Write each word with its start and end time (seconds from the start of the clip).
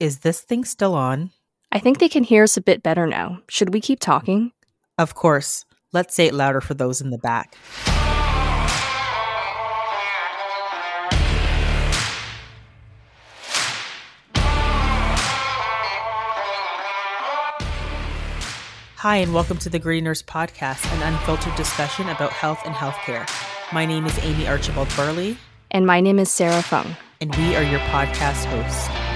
Is 0.00 0.20
this 0.20 0.42
thing 0.42 0.64
still 0.64 0.94
on? 0.94 1.32
I 1.72 1.80
think 1.80 1.98
they 1.98 2.08
can 2.08 2.22
hear 2.22 2.44
us 2.44 2.56
a 2.56 2.60
bit 2.60 2.84
better 2.84 3.04
now. 3.04 3.42
Should 3.48 3.74
we 3.74 3.80
keep 3.80 3.98
talking? 3.98 4.52
Of 4.96 5.16
course. 5.16 5.64
Let's 5.92 6.14
say 6.14 6.28
it 6.28 6.34
louder 6.34 6.60
for 6.60 6.74
those 6.74 7.00
in 7.00 7.10
the 7.10 7.18
back. 7.18 7.56
Hi, 18.98 19.16
and 19.16 19.34
welcome 19.34 19.58
to 19.58 19.68
the 19.68 19.80
Gritty 19.80 20.02
Nurse 20.02 20.22
Podcast, 20.22 20.86
an 20.94 21.12
unfiltered 21.12 21.56
discussion 21.56 22.08
about 22.08 22.30
health 22.30 22.60
and 22.64 22.74
healthcare. 22.74 23.28
My 23.72 23.84
name 23.84 24.06
is 24.06 24.16
Amie 24.20 24.46
Archibald 24.46 24.94
Burley. 24.94 25.36
And 25.72 25.88
my 25.88 26.00
name 26.00 26.20
is 26.20 26.30
Sara 26.30 26.62
Fung. 26.62 26.96
And 27.20 27.34
we 27.34 27.56
are 27.56 27.64
your 27.64 27.80
podcast 27.80 28.44
hosts. 28.44 29.07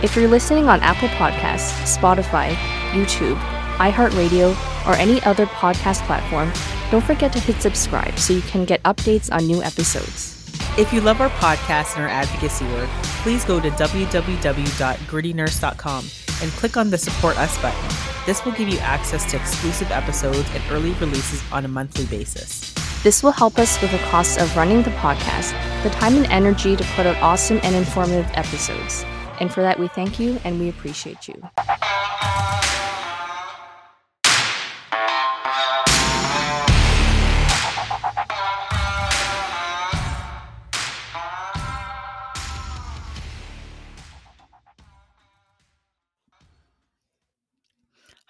If 0.00 0.14
you're 0.14 0.28
listening 0.28 0.68
on 0.68 0.78
Apple 0.78 1.08
Podcasts, 1.08 1.98
Spotify, 1.98 2.52
YouTube, 2.92 3.36
iHeartRadio, 3.78 4.54
or 4.86 4.94
any 4.94 5.20
other 5.24 5.46
podcast 5.46 6.06
platform, 6.06 6.52
don't 6.92 7.02
forget 7.02 7.32
to 7.32 7.40
hit 7.40 7.60
subscribe 7.60 8.16
so 8.16 8.32
you 8.32 8.42
can 8.42 8.64
get 8.64 8.80
updates 8.84 9.28
on 9.32 9.48
new 9.48 9.60
episodes. 9.60 10.36
If 10.78 10.92
you 10.92 11.00
love 11.00 11.20
our 11.20 11.30
podcast 11.30 11.96
and 11.96 12.04
our 12.04 12.08
advocacy 12.08 12.64
work, 12.66 12.88
please 13.24 13.44
go 13.44 13.58
to 13.58 13.70
www.grittynurse.com 13.70 16.04
and 16.42 16.50
click 16.52 16.76
on 16.76 16.90
the 16.90 16.98
Support 16.98 17.36
Us 17.36 17.60
button. 17.60 17.96
This 18.24 18.44
will 18.44 18.52
give 18.52 18.68
you 18.68 18.78
access 18.78 19.28
to 19.32 19.36
exclusive 19.36 19.90
episodes 19.90 20.48
and 20.54 20.62
early 20.70 20.92
releases 20.92 21.42
on 21.50 21.64
a 21.64 21.68
monthly 21.68 22.06
basis. 22.06 22.72
This 23.02 23.24
will 23.24 23.32
help 23.32 23.58
us 23.58 23.82
with 23.82 23.90
the 23.90 23.98
cost 23.98 24.38
of 24.38 24.56
running 24.56 24.84
the 24.84 24.90
podcast, 24.90 25.50
the 25.82 25.90
time 25.90 26.14
and 26.14 26.26
energy 26.26 26.76
to 26.76 26.84
put 26.94 27.04
out 27.04 27.16
awesome 27.16 27.58
and 27.64 27.74
informative 27.74 28.30
episodes. 28.34 29.04
And 29.40 29.52
for 29.52 29.62
that, 29.62 29.78
we 29.78 29.88
thank 29.88 30.18
you 30.18 30.40
and 30.44 30.58
we 30.58 30.68
appreciate 30.68 31.28
you. 31.28 31.42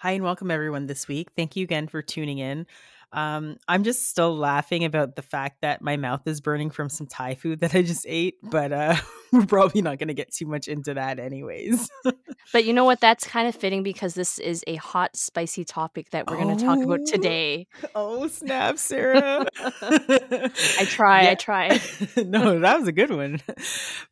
Hi, 0.01 0.11
and 0.11 0.23
welcome 0.23 0.49
everyone 0.49 0.87
this 0.87 1.09
week. 1.09 1.31
Thank 1.35 1.57
you 1.57 1.63
again 1.65 1.89
for 1.89 2.01
tuning 2.01 2.37
in. 2.37 2.65
Um, 3.11 3.57
I'm 3.67 3.83
just 3.83 4.07
still 4.07 4.35
laughing 4.35 4.85
about 4.85 5.15
the 5.15 5.21
fact 5.21 5.61
that 5.61 5.81
my 5.81 5.97
mouth 5.97 6.21
is 6.27 6.41
burning 6.41 6.69
from 6.69 6.89
some 6.89 7.07
Thai 7.07 7.35
food 7.35 7.61
that 7.61 7.73
I 7.73 7.81
just 7.81 8.05
ate, 8.07 8.35
but 8.43 8.71
uh, 8.71 8.95
we're 9.31 9.45
probably 9.45 9.81
not 9.81 9.97
going 9.97 10.09
to 10.09 10.13
get 10.13 10.31
too 10.31 10.45
much 10.45 10.67
into 10.67 10.93
that, 10.93 11.19
anyways. 11.19 11.89
but 12.53 12.65
you 12.65 12.73
know 12.73 12.85
what? 12.85 12.99
That's 12.99 13.25
kind 13.25 13.47
of 13.47 13.55
fitting 13.55 13.81
because 13.81 14.13
this 14.13 14.37
is 14.37 14.63
a 14.67 14.75
hot, 14.75 15.15
spicy 15.15 15.65
topic 15.65 16.11
that 16.11 16.29
we're 16.29 16.37
going 16.37 16.55
to 16.55 16.63
talk 16.63 16.83
about 16.83 16.99
oh. 17.01 17.05
today. 17.05 17.67
Oh, 17.95 18.27
snap, 18.27 18.77
Sara. 18.77 19.47
I 19.81 20.85
try. 20.85 21.29
I 21.31 21.35
try. 21.35 21.79
no, 22.17 22.59
that 22.59 22.79
was 22.79 22.87
a 22.87 22.93
good 22.93 23.09
one. 23.09 23.41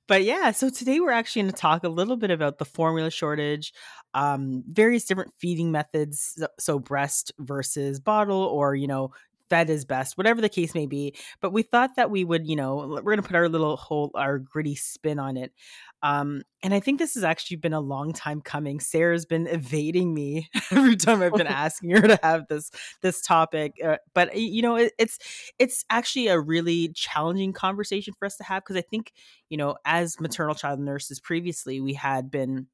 But 0.07 0.23
yeah, 0.23 0.51
so 0.51 0.69
today 0.69 0.99
we're 0.99 1.11
actually 1.11 1.43
going 1.43 1.53
to 1.53 1.59
talk 1.59 1.83
a 1.83 1.89
little 1.89 2.17
bit 2.17 2.31
about 2.31 2.57
the 2.57 2.65
formula 2.65 3.11
shortage, 3.11 3.73
um, 4.17 4.63
various 4.67 5.05
different 5.05 5.31
feeding 5.37 5.71
methods, 5.71 6.43
so 6.59 6.79
breast 6.79 7.31
versus 7.37 7.99
bottle, 7.99 8.41
or 8.41 8.73
you 8.73 8.87
know, 8.87 9.11
fed 9.47 9.69
is 9.69 9.85
best, 9.85 10.17
whatever 10.17 10.41
the 10.41 10.49
case 10.49 10.73
may 10.73 10.87
be. 10.87 11.13
But 11.39 11.53
we 11.53 11.61
thought 11.61 11.91
that 11.97 12.09
we 12.09 12.23
would, 12.23 12.47
you 12.47 12.55
know, 12.55 12.77
we're 12.77 13.01
going 13.01 13.21
to 13.21 13.27
put 13.27 13.35
our 13.35 13.47
little 13.47 13.77
whole, 13.77 14.09
our 14.15 14.39
gritty 14.39 14.73
spin 14.73 15.19
on 15.19 15.37
it. 15.37 15.53
Um, 16.01 16.41
and 16.63 16.73
I 16.73 16.79
think 16.79 16.97
this 16.97 17.13
has 17.13 17.23
actually 17.23 17.57
been 17.57 17.73
a 17.73 17.79
long 17.79 18.11
time 18.11 18.41
coming. 18.41 18.79
Sara's 18.79 19.27
been 19.27 19.45
evading 19.45 20.15
me 20.15 20.49
every 20.71 20.95
time 20.95 21.21
I've 21.21 21.33
been 21.33 21.45
asking 21.47 21.91
her 21.91 22.01
to 22.01 22.19
have 22.23 22.47
this 22.47 22.71
this 23.03 23.21
topic. 23.21 23.73
Uh, 23.83 23.97
but 24.15 24.35
you 24.35 24.63
know, 24.63 24.77
it, 24.77 24.93
it's 24.97 25.19
it's 25.59 25.85
actually 25.91 26.27
a 26.27 26.39
really 26.39 26.89
challenging 26.95 27.53
conversation 27.53 28.15
for 28.17 28.25
us 28.25 28.35
to 28.37 28.43
have 28.43 28.63
because 28.63 28.77
I 28.77 28.81
think 28.81 29.13
you 29.49 29.57
know, 29.57 29.75
as 29.85 30.19
maternal 30.19 30.55
child 30.55 30.79
nurses 30.79 31.19
previously, 31.19 31.81
we 31.81 31.93
had 31.93 32.31
been 32.31 32.65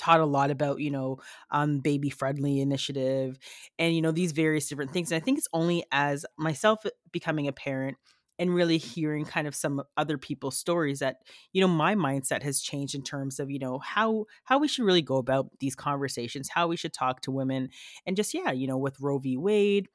taught 0.00 0.20
a 0.20 0.24
lot 0.24 0.50
about 0.50 0.80
you 0.80 0.90
know 0.90 1.18
um 1.50 1.80
baby 1.80 2.08
friendly 2.08 2.60
initiative 2.60 3.38
and 3.78 3.94
you 3.94 4.00
know 4.00 4.10
these 4.10 4.32
various 4.32 4.66
different 4.66 4.90
things 4.92 5.12
and 5.12 5.20
i 5.20 5.24
think 5.24 5.36
it's 5.36 5.48
only 5.52 5.84
as 5.92 6.24
myself 6.38 6.84
becoming 7.12 7.46
a 7.46 7.52
parent 7.52 7.98
and 8.38 8.54
really 8.54 8.78
hearing 8.78 9.26
kind 9.26 9.46
of 9.46 9.54
some 9.54 9.82
other 9.98 10.16
people's 10.16 10.56
stories 10.56 11.00
that 11.00 11.18
you 11.52 11.60
know 11.60 11.68
my 11.68 11.94
mindset 11.94 12.42
has 12.42 12.62
changed 12.62 12.94
in 12.94 13.02
terms 13.02 13.38
of 13.38 13.50
you 13.50 13.58
know 13.58 13.78
how 13.78 14.24
how 14.44 14.58
we 14.58 14.66
should 14.66 14.86
really 14.86 15.02
go 15.02 15.18
about 15.18 15.50
these 15.60 15.76
conversations 15.76 16.48
how 16.48 16.66
we 16.66 16.76
should 16.76 16.94
talk 16.94 17.20
to 17.20 17.30
women 17.30 17.68
and 18.06 18.16
just 18.16 18.32
yeah 18.32 18.50
you 18.50 18.66
know 18.66 18.78
with 18.78 18.98
roe 19.00 19.18
v. 19.18 19.36
Wade 19.36 19.88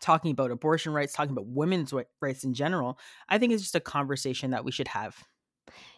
talking 0.00 0.30
about 0.30 0.52
abortion 0.52 0.92
rights 0.92 1.12
talking 1.12 1.32
about 1.32 1.46
women's 1.48 1.92
rights 2.20 2.44
in 2.44 2.54
general 2.54 2.98
i 3.28 3.38
think 3.38 3.52
it's 3.52 3.62
just 3.62 3.74
a 3.74 3.80
conversation 3.80 4.52
that 4.52 4.64
we 4.64 4.70
should 4.70 4.88
have 4.88 5.24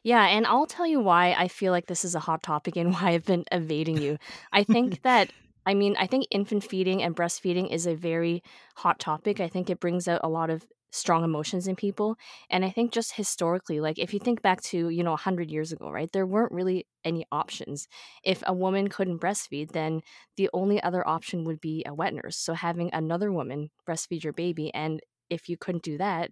yeah, 0.02 0.26
and 0.26 0.46
I'll 0.46 0.66
tell 0.66 0.86
you 0.86 1.00
why 1.00 1.34
I 1.36 1.48
feel 1.48 1.72
like 1.72 1.86
this 1.86 2.04
is 2.04 2.14
a 2.14 2.20
hot 2.20 2.42
topic 2.42 2.76
and 2.76 2.92
why 2.94 3.10
I've 3.10 3.24
been 3.24 3.44
evading 3.52 3.98
you. 3.98 4.18
I 4.52 4.64
think 4.64 5.02
that 5.02 5.32
I 5.66 5.74
mean, 5.74 5.94
I 5.98 6.06
think 6.06 6.26
infant 6.30 6.64
feeding 6.64 7.02
and 7.02 7.14
breastfeeding 7.14 7.70
is 7.70 7.86
a 7.86 7.94
very 7.94 8.42
hot 8.76 8.98
topic. 8.98 9.40
I 9.40 9.48
think 9.48 9.68
it 9.68 9.78
brings 9.78 10.08
out 10.08 10.20
a 10.24 10.28
lot 10.28 10.48
of 10.48 10.64
strong 10.90 11.22
emotions 11.22 11.68
in 11.68 11.76
people. 11.76 12.16
And 12.48 12.64
I 12.64 12.70
think 12.70 12.92
just 12.92 13.14
historically, 13.14 13.78
like 13.78 13.98
if 13.98 14.12
you 14.12 14.18
think 14.20 14.42
back 14.42 14.60
to, 14.62 14.88
you 14.88 15.04
know, 15.04 15.10
100 15.10 15.50
years 15.50 15.70
ago, 15.70 15.90
right, 15.90 16.10
there 16.12 16.26
weren't 16.26 16.50
really 16.52 16.86
any 17.04 17.24
options. 17.30 17.86
If 18.24 18.42
a 18.46 18.54
woman 18.54 18.88
couldn't 18.88 19.20
breastfeed, 19.20 19.72
then 19.72 20.00
the 20.36 20.50
only 20.52 20.82
other 20.82 21.06
option 21.06 21.44
would 21.44 21.60
be 21.60 21.84
a 21.86 21.94
wet 21.94 22.14
nurse. 22.14 22.38
So 22.38 22.54
having 22.54 22.90
another 22.92 23.30
woman 23.30 23.70
breastfeed 23.88 24.24
your 24.24 24.32
baby. 24.32 24.72
And 24.74 25.00
if 25.28 25.48
you 25.48 25.56
couldn't 25.56 25.84
do 25.84 25.98
that, 25.98 26.30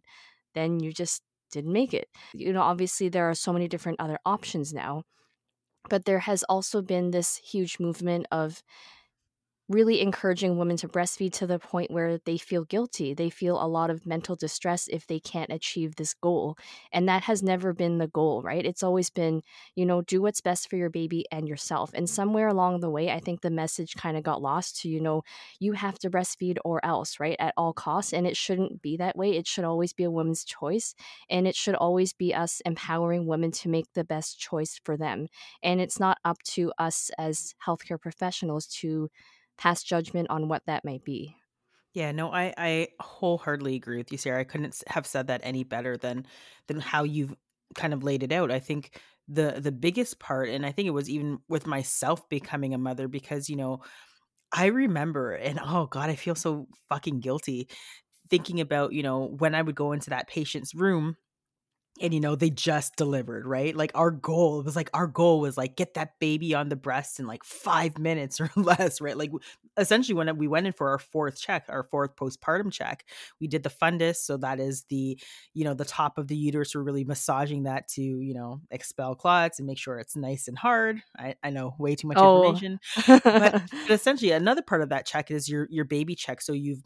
then 0.55 0.81
you 0.81 0.93
just 0.93 1.23
didn't 1.51 1.73
make 1.73 1.95
it. 1.95 2.09
You 2.35 2.53
know, 2.53 2.63
obviously, 2.63 3.09
there 3.09 3.29
are 3.29 3.35
so 3.35 3.53
many 3.53 3.69
different 3.69 4.01
other 4.01 4.19
options 4.27 4.73
now, 4.73 5.05
but 5.89 6.05
there 6.05 6.21
has 6.21 6.45
also 6.45 6.83
been 6.83 7.11
this 7.11 7.37
huge 7.39 7.79
movement 7.81 8.27
of 8.31 8.63
really 9.69 10.01
encouraging 10.01 10.57
women 10.57 10.79
to 10.79 10.89
breastfeed 10.89 11.33
to 11.35 11.47
the 11.47 11.59
point 11.59 11.91
where 11.91 12.19
they 12.25 12.39
feel 12.39 12.65
guilty. 12.65 13.13
They 13.13 13.29
feel 13.29 13.63
a 13.63 13.69
lot 13.69 13.91
of 13.91 14.07
mental 14.07 14.35
distress 14.35 14.89
if 14.89 15.07
they 15.07 15.21
can't 15.21 15.53
achieve 15.53 15.97
this 15.97 16.15
goal. 16.15 16.57
And 16.91 17.07
that 17.09 17.25
has 17.25 17.43
never 17.43 17.75
been 17.75 17.99
the 17.99 18.09
goal, 18.09 18.41
right? 18.43 18.65
It's 18.65 18.83
always 18.83 19.11
been, 19.11 19.43
you 19.75 19.85
know, 19.85 20.01
do 20.01 20.23
what's 20.23 20.41
best 20.41 20.71
for 20.71 20.77
your 20.77 20.89
baby 20.89 21.27
and 21.31 21.47
yourself. 21.47 21.91
And 21.93 22.09
somewhere 22.09 22.49
along 22.49 22.81
the 22.81 22.89
way, 22.89 23.11
I 23.11 23.21
think 23.21 23.43
the 23.43 23.51
message 23.51 23.95
kind 23.95 24.17
of 24.17 24.23
got 24.23 24.41
lost 24.41 24.81
to, 24.81 24.89
you 24.89 25.01
know, 25.01 25.23
you 25.61 25.73
have 25.75 25.99
to 25.99 26.11
breastfeed 26.11 26.57
or 26.65 26.83
else, 26.85 27.21
right? 27.21 27.37
At 27.39 27.55
all 27.57 27.75
costs. 27.75 28.15
And 28.15 28.27
it 28.27 28.37
shouldn't 28.39 28.81
be 28.81 28.97
that 28.97 29.17
way. 29.17 29.33
It 29.33 29.47
should 29.47 29.65
always 29.65 29.93
be 29.93 30.05
a 30.05 30.11
woman's 30.11 30.45
choice. 30.45 30.95
And 31.29 31.47
it 31.47 31.55
should 31.55 31.75
always 31.75 32.15
be 32.15 32.35
us 32.35 32.63
empowering 32.65 33.27
women 33.27 33.51
to 33.53 33.69
make 33.69 33.93
the 33.95 34.05
best 34.05 34.39
choice 34.39 34.81
for 34.83 34.97
them. 34.97 35.29
And 35.63 35.79
it's 35.81 36.01
not 36.01 36.17
up 36.25 36.43
to 36.55 36.73
us 36.79 37.11
as 37.19 37.55
healthcare 37.67 38.01
professionals 38.01 38.67
to 38.81 39.11
pass 39.59 39.83
judgment 39.83 40.31
on 40.31 40.49
what 40.49 40.65
that 40.67 40.85
might 40.85 41.05
be. 41.05 41.37
Yeah, 41.95 42.13
no, 42.13 42.31
I 42.33 42.53
I 42.57 42.89
wholeheartedly 43.01 43.75
agree 43.75 43.97
with 43.99 44.13
you, 44.13 44.19
Sara. 44.19 44.41
I 44.41 44.45
couldn't 44.45 44.83
have 44.89 45.07
said 45.07 45.27
that 45.29 45.41
any 45.43 45.65
better 45.65 45.97
than 45.97 46.27
than 46.67 46.81
how 46.81 47.05
you've 47.05 47.35
kind 47.75 47.95
of 47.95 48.03
laid 48.03 48.23
it 48.23 48.33
out. 48.33 48.51
I 48.51 48.61
think 48.61 49.01
the 49.27 49.59
the 49.61 49.73
biggest 49.73 50.19
part, 50.21 50.49
and 50.51 50.67
I 50.67 50.73
think 50.73 50.87
it 50.87 50.91
was 50.93 51.09
even 51.11 51.39
with 51.49 51.67
myself 51.67 52.29
becoming 52.29 52.75
a 52.75 52.79
mother, 52.79 53.09
because 53.09 53.49
you 53.49 53.57
know, 53.57 53.83
I 54.53 54.67
remember, 54.69 55.33
and 55.35 55.61
oh 55.63 55.87
god, 55.87 56.11
I 56.11 56.17
feel 56.17 56.37
so 56.37 56.69
fucking 56.91 57.21
guilty 57.21 57.69
thinking 58.31 58.61
about 58.61 58.93
you 58.95 59.03
know 59.03 59.27
when 59.39 59.55
I 59.55 59.63
would 59.63 59.77
go 59.77 59.93
into 59.93 60.11
that 60.11 60.29
patient's 60.29 60.75
room 60.75 61.17
and 62.01 62.15
you 62.15 62.21
know 62.21 62.37
they 62.37 62.51
just 62.51 62.97
delivered 62.97 63.47
right? 63.47 63.75
Like 63.75 63.93
our 63.95 64.11
goal 64.11 64.63
was 64.63 64.77
like 64.77 64.91
our 64.95 65.07
goal 65.07 65.41
was 65.41 65.57
like 65.57 65.77
get 65.77 65.95
that 65.95 66.19
baby 66.19 66.55
on 66.55 66.69
the 66.69 66.77
breast 66.77 67.21
in 67.21 67.27
like 67.27 67.45
five 67.45 67.99
minutes 67.99 68.41
or 68.41 68.51
less 68.57 69.01
right? 69.01 69.17
Like 69.17 69.31
essentially 69.77 70.15
when 70.15 70.29
uh, 70.29 70.35
we 70.35 70.49
went 70.49 70.67
in 70.67 70.73
for 70.73 70.91
our 70.91 70.99
fourth 70.99 71.41
check 71.41 71.67
our 71.69 71.85
fourth 71.85 72.17
postpartum 72.17 72.73
check 72.73 73.05
we 73.41 73.47
did 73.47 73.63
the 73.63 73.71
fundus 73.71 74.17
so 74.17 74.37
that 74.37 74.59
is 74.61 74.85
the 74.89 75.19
you 75.55 75.65
know 75.65 75.75
the 75.75 75.85
top 75.85 76.19
of 76.19 76.29
the 76.29 76.37
uterus. 76.37 76.75
We're 76.75 76.83
really 76.83 77.05
massaging 77.05 77.65
that 77.65 77.89
to 77.89 78.03
you 78.03 78.35
know 78.35 78.61
expel 78.71 79.15
clots 79.15 79.59
and 79.59 79.67
make 79.67 79.79
sure 79.79 79.99
it's 79.99 80.17
nice 80.17 80.49
and 80.49 80.59
hard. 80.59 81.01
I, 81.17 81.35
I 81.43 81.51
know 81.51 81.75
way 81.79 81.95
too 81.95 82.09
much 82.09 82.19
oh. 82.19 82.45
information. 82.45 82.81
But, 83.07 83.23
but 83.25 83.91
essentially 83.91 84.33
another 84.33 84.63
part 84.63 84.83
of 84.83 84.91
that 84.91 85.07
check 85.07 85.31
is 85.31 85.49
your 85.49 85.67
your 85.71 85.85
baby 85.85 86.15
check. 86.15 86.41
So 86.41 86.53
you've 86.53 86.83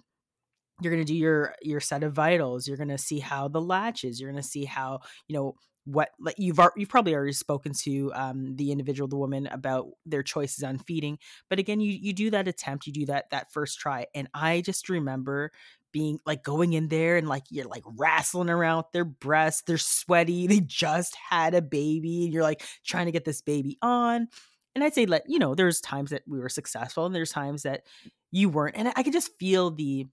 you're 0.82 0.93
going 0.93 1.05
to 1.05 1.12
do 1.12 1.17
your 1.17 1.55
your 1.62 1.81
set 1.81 2.02
of 2.02 2.12
vitals 2.12 2.67
you're 2.67 2.76
going 2.76 2.88
to 2.88 2.99
see 2.99 3.19
how 3.19 3.49
the 3.49 3.61
latch 3.61 4.05
is 4.05 4.20
you're 4.20 4.31
going 4.31 4.43
to 4.43 4.49
see 4.49 4.64
how 4.64 5.00
you 5.29 5.34
know 5.34 5.55
what 5.84 6.11
like 6.20 6.37
you've 6.38 6.61
you've 6.76 6.88
probably 6.88 7.14
already 7.14 7.32
spoken 7.32 7.73
to 7.73 8.12
um, 8.14 8.55
the 8.55 8.70
individual 8.70 9.08
the 9.08 9.17
woman 9.17 9.49
about 9.49 9.88
their 10.06 10.23
choices 10.23 10.62
on 10.62 10.79
feeding 10.79 11.19
but 11.50 11.58
again 11.58 11.81
you 11.81 11.93
you 11.93 12.12
do 12.12 12.31
that 12.31 12.46
attempt 12.46 12.87
you 12.87 12.93
do 12.93 13.06
that 13.06 13.29
that 13.31 13.52
first 13.52 13.79
try 13.81 14.06
and 14.14 14.29
i 14.32 14.61
just 14.61 14.88
remember 14.88 15.50
being 15.93 16.19
like 16.26 16.43
going 16.43 16.73
in 16.73 16.88
there 16.88 17.17
and 17.17 17.28
like 17.28 17.44
you're 17.50 17.67
like 17.67 17.85
wrestling 17.96 18.50
around 18.50 18.85
their 18.93 19.05
breasts. 19.05 19.62
They're 19.62 19.78
sweaty. 19.78 20.46
They 20.46 20.61
just 20.61 21.14
had 21.31 21.55
a 21.55 21.62
baby. 21.62 22.25
And 22.25 22.32
you're 22.32 22.43
like 22.43 22.62
trying 22.85 23.06
to 23.06 23.12
get 23.12 23.25
this 23.25 23.43
baby 23.43 23.78
on. 23.82 24.28
And 24.75 24.82
I'd 24.82 24.94
say, 24.94 25.06
like, 25.06 25.25
you 25.26 25.38
know, 25.38 25.55
there's 25.55 25.81
times 25.81 26.11
that 26.11 26.23
we 26.26 26.38
were 26.38 26.49
successful 26.49 27.05
and 27.05 27.14
there's 27.14 27.31
times 27.31 27.64
that 27.64 27.82
you 28.31 28.49
weren't. 28.49 28.76
And 28.76 28.93
I 28.96 29.02
could 29.02 29.12
just 29.12 29.38
feel 29.38 29.70
the 29.70 30.06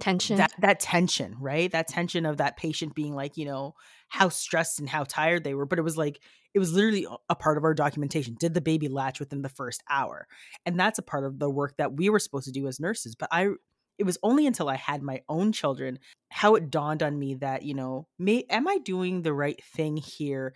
tension. 0.00 0.36
That 0.36 0.52
that 0.58 0.80
tension, 0.80 1.36
right? 1.40 1.70
That 1.70 1.88
tension 1.88 2.26
of 2.26 2.38
that 2.38 2.56
patient 2.56 2.94
being 2.94 3.14
like, 3.14 3.36
you 3.36 3.44
know, 3.44 3.74
how 4.08 4.28
stressed 4.28 4.80
and 4.80 4.88
how 4.88 5.04
tired 5.04 5.44
they 5.44 5.54
were. 5.54 5.66
But 5.66 5.78
it 5.78 5.82
was 5.82 5.96
like 5.96 6.20
it 6.54 6.58
was 6.58 6.72
literally 6.72 7.06
a 7.28 7.34
part 7.34 7.58
of 7.58 7.64
our 7.64 7.74
documentation. 7.74 8.36
Did 8.38 8.54
the 8.54 8.60
baby 8.60 8.88
latch 8.88 9.20
within 9.20 9.42
the 9.42 9.48
first 9.48 9.82
hour? 9.88 10.26
And 10.66 10.78
that's 10.78 10.98
a 10.98 11.02
part 11.02 11.24
of 11.24 11.38
the 11.38 11.50
work 11.50 11.76
that 11.78 11.92
we 11.92 12.10
were 12.10 12.18
supposed 12.18 12.46
to 12.46 12.52
do 12.52 12.66
as 12.66 12.80
nurses. 12.80 13.14
But 13.14 13.28
I 13.30 13.50
it 13.98 14.06
was 14.06 14.18
only 14.22 14.46
until 14.46 14.68
I 14.68 14.76
had 14.76 15.02
my 15.02 15.20
own 15.28 15.52
children 15.52 15.98
how 16.30 16.54
it 16.54 16.70
dawned 16.70 17.02
on 17.02 17.18
me 17.18 17.34
that, 17.34 17.64
you 17.64 17.74
know, 17.74 18.06
may, 18.18 18.44
am 18.48 18.66
I 18.66 18.78
doing 18.78 19.20
the 19.22 19.34
right 19.34 19.62
thing 19.62 19.98
here 19.98 20.54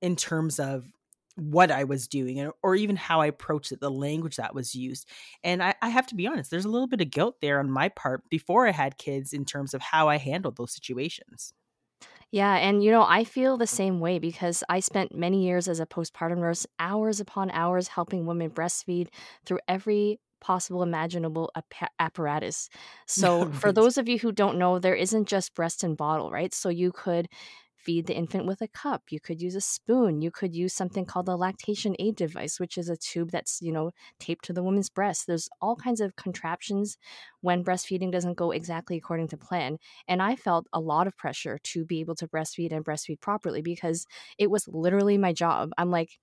in 0.00 0.14
terms 0.14 0.60
of 0.60 0.84
what 1.36 1.70
I 1.70 1.84
was 1.84 2.06
doing 2.06 2.50
or 2.62 2.76
even 2.76 2.96
how 2.96 3.20
I 3.20 3.26
approached 3.26 3.72
it, 3.72 3.80
the 3.80 3.90
language 3.90 4.36
that 4.36 4.54
was 4.54 4.74
used. 4.74 5.08
And 5.42 5.62
I, 5.62 5.74
I, 5.82 5.88
have 5.88 6.06
to 6.08 6.14
be 6.14 6.26
honest, 6.26 6.50
there's 6.50 6.64
a 6.64 6.70
little 6.70 6.86
bit 6.86 7.00
of 7.00 7.10
guilt 7.10 7.36
there 7.40 7.58
on 7.58 7.70
my 7.70 7.88
part 7.88 8.22
before 8.30 8.66
I 8.68 8.72
had 8.72 8.98
kids 8.98 9.32
in 9.32 9.44
terms 9.44 9.74
of 9.74 9.82
how 9.82 10.08
I 10.08 10.18
handled 10.18 10.56
those 10.56 10.72
situations. 10.72 11.52
Yeah, 12.30 12.56
and 12.56 12.82
you 12.82 12.90
know, 12.90 13.04
I 13.06 13.22
feel 13.24 13.56
the 13.56 13.66
same 13.66 14.00
way 14.00 14.18
because 14.18 14.64
I 14.68 14.80
spent 14.80 15.14
many 15.14 15.44
years 15.44 15.68
as 15.68 15.78
a 15.78 15.86
postpartum 15.86 16.38
nurse, 16.38 16.66
hours 16.80 17.20
upon 17.20 17.50
hours 17.52 17.88
helping 17.88 18.26
women 18.26 18.50
breastfeed 18.50 19.08
through 19.46 19.60
every 19.68 20.18
possible 20.40 20.82
imaginable 20.82 21.50
ap- 21.54 21.92
apparatus. 21.98 22.68
So, 23.06 23.50
for 23.52 23.70
those 23.70 23.98
of 23.98 24.08
you 24.08 24.18
who 24.18 24.32
don't 24.32 24.58
know, 24.58 24.78
there 24.78 24.94
isn't 24.94 25.28
just 25.28 25.54
breast 25.54 25.84
and 25.84 25.96
bottle, 25.96 26.30
right? 26.30 26.52
So, 26.52 26.70
you 26.70 26.90
could 26.90 27.28
feed 27.84 28.06
the 28.06 28.16
infant 28.16 28.46
with 28.46 28.60
a 28.62 28.68
cup. 28.68 29.02
You 29.10 29.20
could 29.20 29.40
use 29.42 29.54
a 29.54 29.60
spoon. 29.60 30.22
You 30.22 30.30
could 30.30 30.54
use 30.54 30.74
something 30.74 31.04
called 31.04 31.28
a 31.28 31.36
lactation 31.36 31.94
aid 31.98 32.16
device, 32.16 32.58
which 32.58 32.78
is 32.78 32.88
a 32.88 32.96
tube 32.96 33.30
that's, 33.30 33.60
you 33.62 33.72
know, 33.72 33.90
taped 34.18 34.44
to 34.46 34.52
the 34.52 34.62
woman's 34.62 34.88
breast. 34.90 35.26
There's 35.26 35.48
all 35.60 35.76
kinds 35.76 36.00
of 36.00 36.16
contraptions 36.16 36.96
when 37.40 37.64
breastfeeding 37.64 38.10
doesn't 38.10 38.34
go 38.34 38.50
exactly 38.50 38.96
according 38.96 39.28
to 39.28 39.36
plan. 39.36 39.78
And 40.08 40.22
I 40.22 40.36
felt 40.36 40.66
a 40.72 40.80
lot 40.80 41.06
of 41.06 41.16
pressure 41.16 41.58
to 41.62 41.84
be 41.84 42.00
able 42.00 42.14
to 42.16 42.28
breastfeed 42.28 42.72
and 42.72 42.84
breastfeed 42.84 43.20
properly 43.20 43.62
because 43.62 44.06
it 44.38 44.50
was 44.50 44.66
literally 44.68 45.18
my 45.18 45.32
job. 45.32 45.70
I'm 45.78 45.90
like, 45.90 46.18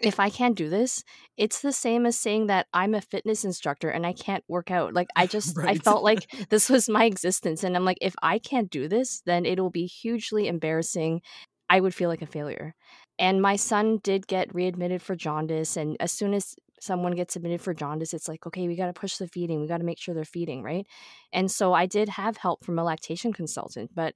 if 0.00 0.18
I 0.18 0.28
can't 0.30 0.56
do 0.56 0.68
this, 0.68 1.04
it's 1.36 1.60
the 1.60 1.72
same 1.72 2.06
as 2.06 2.18
saying 2.18 2.48
that 2.48 2.66
I'm 2.72 2.94
a 2.94 3.00
fitness 3.00 3.44
instructor 3.44 3.88
and 3.88 4.06
I 4.06 4.12
can't 4.12 4.44
work 4.48 4.70
out. 4.70 4.94
Like 4.94 5.08
I 5.16 5.26
just 5.34 5.56
right. 5.56 5.68
I 5.68 5.74
felt 5.74 6.02
like 6.02 6.30
this 6.50 6.68
was 6.68 6.88
my 6.88 7.04
existence 7.04 7.64
and 7.64 7.76
I'm 7.76 7.84
like 7.84 7.98
if 8.00 8.14
I 8.22 8.38
can't 8.38 8.70
do 8.70 8.88
this, 8.88 9.22
then 9.26 9.46
it'll 9.46 9.70
be 9.70 9.86
hugely 9.86 10.48
embarrassing. 10.48 11.22
I 11.70 11.80
would 11.80 11.94
feel 11.94 12.08
like 12.08 12.22
a 12.22 12.26
failure. 12.26 12.74
And 13.18 13.40
my 13.40 13.56
son 13.56 14.00
did 14.02 14.26
get 14.26 14.54
readmitted 14.54 15.00
for 15.00 15.14
jaundice 15.14 15.76
and 15.76 15.96
as 16.00 16.12
soon 16.12 16.34
as 16.34 16.56
someone 16.80 17.12
gets 17.12 17.36
admitted 17.36 17.62
for 17.62 17.72
jaundice, 17.72 18.12
it's 18.12 18.28
like, 18.28 18.46
okay, 18.46 18.68
we 18.68 18.76
got 18.76 18.86
to 18.86 18.92
push 18.92 19.16
the 19.16 19.26
feeding. 19.26 19.60
We 19.60 19.66
got 19.66 19.78
to 19.78 19.84
make 19.84 19.98
sure 19.98 20.14
they're 20.14 20.24
feeding, 20.24 20.62
right? 20.62 20.86
And 21.32 21.50
so 21.50 21.72
I 21.72 21.86
did 21.86 22.10
have 22.10 22.36
help 22.36 22.64
from 22.64 22.78
a 22.78 22.84
lactation 22.84 23.32
consultant, 23.32 23.92
but 23.94 24.14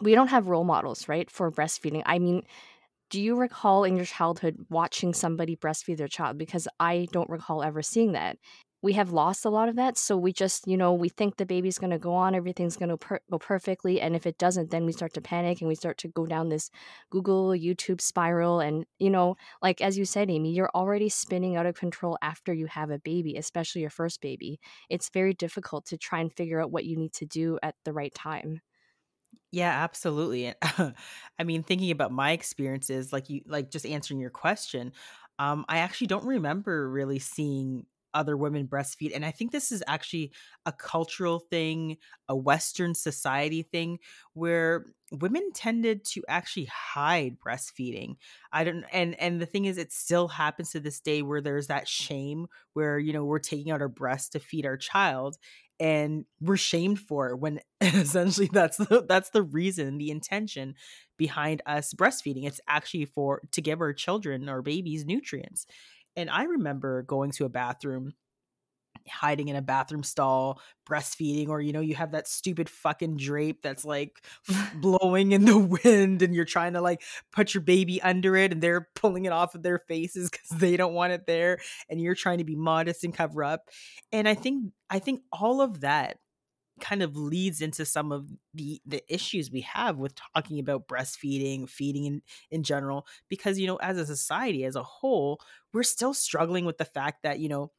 we 0.00 0.14
don't 0.14 0.28
have 0.28 0.48
role 0.48 0.64
models, 0.64 1.08
right, 1.08 1.30
for 1.30 1.50
breastfeeding. 1.50 2.02
I 2.06 2.18
mean, 2.18 2.42
do 3.12 3.20
you 3.20 3.36
recall 3.36 3.84
in 3.84 3.94
your 3.94 4.06
childhood 4.06 4.56
watching 4.70 5.12
somebody 5.12 5.54
breastfeed 5.54 5.98
their 5.98 6.08
child? 6.08 6.38
Because 6.38 6.66
I 6.80 7.08
don't 7.12 7.28
recall 7.28 7.62
ever 7.62 7.82
seeing 7.82 8.12
that. 8.12 8.38
We 8.82 8.94
have 8.94 9.12
lost 9.12 9.44
a 9.44 9.50
lot 9.50 9.68
of 9.68 9.76
that. 9.76 9.98
So 9.98 10.16
we 10.16 10.32
just, 10.32 10.66
you 10.66 10.78
know, 10.78 10.94
we 10.94 11.10
think 11.10 11.36
the 11.36 11.44
baby's 11.44 11.78
going 11.78 11.90
to 11.90 11.98
go 11.98 12.14
on, 12.14 12.34
everything's 12.34 12.78
going 12.78 12.88
to 12.88 12.96
per- 12.96 13.20
go 13.30 13.38
perfectly. 13.38 14.00
And 14.00 14.16
if 14.16 14.26
it 14.26 14.38
doesn't, 14.38 14.70
then 14.70 14.86
we 14.86 14.92
start 14.92 15.12
to 15.12 15.20
panic 15.20 15.60
and 15.60 15.68
we 15.68 15.74
start 15.74 15.98
to 15.98 16.08
go 16.08 16.24
down 16.26 16.48
this 16.48 16.70
Google, 17.10 17.50
YouTube 17.50 18.00
spiral. 18.00 18.60
And, 18.60 18.86
you 18.98 19.10
know, 19.10 19.36
like 19.60 19.82
as 19.82 19.98
you 19.98 20.06
said, 20.06 20.30
Amie, 20.30 20.54
you're 20.54 20.70
already 20.74 21.10
spinning 21.10 21.54
out 21.54 21.66
of 21.66 21.76
control 21.76 22.16
after 22.22 22.54
you 22.54 22.66
have 22.66 22.90
a 22.90 22.98
baby, 22.98 23.36
especially 23.36 23.82
your 23.82 23.90
first 23.90 24.22
baby. 24.22 24.58
It's 24.88 25.10
very 25.10 25.34
difficult 25.34 25.84
to 25.86 25.98
try 25.98 26.20
and 26.20 26.32
figure 26.32 26.60
out 26.60 26.72
what 26.72 26.86
you 26.86 26.96
need 26.96 27.12
to 27.14 27.26
do 27.26 27.58
at 27.62 27.76
the 27.84 27.92
right 27.92 28.14
time. 28.14 28.62
Yeah, 29.52 29.70
absolutely. 29.84 30.54
I 31.38 31.44
mean, 31.44 31.62
thinking 31.62 31.90
about 31.90 32.12
my 32.12 32.32
experiences, 32.32 33.12
like 33.12 33.28
you, 33.28 33.42
like 33.46 33.70
just 33.70 33.84
answering 33.86 34.20
your 34.20 34.30
question, 34.30 34.92
um, 35.38 35.64
I 35.68 35.78
actually 35.78 36.06
don't 36.06 36.24
remember 36.24 36.88
really 36.90 37.18
seeing 37.18 37.84
other 38.14 38.36
women 38.36 38.66
breastfeed. 38.68 39.12
And 39.14 39.24
I 39.24 39.30
think 39.30 39.52
this 39.52 39.72
is 39.72 39.82
actually 39.86 40.32
a 40.66 40.72
cultural 40.72 41.38
thing, 41.38 41.96
a 42.28 42.36
Western 42.36 42.94
society 42.94 43.62
thing, 43.62 43.98
where 44.34 44.86
women 45.10 45.50
tended 45.54 46.04
to 46.06 46.22
actually 46.28 46.66
hide 46.66 47.36
breastfeeding. 47.38 48.16
I 48.52 48.64
don't 48.64 48.84
and 48.92 49.18
and 49.20 49.40
the 49.40 49.46
thing 49.46 49.64
is 49.64 49.78
it 49.78 49.92
still 49.92 50.28
happens 50.28 50.70
to 50.70 50.80
this 50.80 51.00
day 51.00 51.22
where 51.22 51.40
there's 51.40 51.68
that 51.68 51.88
shame 51.88 52.46
where, 52.74 52.98
you 52.98 53.12
know, 53.14 53.24
we're 53.24 53.38
taking 53.38 53.72
out 53.72 53.80
our 53.82 53.88
breasts 53.88 54.30
to 54.30 54.40
feed 54.40 54.66
our 54.66 54.76
child 54.76 55.36
and 55.80 56.24
we're 56.40 56.56
shamed 56.56 57.00
for 57.00 57.30
it 57.30 57.36
when 57.36 57.60
essentially 57.80 58.48
that's 58.52 58.76
the 58.76 59.04
that's 59.08 59.30
the 59.30 59.42
reason 59.42 59.98
the 59.98 60.10
intention 60.10 60.74
behind 61.16 61.62
us 61.66 61.92
breastfeeding. 61.94 62.46
It's 62.46 62.60
actually 62.68 63.06
for 63.06 63.42
to 63.52 63.60
give 63.60 63.80
our 63.80 63.92
children 63.92 64.48
or 64.48 64.62
babies 64.62 65.04
nutrients. 65.04 65.66
And 66.14 66.28
i 66.30 66.44
remember 66.44 67.02
going 67.02 67.30
to 67.32 67.44
a 67.44 67.48
bathroom 67.48 68.12
hiding 69.08 69.48
in 69.48 69.56
a 69.56 69.62
bathroom 69.62 70.02
stall 70.02 70.60
breastfeeding 70.88 71.48
or 71.48 71.60
you 71.60 71.72
know 71.72 71.80
you 71.80 71.94
have 71.94 72.12
that 72.12 72.28
stupid 72.28 72.68
fucking 72.68 73.16
drape 73.16 73.62
that's 73.62 73.84
like 73.84 74.24
blowing 74.74 75.32
in 75.32 75.44
the 75.44 75.58
wind 75.58 76.22
and 76.22 76.34
you're 76.34 76.44
trying 76.44 76.72
to 76.72 76.80
like 76.80 77.02
put 77.32 77.54
your 77.54 77.62
baby 77.62 78.00
under 78.02 78.36
it 78.36 78.52
and 78.52 78.62
they're 78.62 78.88
pulling 78.94 79.24
it 79.24 79.32
off 79.32 79.54
of 79.54 79.62
their 79.62 79.78
faces 79.78 80.28
cuz 80.30 80.58
they 80.58 80.76
don't 80.76 80.94
want 80.94 81.12
it 81.12 81.26
there 81.26 81.58
and 81.88 82.00
you're 82.00 82.14
trying 82.14 82.38
to 82.38 82.44
be 82.44 82.56
modest 82.56 83.04
and 83.04 83.14
cover 83.14 83.44
up. 83.44 83.68
And 84.10 84.28
i 84.28 84.34
think 84.34 84.72
i 84.90 84.98
think 84.98 85.22
all 85.32 85.60
of 85.60 85.80
that 85.80 86.18
kind 86.80 87.02
of 87.02 87.16
leads 87.16 87.60
into 87.60 87.84
some 87.84 88.10
of 88.10 88.28
the 88.54 88.80
the 88.84 89.02
issues 89.12 89.50
we 89.50 89.60
have 89.60 89.98
with 89.98 90.14
talking 90.34 90.58
about 90.58 90.88
breastfeeding 90.88 91.68
feeding 91.68 92.06
in 92.06 92.22
in 92.50 92.62
general 92.62 93.06
because 93.28 93.58
you 93.58 93.66
know 93.66 93.76
as 93.76 93.98
a 93.98 94.06
society 94.06 94.64
as 94.64 94.74
a 94.74 94.82
whole 94.82 95.40
we're 95.72 95.82
still 95.84 96.12
struggling 96.12 96.64
with 96.64 96.78
the 96.78 96.84
fact 96.84 97.22
that 97.22 97.38
you 97.38 97.48
know 97.48 97.70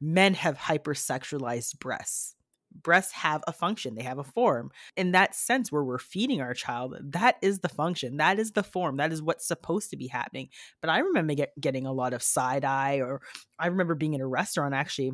men 0.00 0.34
have 0.34 0.56
hypersexualized 0.56 1.78
breasts. 1.78 2.34
Breasts 2.82 3.12
have 3.12 3.42
a 3.48 3.52
function, 3.52 3.96
they 3.96 4.04
have 4.04 4.18
a 4.18 4.24
form. 4.24 4.70
In 4.96 5.12
that 5.12 5.34
sense, 5.34 5.72
where 5.72 5.82
we're 5.82 5.98
feeding 5.98 6.40
our 6.40 6.54
child, 6.54 6.96
that 7.00 7.36
is 7.42 7.58
the 7.58 7.68
function, 7.68 8.18
that 8.18 8.38
is 8.38 8.52
the 8.52 8.62
form, 8.62 8.98
that 8.98 9.12
is 9.12 9.20
what's 9.20 9.46
supposed 9.46 9.90
to 9.90 9.96
be 9.96 10.06
happening. 10.06 10.50
But 10.80 10.90
I 10.90 11.00
remember 11.00 11.34
get, 11.34 11.60
getting 11.60 11.86
a 11.86 11.92
lot 11.92 12.12
of 12.12 12.22
side 12.22 12.64
eye, 12.64 13.00
or 13.00 13.22
I 13.58 13.66
remember 13.66 13.96
being 13.96 14.14
in 14.14 14.20
a 14.20 14.26
restaurant 14.26 14.74
actually 14.74 15.12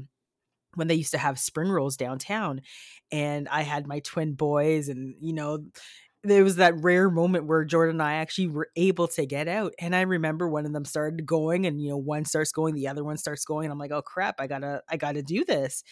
when 0.74 0.88
they 0.88 0.94
used 0.94 1.12
to 1.12 1.18
have 1.18 1.38
spring 1.38 1.70
rolls 1.70 1.96
downtown 1.96 2.60
and 3.10 3.48
I 3.48 3.62
had 3.62 3.86
my 3.86 4.00
twin 4.00 4.34
boys 4.34 4.88
and 4.88 5.14
you 5.20 5.32
know 5.32 5.64
there 6.28 6.44
was 6.44 6.56
that 6.56 6.82
rare 6.82 7.10
moment 7.10 7.46
where 7.46 7.64
Jordan 7.64 7.96
and 7.96 8.02
I 8.02 8.14
actually 8.14 8.48
were 8.48 8.68
able 8.76 9.08
to 9.08 9.26
get 9.26 9.48
out. 9.48 9.74
And 9.78 9.94
I 9.94 10.02
remember 10.02 10.48
one 10.48 10.66
of 10.66 10.72
them 10.72 10.84
started 10.84 11.26
going 11.26 11.66
and 11.66 11.80
you 11.80 11.90
know, 11.90 11.96
one 11.96 12.24
starts 12.24 12.52
going, 12.52 12.74
the 12.74 12.88
other 12.88 13.04
one 13.04 13.16
starts 13.16 13.44
going. 13.44 13.66
And 13.66 13.72
I'm 13.72 13.78
like, 13.78 13.92
oh 13.92 14.02
crap, 14.02 14.40
I 14.40 14.46
gotta, 14.46 14.82
I 14.88 14.96
gotta 14.96 15.22
do 15.22 15.44
this. 15.44 15.82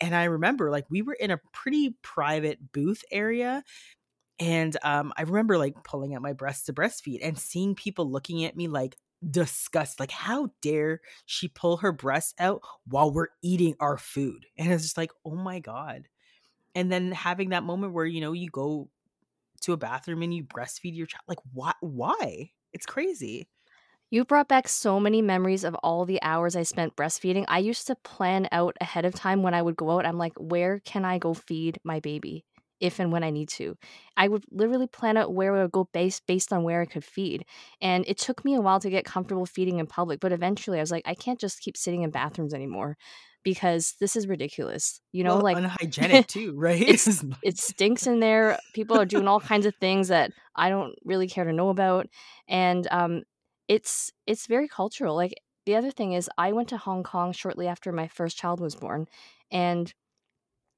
And 0.00 0.14
I 0.14 0.24
remember 0.24 0.70
like 0.70 0.86
we 0.90 1.02
were 1.02 1.14
in 1.14 1.30
a 1.30 1.40
pretty 1.52 1.96
private 2.02 2.72
booth 2.72 3.04
area. 3.10 3.62
And 4.38 4.76
um, 4.82 5.12
I 5.16 5.22
remember 5.22 5.58
like 5.58 5.74
pulling 5.84 6.14
out 6.14 6.22
my 6.22 6.32
breast 6.32 6.66
to 6.66 6.72
breastfeed 6.72 7.18
and 7.22 7.38
seeing 7.38 7.74
people 7.74 8.10
looking 8.10 8.44
at 8.44 8.56
me 8.56 8.68
like 8.68 8.96
disgust 9.28 10.00
like 10.00 10.10
how 10.10 10.48
dare 10.62 11.00
she 11.26 11.46
pull 11.46 11.76
her 11.78 11.92
breast 11.92 12.34
out 12.38 12.62
while 12.86 13.12
we're 13.12 13.28
eating 13.42 13.74
our 13.78 13.98
food 13.98 14.46
and 14.56 14.72
it's 14.72 14.82
just 14.82 14.96
like 14.96 15.10
oh 15.26 15.34
my 15.34 15.58
god 15.58 16.08
and 16.74 16.90
then 16.90 17.12
having 17.12 17.50
that 17.50 17.62
moment 17.62 17.92
where 17.92 18.06
you 18.06 18.22
know 18.22 18.32
you 18.32 18.48
go 18.48 18.88
to 19.60 19.72
a 19.72 19.76
bathroom 19.76 20.22
and 20.22 20.34
you 20.34 20.44
breastfeed 20.44 20.96
your 20.96 21.06
child 21.06 21.22
like 21.28 21.38
why 21.52 21.72
why 21.80 22.50
it's 22.72 22.86
crazy 22.86 23.48
you 24.10 24.24
brought 24.24 24.48
back 24.48 24.66
so 24.66 24.98
many 24.98 25.22
memories 25.22 25.62
of 25.62 25.74
all 25.76 26.04
the 26.04 26.20
hours 26.22 26.56
I 26.56 26.64
spent 26.64 26.96
breastfeeding. 26.96 27.44
I 27.46 27.58
used 27.58 27.86
to 27.86 27.94
plan 27.96 28.48
out 28.50 28.76
ahead 28.80 29.04
of 29.04 29.14
time 29.14 29.42
when 29.42 29.54
I 29.54 29.62
would 29.62 29.76
go 29.76 29.90
out. 29.92 30.04
I'm 30.04 30.18
like, 30.18 30.32
where 30.36 30.80
can 30.80 31.04
I 31.04 31.18
go 31.18 31.34
feed 31.34 31.78
my 31.84 32.00
baby? 32.00 32.44
if 32.80 32.98
and 32.98 33.12
when 33.12 33.22
I 33.22 33.28
need 33.28 33.50
to. 33.50 33.76
I 34.16 34.26
would 34.26 34.42
literally 34.50 34.86
plan 34.86 35.18
out 35.18 35.34
where 35.34 35.54
I 35.54 35.60
would 35.64 35.70
go 35.70 35.90
based 35.92 36.26
based 36.26 36.50
on 36.50 36.62
where 36.62 36.80
I 36.80 36.86
could 36.86 37.04
feed. 37.04 37.44
And 37.82 38.06
it 38.08 38.16
took 38.16 38.42
me 38.42 38.54
a 38.54 38.62
while 38.62 38.80
to 38.80 38.88
get 38.88 39.04
comfortable 39.04 39.44
feeding 39.44 39.80
in 39.80 39.86
public, 39.86 40.18
but 40.18 40.32
eventually 40.32 40.78
I 40.78 40.80
was 40.80 40.90
like, 40.90 41.06
I 41.06 41.14
can't 41.14 41.38
just 41.38 41.60
keep 41.60 41.76
sitting 41.76 42.04
in 42.04 42.10
bathrooms 42.10 42.54
anymore 42.54 42.96
because 43.42 43.94
this 44.00 44.16
is 44.16 44.26
ridiculous. 44.26 45.00
You 45.12 45.24
know, 45.24 45.36
well, 45.36 45.44
like 45.44 45.56
unhygienic 45.56 46.26
too, 46.28 46.54
right? 46.56 46.82
it 47.42 47.58
stinks 47.58 48.06
in 48.06 48.20
there. 48.20 48.58
People 48.74 48.98
are 48.98 49.06
doing 49.06 49.28
all 49.28 49.40
kinds 49.40 49.66
of 49.66 49.74
things 49.76 50.08
that 50.08 50.32
I 50.54 50.68
don't 50.68 50.94
really 51.04 51.28
care 51.28 51.44
to 51.44 51.52
know 51.52 51.68
about, 51.68 52.06
and 52.48 52.86
um, 52.90 53.22
it's 53.68 54.12
it's 54.26 54.46
very 54.46 54.68
cultural. 54.68 55.14
Like 55.16 55.34
the 55.66 55.76
other 55.76 55.90
thing 55.90 56.12
is, 56.12 56.30
I 56.38 56.52
went 56.52 56.68
to 56.70 56.76
Hong 56.76 57.02
Kong 57.02 57.32
shortly 57.32 57.66
after 57.66 57.92
my 57.92 58.08
first 58.08 58.36
child 58.36 58.60
was 58.60 58.74
born, 58.74 59.06
and 59.50 59.92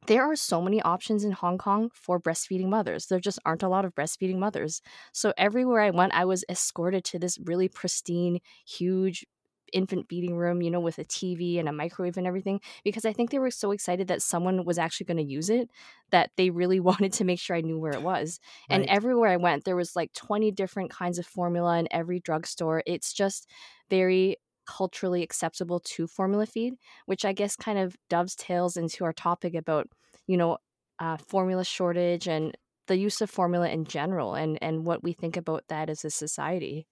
there 0.09 0.25
are 0.25 0.35
so 0.35 0.61
many 0.61 0.83
options 0.83 1.23
in 1.23 1.31
Hong 1.31 1.59
Kong 1.59 1.91
for 1.95 2.21
breastfeeding 2.21 2.69
mothers. 2.69 3.07
There 3.07 3.21
just 3.21 3.39
aren't 3.45 3.63
a 3.63 3.69
lot 3.69 3.85
of 3.85 3.95
breastfeeding 3.95 4.39
mothers. 4.39 4.83
So 5.13 5.33
everywhere 5.37 5.81
I 5.81 5.91
went, 5.91 6.13
I 6.13 6.25
was 6.25 6.45
escorted 6.49 7.05
to 7.05 7.21
this 7.21 7.39
really 7.45 7.69
pristine, 7.69 8.41
huge 8.67 9.25
infant 9.73 10.09
feeding 10.09 10.37
room, 10.37 10.63
you 10.63 10.71
know, 10.71 10.81
with 10.81 10.99
a 10.99 11.05
TV 11.05 11.59
and 11.59 11.69
a 11.69 11.73
microwave 11.73 12.17
and 12.17 12.27
everything, 12.27 12.61
because 12.85 13.05
I 13.05 13.13
think 13.13 13.31
they 13.31 13.39
were 13.39 13.51
so 13.51 13.71
excited 13.71 14.09
that 14.09 14.23
someone 14.23 14.65
was 14.65 14.79
actually 14.79 15.07
going 15.07 15.19
to 15.19 15.33
use 15.33 15.51
it 15.51 15.71
that 16.11 16.31
they 16.37 16.51
really 16.51 16.81
wanted 16.91 17.13
to 17.15 17.25
make 17.25 17.41
sure 17.41 17.57
I 17.57 17.61
knew 17.61 17.79
where 17.79 17.93
it 17.93 18.03
was. 18.03 18.41
Right. 18.71 18.77
And 18.77 18.87
everywhere 18.89 19.31
I 19.31 19.37
went, 19.37 19.65
there 19.65 19.77
was 19.77 19.97
like 19.97 20.13
20 20.13 20.51
different 20.53 20.91
kinds 20.91 21.19
of 21.19 21.27
formula 21.27 21.79
in 21.79 21.89
every 21.91 22.21
drugstore. 22.21 22.83
It's 22.87 23.13
just 23.13 23.49
very 23.91 24.37
culturally 24.67 25.23
acceptable 25.23 25.81
to 25.81 26.07
formula 26.07 26.47
feed, 26.47 26.75
which 27.07 27.25
I 27.25 27.33
guess 27.33 27.57
kind 27.57 27.79
of 27.79 27.97
dovetails 28.09 28.77
into 28.77 29.05
our 29.05 29.13
topic 29.13 29.55
about, 29.55 29.89
you 30.27 30.37
know, 30.37 30.59
uh, 30.99 31.17
formula 31.17 31.65
shortage 31.65 32.29
and 32.29 32.57
the 32.87 32.97
use 32.97 33.21
of 33.21 33.31
formula 33.31 33.69
in 33.69 33.85
general 33.85 34.35
and, 34.35 34.59
and 34.63 34.87
what 34.87 35.03
we 35.03 35.13
think 35.13 35.37
about 35.37 35.65
that 35.69 35.91
as 35.91 36.05
a 36.05 36.11
society. 36.11 36.87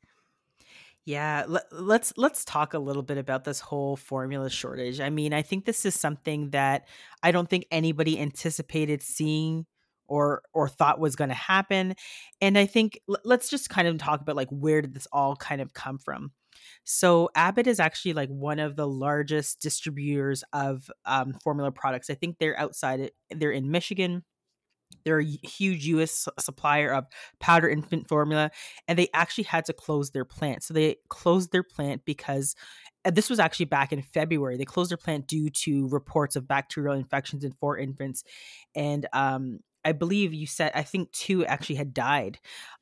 Yeah, 1.06 1.44
let, 1.48 1.64
let's 1.72 2.12
let's 2.16 2.44
talk 2.44 2.74
a 2.74 2.78
little 2.78 3.02
bit 3.02 3.18
about 3.18 3.44
this 3.44 3.60
whole 3.60 3.96
formula 3.96 4.50
shortage. 4.50 5.00
I 5.00 5.10
mean, 5.10 5.32
I 5.32 5.42
think 5.42 5.64
this 5.64 5.86
is 5.86 5.94
something 5.94 6.50
that 6.50 6.86
I 7.22 7.32
don't 7.32 7.48
think 7.48 7.66
anybody 7.70 8.20
anticipated 8.20 9.02
seeing 9.02 9.66
or 10.08 10.42
or 10.52 10.68
thought 10.68 11.00
was 11.00 11.16
going 11.16 11.30
to 11.30 11.34
happen. 11.34 11.94
And 12.40 12.58
I 12.58 12.66
think 12.66 13.00
let's 13.24 13.48
just 13.48 13.70
kind 13.70 13.88
of 13.88 13.96
talk 13.98 14.20
about 14.20 14.36
like 14.36 14.48
where 14.50 14.82
did 14.82 14.94
this 14.94 15.08
all 15.12 15.36
kind 15.36 15.60
of 15.62 15.72
come 15.72 15.98
from. 15.98 16.32
So 16.84 17.30
Abbott 17.34 17.66
is 17.66 17.80
actually 17.80 18.12
like 18.12 18.28
one 18.28 18.58
of 18.58 18.76
the 18.76 18.86
largest 18.86 19.60
distributors 19.60 20.44
of 20.52 20.90
um, 21.06 21.34
formula 21.42 21.72
products. 21.72 22.10
I 22.10 22.14
think 22.14 22.36
they're 22.38 22.58
outside. 22.58 23.10
They're 23.30 23.52
in 23.52 23.70
Michigan. 23.70 24.24
They're 25.04 25.20
a 25.20 25.24
huge 25.24 25.86
U.S. 25.86 26.28
supplier 26.38 26.92
of 26.92 27.06
powder 27.38 27.68
infant 27.68 28.08
formula, 28.08 28.50
and 28.88 28.98
they 28.98 29.08
actually 29.14 29.44
had 29.44 29.64
to 29.66 29.72
close 29.72 30.10
their 30.10 30.24
plant. 30.24 30.62
So 30.62 30.74
they 30.74 30.96
closed 31.08 31.52
their 31.52 31.62
plant 31.62 32.04
because 32.04 32.54
this 33.04 33.30
was 33.30 33.38
actually 33.38 33.66
back 33.66 33.92
in 33.92 34.02
February. 34.02 34.56
They 34.56 34.64
closed 34.64 34.90
their 34.90 34.98
plant 34.98 35.26
due 35.26 35.50
to 35.50 35.88
reports 35.88 36.36
of 36.36 36.46
bacterial 36.46 36.94
infections 36.94 37.44
in 37.44 37.52
four 37.52 37.78
infants, 37.78 38.24
and 38.74 39.06
um, 39.12 39.60
I 39.84 39.92
believe 39.92 40.34
you 40.34 40.46
said 40.46 40.72
I 40.74 40.82
think 40.82 41.10
two 41.12 41.44
actually 41.46 41.76
had 41.76 41.94
died, 41.94 42.38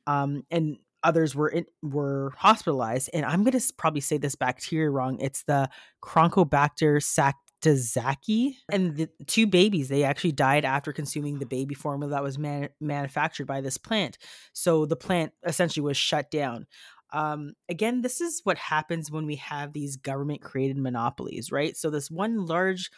um, 0.07 0.43
and 0.51 0.77
others 1.03 1.35
were 1.35 1.49
in, 1.49 1.65
were 1.81 2.33
hospitalized. 2.37 3.09
And 3.13 3.25
I'm 3.25 3.45
to 3.45 3.73
probably 3.77 4.01
say 4.01 4.17
this 4.17 4.35
bacteria 4.35 4.89
wrong. 4.89 5.17
It's 5.19 5.43
the 5.43 5.69
Chronicobacter 6.03 7.01
sac 7.01 7.35
Tazaki. 7.61 8.55
And 8.71 8.95
the 8.95 9.09
two 9.27 9.47
babies, 9.47 9.89
they 9.89 10.03
actually 10.03 10.31
died 10.31 10.65
after 10.65 10.93
consuming 10.93 11.39
the 11.39 11.45
baby 11.45 11.75
formula 11.75 12.11
that 12.11 12.23
was 12.23 12.37
man- 12.37 12.69
manufactured 12.79 13.45
by 13.45 13.61
this 13.61 13.77
plant. 13.77 14.17
So 14.53 14.85
the 14.85 14.95
plant 14.95 15.33
essentially 15.45 15.83
was 15.83 15.97
shut 15.97 16.31
down. 16.31 16.67
Um, 17.11 17.53
again, 17.67 18.01
this 18.01 18.21
is 18.21 18.41
what 18.43 18.57
happens 18.57 19.09
when 19.09 19.25
we 19.25 19.35
have 19.37 19.73
these 19.73 19.97
government 19.97 20.41
created 20.41 20.77
monopolies, 20.77 21.51
right? 21.51 21.75
So 21.75 21.89
this 21.89 22.11
one 22.11 22.45
large 22.45 22.91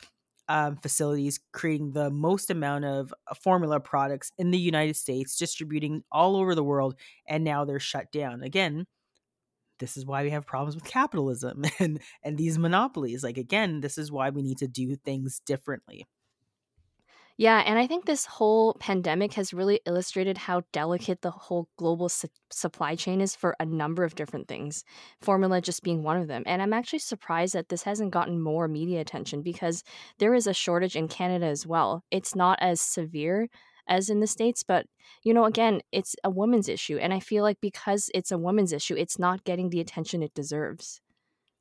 um, 0.49 0.75
facilities 0.75 1.39
creating 1.53 1.93
the 1.93 2.09
most 2.09 2.49
amount 2.49 2.83
of 2.83 3.13
uh, 3.27 3.33
formula 3.35 3.79
products 3.79 4.31
in 4.37 4.51
the 4.51 4.57
United 4.57 4.97
States, 4.97 5.37
distributing 5.37 6.03
all 6.11 6.35
over 6.35 6.55
the 6.55 6.63
world, 6.63 6.95
and 7.25 7.45
now 7.45 7.63
they're 7.63 7.79
shut 7.79 8.11
down. 8.11 8.43
Again, 8.43 8.85
this 9.81 9.97
is 9.97 10.05
why 10.05 10.23
we 10.23 10.29
have 10.29 10.45
problems 10.45 10.75
with 10.75 10.85
capitalism 10.85 11.63
and 11.79 11.99
and 12.23 12.37
these 12.37 12.57
monopolies 12.57 13.23
like 13.23 13.37
again 13.37 13.81
this 13.81 13.97
is 13.97 14.11
why 14.11 14.29
we 14.29 14.41
need 14.41 14.57
to 14.57 14.67
do 14.67 14.95
things 14.95 15.41
differently 15.45 16.07
yeah, 17.41 17.63
and 17.65 17.79
I 17.79 17.87
think 17.87 18.05
this 18.05 18.25
whole 18.25 18.75
pandemic 18.75 19.33
has 19.33 19.51
really 19.51 19.79
illustrated 19.87 20.37
how 20.37 20.61
delicate 20.71 21.21
the 21.21 21.31
whole 21.31 21.69
global 21.75 22.07
su- 22.07 22.27
supply 22.51 22.95
chain 22.95 23.19
is 23.19 23.35
for 23.35 23.55
a 23.59 23.65
number 23.65 24.03
of 24.03 24.13
different 24.13 24.47
things, 24.47 24.83
formula 25.21 25.59
just 25.59 25.81
being 25.81 26.03
one 26.03 26.17
of 26.17 26.27
them. 26.27 26.43
And 26.45 26.61
I'm 26.61 26.71
actually 26.71 26.99
surprised 26.99 27.55
that 27.55 27.69
this 27.69 27.81
hasn't 27.81 28.11
gotten 28.11 28.39
more 28.39 28.67
media 28.67 29.01
attention 29.01 29.41
because 29.41 29.83
there 30.19 30.35
is 30.35 30.45
a 30.45 30.53
shortage 30.53 30.95
in 30.95 31.07
Canada 31.07 31.47
as 31.47 31.65
well. 31.65 32.03
It's 32.11 32.35
not 32.35 32.59
as 32.61 32.79
severe 32.79 33.49
as 33.91 34.09
in 34.09 34.21
the 34.21 34.27
States. 34.27 34.63
But, 34.63 34.87
you 35.23 35.33
know, 35.33 35.45
again, 35.45 35.81
it's 35.91 36.15
a 36.23 36.29
woman's 36.29 36.69
issue. 36.69 36.97
And 36.97 37.13
I 37.13 37.19
feel 37.19 37.43
like 37.43 37.59
because 37.61 38.09
it's 38.15 38.31
a 38.31 38.37
woman's 38.37 38.71
issue, 38.71 38.95
it's 38.95 39.19
not 39.19 39.43
getting 39.43 39.69
the 39.69 39.81
attention 39.81 40.23
it 40.23 40.33
deserves. 40.33 41.01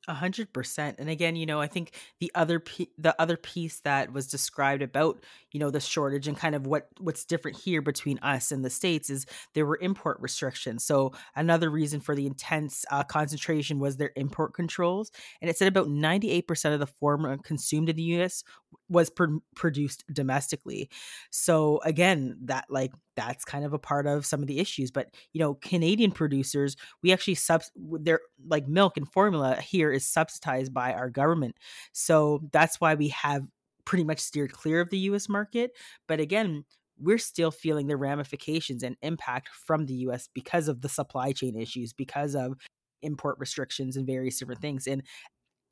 A 0.09 0.15
hundred 0.15 0.53
percent. 0.55 0.97
And 0.99 1.11
again, 1.11 1.37
you 1.37 1.45
know, 1.45 1.61
I 1.61 1.67
think 1.67 1.93
the 2.21 2.33
other 2.35 2.59
pe- 2.59 2.87
the 2.97 3.15
other 3.21 3.37
piece 3.37 3.81
that 3.81 4.15
was 4.15 4.27
described 4.29 4.81
about 4.81 5.23
you 5.53 5.61
know 5.61 5.71
the 5.71 5.79
shortage 5.79 6.27
and 6.27 6.39
kind 6.39 6.55
of 6.55 6.67
what 6.67 6.89
what's 6.99 7.27
different 7.27 7.59
here 7.59 7.83
between 7.83 8.19
us 8.21 8.51
and 8.51 8.65
the 8.65 8.71
states 8.71 9.11
is 9.11 9.27
there 9.55 9.67
were 9.67 9.79
import 9.83 10.17
restrictions. 10.21 10.85
So 10.85 11.13
another 11.37 11.69
reason 11.69 12.01
for 12.01 12.15
the 12.15 12.27
intense 12.27 12.87
uh, 12.91 13.05
concentration 13.05 13.79
was 13.79 13.99
their 13.99 14.13
import 14.17 14.55
controls, 14.55 15.13
and 15.43 15.51
it 15.51 15.59
said 15.59 15.69
about 15.69 15.91
ninety 15.91 16.31
eight 16.31 16.49
percent 16.49 16.73
of 16.73 16.81
the 16.81 16.87
formula 16.87 17.37
consumed 17.37 17.91
in 17.91 17.97
the 17.97 18.03
U.S. 18.03 18.43
was 18.89 19.11
pr- 19.11 19.39
produced 19.55 20.05
domestically. 20.13 20.91
So 21.31 21.81
again, 21.85 22.37
that 22.45 22.67
like 22.69 22.93
that's 23.17 23.45
kind 23.45 23.65
of 23.65 23.73
a 23.73 23.79
part 23.79 24.07
of 24.07 24.27
some 24.27 24.41
of 24.41 24.47
the 24.47 24.59
issues. 24.59 24.91
But 24.91 25.15
you 25.33 25.41
know, 25.41 25.55
Canadian 25.55 26.13
producers, 26.13 26.77
we 27.03 27.13
actually 27.13 27.37
sub 27.37 27.63
their 27.77 28.21
like 28.47 28.69
milk 28.69 28.97
and 28.97 29.11
formula 29.11 29.57
here 29.57 29.93
is 29.93 30.07
subsidized 30.07 30.75
by 30.75 30.93
our 30.93 31.11
government. 31.11 31.57
So 31.93 32.41
that's 32.53 32.81
why 32.81 32.95
we 32.95 33.09
have 33.09 33.47
pretty 33.85 34.05
much 34.05 34.21
steered 34.21 34.53
clear 34.53 34.81
of 34.81 34.91
the 34.91 34.99
US 34.99 35.29
market. 35.29 35.73
But 36.07 36.21
again, 36.21 36.65
we're 36.99 37.19
still 37.19 37.51
feeling 37.51 37.87
the 37.87 37.97
ramifications 37.97 38.83
and 38.83 38.97
impact 39.03 39.49
from 39.49 39.87
the 39.87 39.95
US 39.95 40.29
because 40.33 40.69
of 40.69 40.83
the 40.83 40.89
supply 40.89 41.33
chain 41.33 41.57
issues, 41.57 41.93
because 41.93 42.35
of 42.35 42.59
import 43.03 43.37
restrictions 43.39 43.97
and 43.97 44.07
various 44.07 44.39
different 44.39 44.61
things. 44.61 44.87
And 44.87 45.03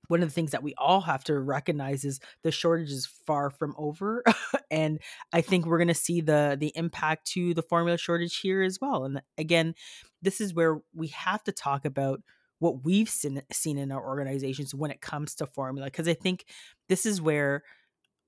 one 0.08 0.22
of 0.22 0.28
the 0.28 0.32
things 0.32 0.50
that 0.50 0.62
we 0.62 0.74
all 0.76 1.02
have 1.02 1.22
to 1.24 1.38
recognize 1.38 2.04
is 2.04 2.18
the 2.42 2.50
shortage 2.50 2.90
is 2.90 3.06
far 3.06 3.50
from 3.50 3.74
over 3.78 4.24
and 4.70 4.98
i 5.32 5.40
think 5.40 5.64
we're 5.64 5.78
going 5.78 5.88
to 5.88 5.94
see 5.94 6.20
the 6.20 6.56
the 6.58 6.72
impact 6.74 7.26
to 7.26 7.54
the 7.54 7.62
formula 7.62 7.96
shortage 7.96 8.38
here 8.38 8.62
as 8.62 8.78
well 8.80 9.04
and 9.04 9.22
again 9.36 9.74
this 10.20 10.40
is 10.40 10.52
where 10.52 10.80
we 10.94 11.08
have 11.08 11.42
to 11.44 11.52
talk 11.52 11.84
about 11.84 12.20
what 12.60 12.84
we've 12.84 13.08
seen, 13.08 13.40
seen 13.52 13.78
in 13.78 13.92
our 13.92 14.04
organizations 14.04 14.74
when 14.74 14.90
it 14.90 15.00
comes 15.00 15.34
to 15.36 15.46
formula 15.46 15.86
because 15.86 16.08
i 16.08 16.14
think 16.14 16.44
this 16.88 17.06
is 17.06 17.22
where 17.22 17.62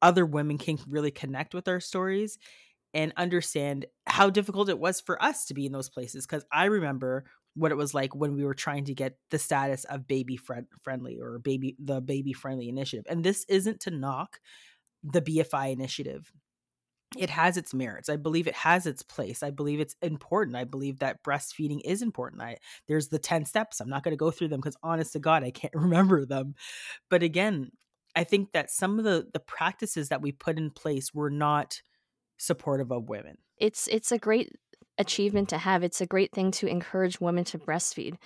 other 0.02 0.24
women 0.24 0.56
can 0.56 0.78
really 0.88 1.10
connect 1.10 1.54
with 1.54 1.68
our 1.68 1.80
stories 1.80 2.38
and 2.92 3.12
understand 3.16 3.86
how 4.06 4.30
difficult 4.30 4.68
it 4.68 4.78
was 4.78 5.00
for 5.00 5.22
us 5.22 5.44
to 5.44 5.54
be 5.54 5.66
in 5.66 5.72
those 5.72 5.88
places 5.88 6.26
because 6.26 6.44
i 6.52 6.66
remember 6.66 7.24
what 7.60 7.72
it 7.72 7.76
was 7.76 7.94
like 7.94 8.14
when 8.14 8.34
we 8.34 8.44
were 8.44 8.54
trying 8.54 8.84
to 8.86 8.94
get 8.94 9.16
the 9.30 9.38
status 9.38 9.84
of 9.84 10.06
baby 10.06 10.36
friend 10.36 10.66
friendly 10.80 11.18
or 11.20 11.38
baby 11.38 11.76
the 11.78 12.00
baby 12.00 12.32
friendly 12.32 12.68
initiative. 12.68 13.04
And 13.08 13.22
this 13.22 13.44
isn't 13.48 13.80
to 13.80 13.90
knock 13.90 14.40
the 15.04 15.20
BFI 15.20 15.72
initiative. 15.72 16.32
It 17.18 17.28
has 17.28 17.56
its 17.56 17.74
merits. 17.74 18.08
I 18.08 18.16
believe 18.16 18.46
it 18.46 18.54
has 18.54 18.86
its 18.86 19.02
place. 19.02 19.42
I 19.42 19.50
believe 19.50 19.80
it's 19.80 19.96
important. 20.00 20.56
I 20.56 20.64
believe 20.64 21.00
that 21.00 21.22
breastfeeding 21.22 21.80
is 21.84 22.02
important. 22.02 22.40
I 22.40 22.56
there's 22.88 23.08
the 23.08 23.18
10 23.18 23.44
steps. 23.44 23.80
I'm 23.80 23.90
not 23.90 24.04
going 24.04 24.12
to 24.12 24.16
go 24.16 24.30
through 24.30 24.48
them 24.48 24.62
cuz 24.62 24.76
honest 24.82 25.12
to 25.12 25.18
God, 25.18 25.44
I 25.44 25.50
can't 25.50 25.74
remember 25.76 26.24
them. 26.24 26.54
But 27.10 27.22
again, 27.22 27.72
I 28.16 28.24
think 28.24 28.52
that 28.52 28.70
some 28.70 28.98
of 28.98 29.04
the 29.04 29.28
the 29.32 29.40
practices 29.40 30.08
that 30.08 30.22
we 30.22 30.32
put 30.32 30.56
in 30.56 30.70
place 30.70 31.12
were 31.12 31.30
not 31.30 31.82
supportive 32.38 32.90
of 32.90 33.08
women. 33.08 33.36
It's 33.58 33.86
it's 33.88 34.12
a 34.12 34.18
great 34.18 34.56
achievement 35.00 35.48
to 35.48 35.58
have. 35.58 35.82
It's 35.82 36.00
a 36.00 36.06
great 36.06 36.32
thing 36.32 36.50
to 36.52 36.66
encourage 36.66 37.20
women 37.20 37.44
to 37.44 37.58
breastfeed. 37.58 38.16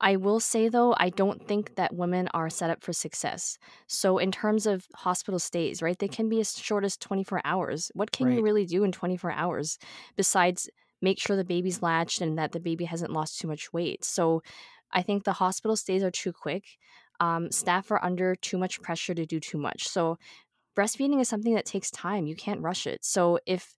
I 0.00 0.16
will 0.16 0.40
say 0.40 0.68
though, 0.68 0.96
I 0.98 1.10
don't 1.10 1.46
think 1.46 1.76
that 1.76 1.94
women 1.94 2.28
are 2.34 2.50
set 2.50 2.70
up 2.70 2.82
for 2.82 2.92
success. 2.92 3.58
So, 3.86 4.18
in 4.18 4.32
terms 4.32 4.66
of 4.66 4.86
hospital 4.94 5.38
stays, 5.38 5.80
right, 5.80 5.98
they 5.98 6.08
can 6.08 6.28
be 6.28 6.40
as 6.40 6.58
short 6.58 6.84
as 6.84 6.96
24 6.96 7.42
hours. 7.44 7.92
What 7.94 8.10
can 8.10 8.26
right. 8.26 8.36
you 8.36 8.42
really 8.42 8.66
do 8.66 8.82
in 8.82 8.90
24 8.90 9.30
hours 9.30 9.78
besides 10.16 10.68
make 11.00 11.20
sure 11.20 11.36
the 11.36 11.44
baby's 11.44 11.82
latched 11.82 12.20
and 12.20 12.36
that 12.38 12.52
the 12.52 12.60
baby 12.60 12.84
hasn't 12.84 13.12
lost 13.12 13.38
too 13.38 13.46
much 13.46 13.72
weight? 13.72 14.04
So, 14.04 14.42
I 14.90 15.02
think 15.02 15.22
the 15.22 15.34
hospital 15.34 15.76
stays 15.76 16.02
are 16.02 16.10
too 16.10 16.32
quick. 16.32 16.64
Um, 17.20 17.52
staff 17.52 17.90
are 17.92 18.04
under 18.04 18.34
too 18.34 18.58
much 18.58 18.82
pressure 18.82 19.14
to 19.14 19.24
do 19.24 19.38
too 19.38 19.58
much. 19.58 19.86
So, 19.86 20.18
breastfeeding 20.76 21.20
is 21.20 21.28
something 21.28 21.54
that 21.54 21.66
takes 21.66 21.90
time. 21.92 22.26
You 22.26 22.34
can't 22.34 22.60
rush 22.60 22.88
it. 22.88 23.04
So, 23.04 23.38
if 23.46 23.76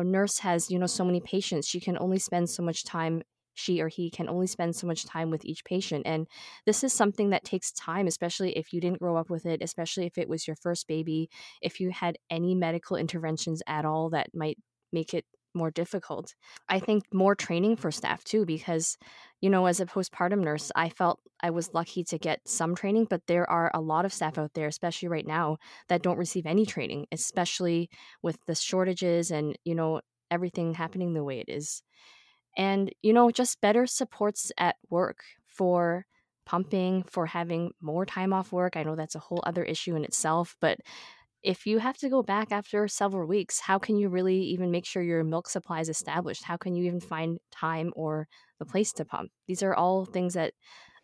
a 0.00 0.04
nurse 0.04 0.38
has 0.38 0.70
you 0.70 0.78
know 0.78 0.86
so 0.86 1.04
many 1.04 1.20
patients 1.20 1.66
she 1.66 1.80
can 1.80 1.98
only 1.98 2.18
spend 2.18 2.48
so 2.48 2.62
much 2.62 2.84
time 2.84 3.22
she 3.54 3.82
or 3.82 3.88
he 3.88 4.10
can 4.10 4.28
only 4.28 4.46
spend 4.46 4.74
so 4.74 4.86
much 4.86 5.04
time 5.04 5.30
with 5.30 5.44
each 5.44 5.64
patient 5.64 6.02
and 6.06 6.26
this 6.64 6.82
is 6.82 6.92
something 6.92 7.30
that 7.30 7.44
takes 7.44 7.72
time 7.72 8.06
especially 8.06 8.56
if 8.56 8.72
you 8.72 8.80
didn't 8.80 9.00
grow 9.00 9.16
up 9.16 9.28
with 9.28 9.44
it 9.44 9.60
especially 9.62 10.06
if 10.06 10.16
it 10.16 10.28
was 10.28 10.46
your 10.46 10.56
first 10.56 10.88
baby 10.88 11.28
if 11.60 11.78
you 11.78 11.90
had 11.90 12.16
any 12.30 12.54
medical 12.54 12.96
interventions 12.96 13.62
at 13.66 13.84
all 13.84 14.08
that 14.10 14.28
might 14.34 14.56
make 14.92 15.12
it 15.12 15.24
more 15.54 15.70
difficult. 15.70 16.34
I 16.68 16.78
think 16.78 17.04
more 17.12 17.34
training 17.34 17.76
for 17.76 17.90
staff 17.90 18.24
too, 18.24 18.44
because, 18.44 18.96
you 19.40 19.50
know, 19.50 19.66
as 19.66 19.80
a 19.80 19.86
postpartum 19.86 20.40
nurse, 20.42 20.70
I 20.74 20.88
felt 20.88 21.20
I 21.40 21.50
was 21.50 21.74
lucky 21.74 22.04
to 22.04 22.18
get 22.18 22.40
some 22.46 22.74
training, 22.74 23.06
but 23.10 23.26
there 23.26 23.48
are 23.50 23.70
a 23.74 23.80
lot 23.80 24.04
of 24.04 24.12
staff 24.12 24.38
out 24.38 24.54
there, 24.54 24.68
especially 24.68 25.08
right 25.08 25.26
now, 25.26 25.58
that 25.88 26.02
don't 26.02 26.18
receive 26.18 26.46
any 26.46 26.64
training, 26.66 27.06
especially 27.12 27.90
with 28.22 28.38
the 28.46 28.54
shortages 28.54 29.30
and, 29.30 29.56
you 29.64 29.74
know, 29.74 30.00
everything 30.30 30.74
happening 30.74 31.14
the 31.14 31.24
way 31.24 31.40
it 31.40 31.48
is. 31.48 31.82
And, 32.56 32.92
you 33.02 33.12
know, 33.12 33.30
just 33.30 33.60
better 33.60 33.86
supports 33.86 34.52
at 34.58 34.76
work 34.90 35.24
for 35.46 36.06
pumping, 36.44 37.04
for 37.04 37.26
having 37.26 37.70
more 37.80 38.04
time 38.04 38.32
off 38.32 38.52
work. 38.52 38.76
I 38.76 38.82
know 38.82 38.96
that's 38.96 39.14
a 39.14 39.20
whole 39.20 39.42
other 39.44 39.62
issue 39.62 39.94
in 39.94 40.04
itself, 40.04 40.56
but 40.60 40.78
if 41.42 41.66
you 41.66 41.78
have 41.78 41.96
to 41.98 42.08
go 42.08 42.22
back 42.22 42.52
after 42.52 42.86
several 42.88 43.26
weeks, 43.26 43.60
how 43.60 43.78
can 43.78 43.96
you 43.96 44.08
really 44.08 44.40
even 44.42 44.70
make 44.70 44.86
sure 44.86 45.02
your 45.02 45.24
milk 45.24 45.48
supply 45.48 45.80
is 45.80 45.88
established? 45.88 46.44
How 46.44 46.56
can 46.56 46.74
you 46.74 46.84
even 46.84 47.00
find 47.00 47.38
time 47.50 47.92
or 47.96 48.28
the 48.58 48.64
place 48.66 48.92
to 48.94 49.04
pump? 49.04 49.30
These 49.48 49.62
are 49.62 49.74
all 49.74 50.04
things 50.04 50.34
that 50.34 50.54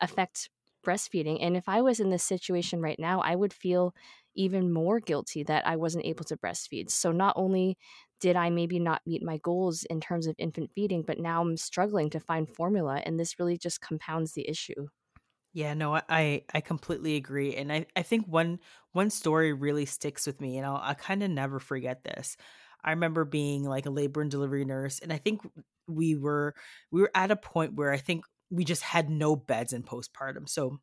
affect 0.00 0.50
breastfeeding. 0.86 1.38
And 1.40 1.56
if 1.56 1.68
I 1.68 1.82
was 1.82 2.00
in 2.00 2.10
this 2.10 2.24
situation 2.24 2.80
right 2.80 2.98
now, 2.98 3.20
I 3.20 3.34
would 3.34 3.52
feel 3.52 3.94
even 4.34 4.72
more 4.72 5.00
guilty 5.00 5.42
that 5.42 5.66
I 5.66 5.76
wasn't 5.76 6.04
able 6.06 6.24
to 6.26 6.36
breastfeed. 6.36 6.90
So 6.90 7.10
not 7.10 7.34
only 7.36 7.76
did 8.20 8.36
I 8.36 8.50
maybe 8.50 8.78
not 8.78 9.02
meet 9.06 9.22
my 9.22 9.38
goals 9.38 9.84
in 9.84 10.00
terms 10.00 10.26
of 10.26 10.36
infant 10.38 10.70
feeding, 10.74 11.02
but 11.02 11.18
now 11.18 11.42
I'm 11.42 11.56
struggling 11.56 12.10
to 12.10 12.20
find 12.20 12.48
formula. 12.48 13.02
And 13.04 13.18
this 13.18 13.38
really 13.38 13.58
just 13.58 13.80
compounds 13.80 14.32
the 14.32 14.48
issue. 14.48 14.88
Yeah, 15.52 15.74
no, 15.74 15.94
I 16.08 16.44
I 16.52 16.60
completely 16.60 17.16
agree, 17.16 17.56
and 17.56 17.72
I 17.72 17.86
I 17.96 18.02
think 18.02 18.26
one 18.26 18.58
one 18.92 19.10
story 19.10 19.52
really 19.52 19.86
sticks 19.86 20.26
with 20.26 20.40
me, 20.40 20.58
and 20.58 20.66
I'll 20.66 20.76
I 20.82 20.94
kind 20.94 21.22
of 21.22 21.30
never 21.30 21.58
forget 21.58 22.04
this. 22.04 22.36
I 22.84 22.90
remember 22.90 23.24
being 23.24 23.64
like 23.64 23.86
a 23.86 23.90
labor 23.90 24.20
and 24.20 24.30
delivery 24.30 24.64
nurse, 24.64 24.98
and 25.00 25.12
I 25.12 25.18
think 25.18 25.40
we 25.86 26.16
were 26.16 26.54
we 26.92 27.00
were 27.00 27.10
at 27.14 27.30
a 27.30 27.36
point 27.36 27.74
where 27.74 27.92
I 27.92 27.96
think 27.98 28.24
we 28.50 28.64
just 28.64 28.82
had 28.82 29.10
no 29.10 29.36
beds 29.36 29.72
in 29.72 29.82
postpartum. 29.82 30.48
So 30.48 30.80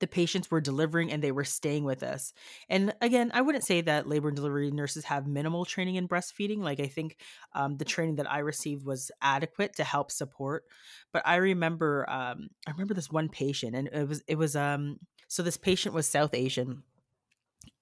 the 0.00 0.06
patients 0.06 0.50
were 0.50 0.60
delivering 0.60 1.10
and 1.12 1.22
they 1.22 1.32
were 1.32 1.44
staying 1.44 1.84
with 1.84 2.02
us. 2.02 2.32
And 2.68 2.94
again, 3.00 3.30
I 3.34 3.42
wouldn't 3.42 3.64
say 3.64 3.80
that 3.82 4.08
labor 4.08 4.28
and 4.28 4.36
delivery 4.36 4.70
nurses 4.70 5.04
have 5.04 5.26
minimal 5.26 5.64
training 5.64 5.96
in 5.96 6.08
breastfeeding. 6.08 6.58
Like 6.58 6.80
I 6.80 6.86
think 6.86 7.16
um, 7.54 7.76
the 7.76 7.84
training 7.84 8.16
that 8.16 8.30
I 8.30 8.40
received 8.40 8.84
was 8.84 9.10
adequate 9.22 9.76
to 9.76 9.84
help 9.84 10.10
support. 10.10 10.64
But 11.12 11.22
I 11.26 11.36
remember, 11.36 12.08
um, 12.08 12.48
I 12.66 12.70
remember 12.70 12.94
this 12.94 13.10
one 13.10 13.28
patient, 13.28 13.74
and 13.74 13.88
it 13.88 14.08
was 14.08 14.22
it 14.26 14.36
was 14.36 14.56
um 14.56 14.98
so 15.28 15.42
this 15.42 15.56
patient 15.56 15.94
was 15.94 16.06
South 16.06 16.34
Asian 16.34 16.82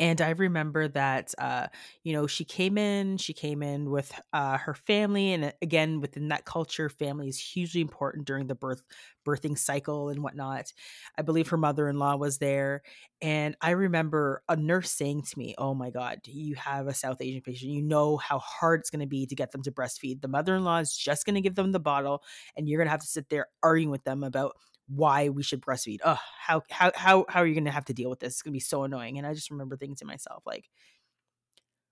and 0.00 0.20
I 0.20 0.30
remember 0.30 0.88
that, 0.88 1.32
uh, 1.38 1.68
you 2.02 2.12
know, 2.12 2.26
she 2.26 2.44
came 2.44 2.76
in, 2.78 3.16
she 3.18 3.32
came 3.32 3.62
in 3.62 3.90
with 3.90 4.12
uh, 4.32 4.58
her 4.58 4.74
family. 4.74 5.32
And 5.32 5.44
uh, 5.46 5.52
again, 5.62 6.00
within 6.00 6.28
that 6.28 6.44
culture, 6.44 6.88
family 6.88 7.28
is 7.28 7.38
hugely 7.38 7.80
important 7.80 8.26
during 8.26 8.46
the 8.48 8.54
birth, 8.54 8.82
birthing 9.26 9.56
cycle 9.58 10.08
and 10.08 10.22
whatnot. 10.22 10.72
I 11.18 11.22
believe 11.22 11.48
her 11.48 11.56
mother 11.56 11.88
in 11.88 11.98
law 11.98 12.16
was 12.16 12.38
there. 12.38 12.82
And 13.20 13.56
I 13.60 13.70
remember 13.70 14.42
a 14.48 14.56
nurse 14.56 14.90
saying 14.90 15.22
to 15.22 15.38
me, 15.38 15.54
Oh 15.58 15.74
my 15.74 15.90
God, 15.90 16.20
you 16.26 16.54
have 16.56 16.88
a 16.88 16.94
South 16.94 17.18
Asian 17.20 17.40
patient. 17.40 17.70
You 17.70 17.82
know 17.82 18.16
how 18.16 18.38
hard 18.40 18.80
it's 18.80 18.90
going 18.90 19.00
to 19.00 19.06
be 19.06 19.26
to 19.26 19.34
get 19.36 19.52
them 19.52 19.62
to 19.62 19.70
breastfeed. 19.70 20.20
The 20.22 20.28
mother 20.28 20.56
in 20.56 20.64
law 20.64 20.78
is 20.78 20.96
just 20.96 21.24
going 21.24 21.36
to 21.36 21.40
give 21.40 21.54
them 21.54 21.72
the 21.72 21.80
bottle, 21.80 22.22
and 22.56 22.68
you're 22.68 22.78
going 22.78 22.86
to 22.86 22.90
have 22.92 23.00
to 23.00 23.06
sit 23.06 23.28
there 23.28 23.46
arguing 23.62 23.90
with 23.90 24.04
them 24.04 24.24
about 24.24 24.56
why 24.88 25.28
we 25.28 25.42
should 25.42 25.60
breastfeed. 25.60 25.98
Oh, 26.04 26.18
how 26.38 26.62
how 26.70 26.92
how 26.94 27.24
how 27.28 27.40
are 27.40 27.46
you 27.46 27.54
going 27.54 27.64
to 27.64 27.70
have 27.70 27.84
to 27.86 27.94
deal 27.94 28.10
with 28.10 28.20
this? 28.20 28.34
It's 28.34 28.42
going 28.42 28.52
to 28.52 28.56
be 28.56 28.60
so 28.60 28.84
annoying. 28.84 29.18
And 29.18 29.26
I 29.26 29.34
just 29.34 29.50
remember 29.50 29.76
thinking 29.76 29.96
to 29.96 30.04
myself 30.04 30.42
like 30.46 30.68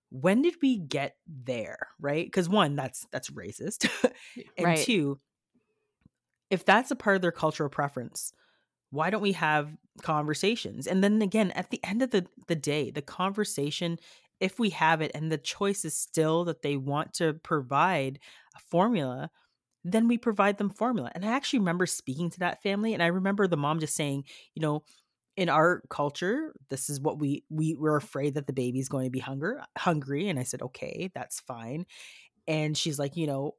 when 0.09 0.41
did 0.41 0.55
we 0.61 0.77
get 0.77 1.15
there, 1.25 1.87
right? 1.99 2.31
Cuz 2.31 2.49
one, 2.49 2.75
that's 2.75 3.05
that's 3.11 3.29
racist. 3.29 3.89
and 4.57 4.65
right. 4.65 4.77
two, 4.79 5.19
if 6.49 6.65
that's 6.65 6.91
a 6.91 6.95
part 6.95 7.15
of 7.15 7.21
their 7.21 7.31
cultural 7.31 7.69
preference, 7.69 8.33
why 8.89 9.09
don't 9.09 9.21
we 9.21 9.31
have 9.33 9.75
conversations? 10.01 10.85
And 10.85 11.03
then 11.03 11.21
again, 11.21 11.51
at 11.51 11.69
the 11.69 11.79
end 11.83 12.01
of 12.01 12.11
the 12.11 12.27
the 12.47 12.55
day, 12.55 12.91
the 12.91 13.01
conversation 13.01 13.97
if 14.41 14.59
we 14.59 14.71
have 14.71 15.01
it 15.01 15.11
and 15.13 15.31
the 15.31 15.37
choice 15.37 15.85
is 15.85 15.95
still 15.95 16.43
that 16.45 16.63
they 16.63 16.75
want 16.75 17.13
to 17.13 17.33
provide 17.35 18.19
a 18.55 18.59
formula, 18.59 19.29
then 19.83 20.07
we 20.07 20.17
provide 20.17 20.57
them 20.57 20.69
formula. 20.69 21.11
And 21.15 21.25
I 21.25 21.29
actually 21.29 21.59
remember 21.59 21.85
speaking 21.85 22.29
to 22.31 22.39
that 22.39 22.61
family 22.61 22.93
and 22.93 23.01
I 23.01 23.07
remember 23.07 23.47
the 23.47 23.57
mom 23.57 23.79
just 23.79 23.95
saying, 23.95 24.25
you 24.53 24.61
know, 24.61 24.83
in 25.37 25.49
our 25.49 25.81
culture, 25.89 26.53
this 26.69 26.89
is 26.89 26.99
what 26.99 27.19
we 27.19 27.43
we 27.49 27.73
were 27.75 27.95
afraid 27.95 28.35
that 28.35 28.47
the 28.47 28.53
baby's 28.53 28.89
going 28.89 29.05
to 29.05 29.11
be 29.11 29.19
hunger 29.19 29.63
hungry. 29.77 30.27
And 30.27 30.37
I 30.37 30.43
said, 30.43 30.61
okay, 30.61 31.09
that's 31.15 31.39
fine. 31.39 31.85
And 32.47 32.77
she's 32.77 32.99
like, 32.99 33.15
you 33.15 33.27
know, 33.27 33.55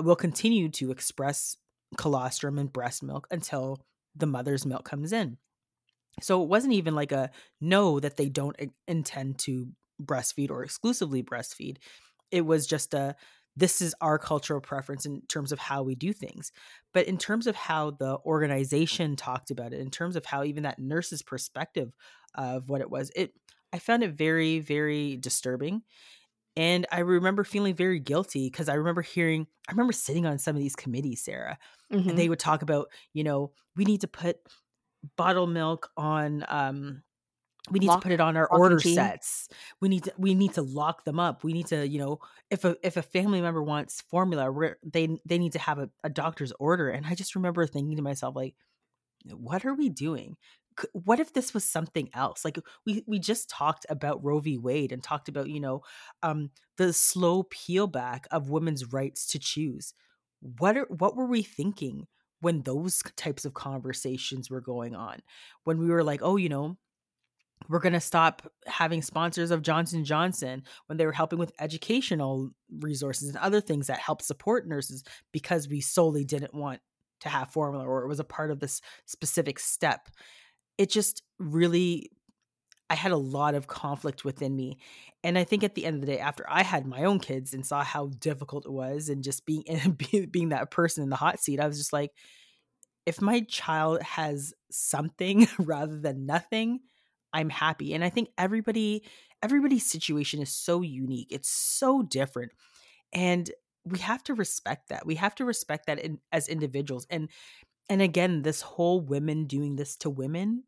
we'll 0.00 0.16
continue 0.16 0.68
to 0.70 0.90
express 0.90 1.56
colostrum 1.96 2.58
and 2.58 2.72
breast 2.72 3.02
milk 3.02 3.26
until 3.30 3.80
the 4.14 4.26
mother's 4.26 4.64
milk 4.66 4.84
comes 4.84 5.12
in. 5.12 5.36
So 6.22 6.42
it 6.42 6.48
wasn't 6.48 6.74
even 6.74 6.94
like 6.94 7.12
a 7.12 7.30
no 7.60 8.00
that 8.00 8.16
they 8.16 8.28
don't 8.28 8.56
intend 8.88 9.38
to 9.40 9.68
breastfeed 10.02 10.50
or 10.50 10.62
exclusively 10.62 11.22
breastfeed. 11.22 11.78
It 12.30 12.42
was 12.42 12.66
just 12.66 12.94
a 12.94 13.16
this 13.56 13.80
is 13.80 13.94
our 14.00 14.18
cultural 14.18 14.60
preference 14.60 15.06
in 15.06 15.22
terms 15.28 15.50
of 15.50 15.58
how 15.58 15.82
we 15.82 15.94
do 15.94 16.12
things. 16.12 16.52
But 16.92 17.06
in 17.06 17.16
terms 17.16 17.46
of 17.46 17.56
how 17.56 17.92
the 17.92 18.18
organization 18.24 19.16
talked 19.16 19.50
about 19.50 19.72
it, 19.72 19.80
in 19.80 19.90
terms 19.90 20.16
of 20.16 20.26
how 20.26 20.44
even 20.44 20.64
that 20.64 20.78
nurse's 20.78 21.22
perspective 21.22 21.92
of 22.34 22.68
what 22.68 22.82
it 22.82 22.90
was, 22.90 23.10
it 23.16 23.32
I 23.72 23.78
found 23.78 24.02
it 24.02 24.12
very, 24.12 24.60
very 24.60 25.16
disturbing. 25.16 25.82
And 26.56 26.86
I 26.90 27.00
remember 27.00 27.44
feeling 27.44 27.74
very 27.74 28.00
guilty 28.00 28.48
because 28.48 28.68
I 28.68 28.74
remember 28.74 29.02
hearing, 29.02 29.46
I 29.68 29.72
remember 29.72 29.92
sitting 29.92 30.24
on 30.24 30.38
some 30.38 30.56
of 30.56 30.62
these 30.62 30.76
committees, 30.76 31.22
Sara, 31.22 31.58
mm-hmm. 31.92 32.08
and 32.08 32.18
they 32.18 32.28
would 32.30 32.38
talk 32.38 32.62
about, 32.62 32.88
you 33.12 33.24
know, 33.24 33.52
we 33.74 33.84
need 33.84 34.00
to 34.02 34.08
put 34.08 34.38
bottled 35.16 35.50
milk 35.50 35.90
on 35.96 36.44
um 36.48 37.02
we 37.70 37.78
need 37.80 37.88
lock, 37.88 38.00
to 38.00 38.04
put 38.04 38.12
it 38.12 38.20
on 38.20 38.36
our 38.36 38.46
order 38.46 38.78
sets. 38.78 39.48
We 39.80 39.88
need 39.88 40.04
to 40.04 40.12
we 40.18 40.34
need 40.34 40.54
to 40.54 40.62
lock 40.62 41.04
them 41.04 41.18
up. 41.18 41.44
We 41.44 41.52
need 41.52 41.66
to 41.68 41.86
you 41.86 41.98
know 41.98 42.18
if 42.50 42.64
a 42.64 42.76
if 42.82 42.96
a 42.96 43.02
family 43.02 43.40
member 43.40 43.62
wants 43.62 44.02
formula 44.02 44.74
they 44.84 45.18
they 45.24 45.38
need 45.38 45.52
to 45.52 45.58
have 45.58 45.78
a, 45.78 45.90
a 46.04 46.10
doctor's 46.10 46.52
order. 46.58 46.88
And 46.88 47.06
i 47.06 47.14
just 47.14 47.34
remember 47.34 47.66
thinking 47.66 47.96
to 47.96 48.02
myself 48.02 48.36
like 48.36 48.54
what 49.34 49.64
are 49.64 49.74
we 49.74 49.88
doing? 49.88 50.36
What 50.92 51.20
if 51.20 51.32
this 51.32 51.54
was 51.54 51.64
something 51.64 52.10
else? 52.14 52.44
Like 52.44 52.58
we 52.84 53.02
we 53.06 53.18
just 53.18 53.48
talked 53.48 53.86
about 53.88 54.22
roe 54.22 54.40
v. 54.40 54.58
Wade 54.58 54.92
and 54.92 55.02
talked 55.02 55.28
about 55.28 55.48
you 55.48 55.60
know 55.60 55.82
um 56.22 56.50
the 56.76 56.92
slow 56.92 57.44
peel 57.44 57.86
back 57.86 58.26
of 58.30 58.50
women's 58.50 58.92
rights 58.92 59.26
to 59.28 59.38
choose. 59.38 59.94
What 60.40 60.76
are 60.76 60.86
what 60.90 61.16
were 61.16 61.26
we 61.26 61.42
thinking 61.42 62.06
when 62.40 62.62
those 62.62 63.02
types 63.16 63.44
of 63.46 63.54
conversations 63.54 64.50
were 64.50 64.60
going 64.60 64.94
on? 64.94 65.20
When 65.64 65.78
we 65.78 65.88
were 65.88 66.04
like 66.04 66.20
oh 66.22 66.36
you 66.36 66.50
know 66.50 66.76
we're 67.68 67.80
going 67.80 67.92
to 67.92 68.00
stop 68.00 68.42
having 68.66 69.02
sponsors 69.02 69.50
of 69.50 69.62
Johnson 69.62 70.04
Johnson 70.04 70.62
when 70.86 70.98
they 70.98 71.06
were 71.06 71.12
helping 71.12 71.38
with 71.38 71.52
educational 71.58 72.50
resources 72.80 73.28
and 73.28 73.38
other 73.38 73.60
things 73.60 73.88
that 73.88 73.98
help 73.98 74.22
support 74.22 74.68
nurses 74.68 75.02
because 75.32 75.68
we 75.68 75.80
solely 75.80 76.24
didn't 76.24 76.54
want 76.54 76.80
to 77.20 77.28
have 77.28 77.50
formula 77.50 77.86
or 77.86 78.04
it 78.04 78.08
was 78.08 78.20
a 78.20 78.24
part 78.24 78.50
of 78.50 78.60
this 78.60 78.80
specific 79.06 79.58
step. 79.58 80.08
It 80.78 80.90
just 80.90 81.22
really 81.38 82.10
I 82.88 82.94
had 82.94 83.12
a 83.12 83.16
lot 83.16 83.54
of 83.54 83.66
conflict 83.66 84.24
within 84.24 84.54
me. 84.54 84.78
And 85.24 85.36
I 85.36 85.42
think 85.42 85.64
at 85.64 85.74
the 85.74 85.84
end 85.84 85.96
of 85.96 86.00
the 86.02 86.06
day 86.06 86.18
after 86.20 86.44
I 86.48 86.62
had 86.62 86.86
my 86.86 87.04
own 87.04 87.18
kids 87.18 87.52
and 87.52 87.66
saw 87.66 87.82
how 87.82 88.10
difficult 88.20 88.64
it 88.64 88.72
was 88.72 89.08
and 89.08 89.24
just 89.24 89.44
being 89.44 89.64
being 90.30 90.50
that 90.50 90.70
person 90.70 91.02
in 91.02 91.10
the 91.10 91.16
hot 91.16 91.40
seat, 91.40 91.58
I 91.58 91.66
was 91.66 91.78
just 91.78 91.92
like 91.92 92.12
if 93.06 93.20
my 93.20 93.40
child 93.40 94.02
has 94.02 94.54
something 94.70 95.48
rather 95.58 95.98
than 95.98 96.26
nothing, 96.26 96.80
I'm 97.36 97.50
happy. 97.50 97.92
And 97.92 98.02
I 98.02 98.08
think 98.08 98.30
everybody 98.38 99.04
everybody's 99.42 99.84
situation 99.84 100.40
is 100.40 100.48
so 100.48 100.80
unique. 100.80 101.28
It's 101.30 101.50
so 101.50 102.02
different. 102.02 102.52
And 103.12 103.50
we 103.84 103.98
have 103.98 104.24
to 104.24 104.34
respect 104.34 104.88
that. 104.88 105.04
We 105.06 105.16
have 105.16 105.34
to 105.36 105.44
respect 105.44 105.86
that 105.86 105.98
in, 105.98 106.18
as 106.32 106.48
individuals. 106.48 107.06
And 107.10 107.28
and 107.90 108.00
again, 108.00 108.42
this 108.42 108.62
whole 108.62 109.00
women 109.00 109.44
doing 109.44 109.76
this 109.76 109.96
to 109.96 110.10
women, 110.10 110.64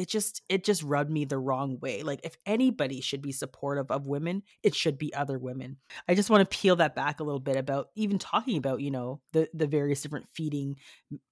it 0.00 0.08
just 0.08 0.40
it 0.48 0.64
just 0.64 0.82
rubbed 0.82 1.10
me 1.10 1.26
the 1.26 1.36
wrong 1.36 1.78
way 1.80 2.02
like 2.02 2.20
if 2.24 2.34
anybody 2.46 3.02
should 3.02 3.20
be 3.20 3.32
supportive 3.32 3.90
of 3.90 4.06
women 4.06 4.42
it 4.62 4.74
should 4.74 4.96
be 4.96 5.12
other 5.12 5.38
women. 5.38 5.76
I 6.08 6.14
just 6.14 6.30
want 6.30 6.40
to 6.40 6.56
peel 6.56 6.76
that 6.76 6.94
back 6.94 7.20
a 7.20 7.22
little 7.22 7.38
bit 7.38 7.58
about 7.58 7.90
even 7.96 8.18
talking 8.18 8.56
about 8.56 8.80
you 8.80 8.90
know 8.90 9.20
the 9.34 9.48
the 9.52 9.66
various 9.66 10.00
different 10.00 10.26
feeding 10.32 10.76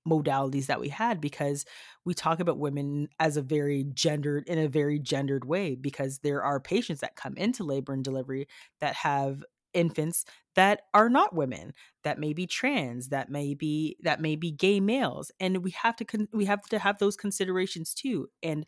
modalities 0.06 0.66
that 0.66 0.80
we 0.80 0.90
had 0.90 1.18
because 1.18 1.64
we 2.04 2.12
talk 2.12 2.40
about 2.40 2.58
women 2.58 3.08
as 3.18 3.38
a 3.38 3.42
very 3.42 3.84
gendered 3.94 4.46
in 4.46 4.58
a 4.58 4.68
very 4.68 4.98
gendered 4.98 5.46
way 5.46 5.74
because 5.74 6.18
there 6.18 6.42
are 6.42 6.60
patients 6.60 7.00
that 7.00 7.16
come 7.16 7.36
into 7.38 7.64
labor 7.64 7.94
and 7.94 8.04
delivery 8.04 8.48
that 8.80 8.94
have 8.94 9.42
infants 9.78 10.24
that 10.56 10.82
are 10.92 11.08
not 11.08 11.34
women 11.34 11.72
that 12.02 12.18
may 12.18 12.32
be 12.32 12.46
trans 12.46 13.08
that 13.08 13.30
may 13.30 13.54
be 13.54 13.96
that 14.02 14.20
may 14.20 14.34
be 14.34 14.50
gay 14.50 14.80
males 14.80 15.30
and 15.38 15.58
we 15.58 15.70
have 15.70 15.94
to 15.94 16.04
con- 16.04 16.28
we 16.32 16.44
have 16.44 16.62
to 16.62 16.78
have 16.78 16.98
those 16.98 17.16
considerations 17.16 17.94
too 17.94 18.26
and 18.42 18.66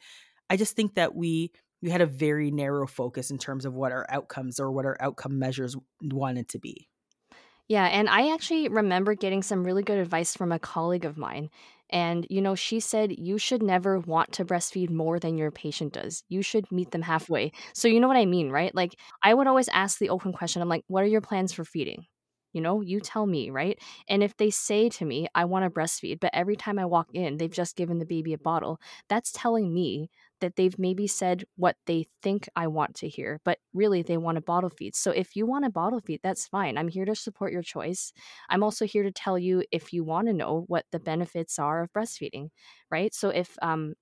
i 0.49 0.57
just 0.57 0.77
think 0.77 0.95
that 0.95 1.15
we 1.15 1.51
we 1.83 1.91
had 1.91 2.01
a 2.01 2.07
very 2.07 2.51
narrow 2.51 2.87
focus 2.87 3.31
in 3.31 3.39
terms 3.39 3.65
of 3.65 3.75
what 3.75 3.91
our 3.91 4.07
outcomes 4.09 4.61
or 4.61 4.71
what 4.71 4.87
our 4.87 4.97
outcome 5.01 5.39
measures 5.39 5.77
wanted 6.01 6.49
to 6.49 6.59
be 6.59 6.89
Yeah, 7.69 7.87
and 7.87 8.09
I 8.09 8.33
actually 8.35 8.69
remember 8.69 9.15
getting 9.15 9.43
some 9.43 9.65
really 9.65 9.85
good 9.85 9.99
advice 9.99 10.37
from 10.37 10.51
a 10.51 10.59
colleague 10.59 11.05
of 11.05 11.17
mine. 11.17 11.51
And, 11.93 12.27
you 12.31 12.41
know, 12.41 12.55
she 12.55 12.81
said 12.81 13.19
you 13.19 13.39
should 13.39 13.63
never 13.63 13.99
want 13.99 14.33
to 14.33 14.45
breastfeed 14.45 14.91
more 14.91 15.19
than 15.19 15.37
your 15.39 15.51
patient 15.51 15.93
does. 15.93 16.23
You 16.29 16.43
should 16.43 16.71
meet 16.71 16.91
them 16.93 17.03
halfway. 17.03 17.53
So, 17.75 17.89
you 17.89 18.01
know 18.01 18.09
what 18.09 18.17
I 18.17 18.27
mean, 18.27 18.51
right? 18.51 18.75
Like, 18.75 18.95
I 19.23 19.35
would 19.35 19.47
always 19.47 19.69
ask 19.69 19.99
the 19.99 20.11
open 20.11 20.33
question 20.33 20.63
I'm 20.63 20.69
like, 20.69 20.85
what 20.87 21.03
are 21.03 21.07
your 21.09 21.21
plans 21.21 21.53
for 21.53 21.65
feeding? 21.65 22.07
You 22.53 22.61
know, 22.61 22.81
you 22.81 23.01
tell 23.01 23.27
me, 23.27 23.51
right? 23.51 23.79
And 24.09 24.23
if 24.25 24.37
they 24.37 24.51
say 24.51 24.89
to 24.91 25.05
me, 25.05 25.29
I 25.35 25.45
want 25.45 25.65
to 25.65 25.71
breastfeed, 25.71 26.19
but 26.21 26.31
every 26.33 26.57
time 26.57 26.79
I 26.81 26.85
walk 26.85 27.09
in, 27.15 27.37
they've 27.37 27.51
just 27.51 27.77
given 27.77 27.99
the 27.99 28.07
baby 28.07 28.33
a 28.33 28.39
bottle, 28.39 28.81
that's 29.09 29.31
telling 29.33 29.73
me 29.73 30.11
that 30.41 30.57
they've 30.57 30.79
maybe 30.79 31.07
said 31.07 31.45
what 31.57 31.77
they 31.87 32.07
think 32.23 32.49
I 32.57 32.67
want 32.67 32.95
to 32.97 33.09
hear, 33.09 33.41
but 33.45 33.59
really 33.75 34.03
they 34.03 34.17
want 34.17 34.39
a 34.39 34.43
bottle 34.43 34.71
feed. 34.71 34.95
So 34.97 35.11
if 35.11 35.37
you 35.37 35.47
want 35.47 35.65
a 35.65 35.71
bottle 35.71 36.01
feed, 36.01 36.21
that's 36.23 36.47
fine. 36.49 36.77
I'm 36.79 36.89
here 36.89 37.05
to 37.05 37.15
support 37.15 37.53
your 37.53 37.63
choice. 37.63 38.13
I'm 38.49 38.63
also 38.63 38.87
here 38.87 39.03
to 39.03 39.13
tell 39.13 39.39
you 39.39 39.65
if 39.71 39.93
you 39.93 40.05
want 40.05 40.29
to 40.29 40.33
know 40.35 40.65
what 40.69 40.87
the 40.93 41.01
benefits 41.01 41.59
are 41.59 41.83
of 41.83 41.93
breastfeeding, 41.93 42.49
right? 42.91 43.15
So 43.15 43.31
if 43.31 43.57
um 43.63 43.95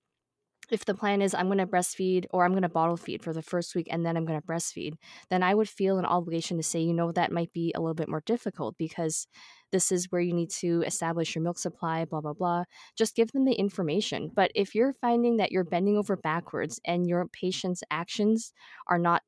if 0.71 0.85
the 0.85 0.93
plan 0.93 1.21
is 1.21 1.33
I'm 1.33 1.47
going 1.47 1.57
to 1.59 1.65
breastfeed 1.67 2.25
or 2.31 2.45
I'm 2.45 2.51
going 2.51 2.63
to 2.63 2.69
bottle 2.69 2.97
feed 2.97 3.23
for 3.23 3.33
the 3.33 3.41
first 3.41 3.75
week 3.75 3.87
and 3.89 4.05
then 4.05 4.15
I'm 4.15 4.25
going 4.25 4.39
to 4.39 4.45
breastfeed, 4.45 4.95
then 5.29 5.43
I 5.43 5.53
would 5.55 5.69
feel 5.69 5.97
an 5.97 6.05
obligation 6.05 6.57
to 6.57 6.63
say, 6.63 6.79
you 6.79 6.93
know, 6.93 7.11
that 7.11 7.31
might 7.31 7.51
be 7.53 7.73
a 7.75 7.79
little 7.79 7.93
bit 7.95 8.09
more 8.09 8.23
difficult 8.25 8.75
because 8.77 9.27
this 9.71 9.91
is 9.91 10.11
where 10.11 10.21
you 10.21 10.33
need 10.33 10.49
to 10.49 10.83
establish 10.85 11.35
your 11.35 11.43
milk 11.43 11.59
supply, 11.59 12.05
blah, 12.05 12.21
blah, 12.21 12.33
blah. 12.33 12.63
Just 12.97 13.15
give 13.15 13.31
them 13.31 13.45
the 13.45 13.53
information. 13.53 14.31
But 14.35 14.51
if 14.55 14.73
you're 14.75 14.93
finding 14.93 15.37
that 15.37 15.51
you're 15.51 15.63
bending 15.63 15.97
over 15.97 16.17
backwards 16.17 16.79
and 16.85 17.07
your 17.07 17.27
patient's 17.27 17.83
actions 17.91 18.53
are 18.87 18.99
not 18.99 19.21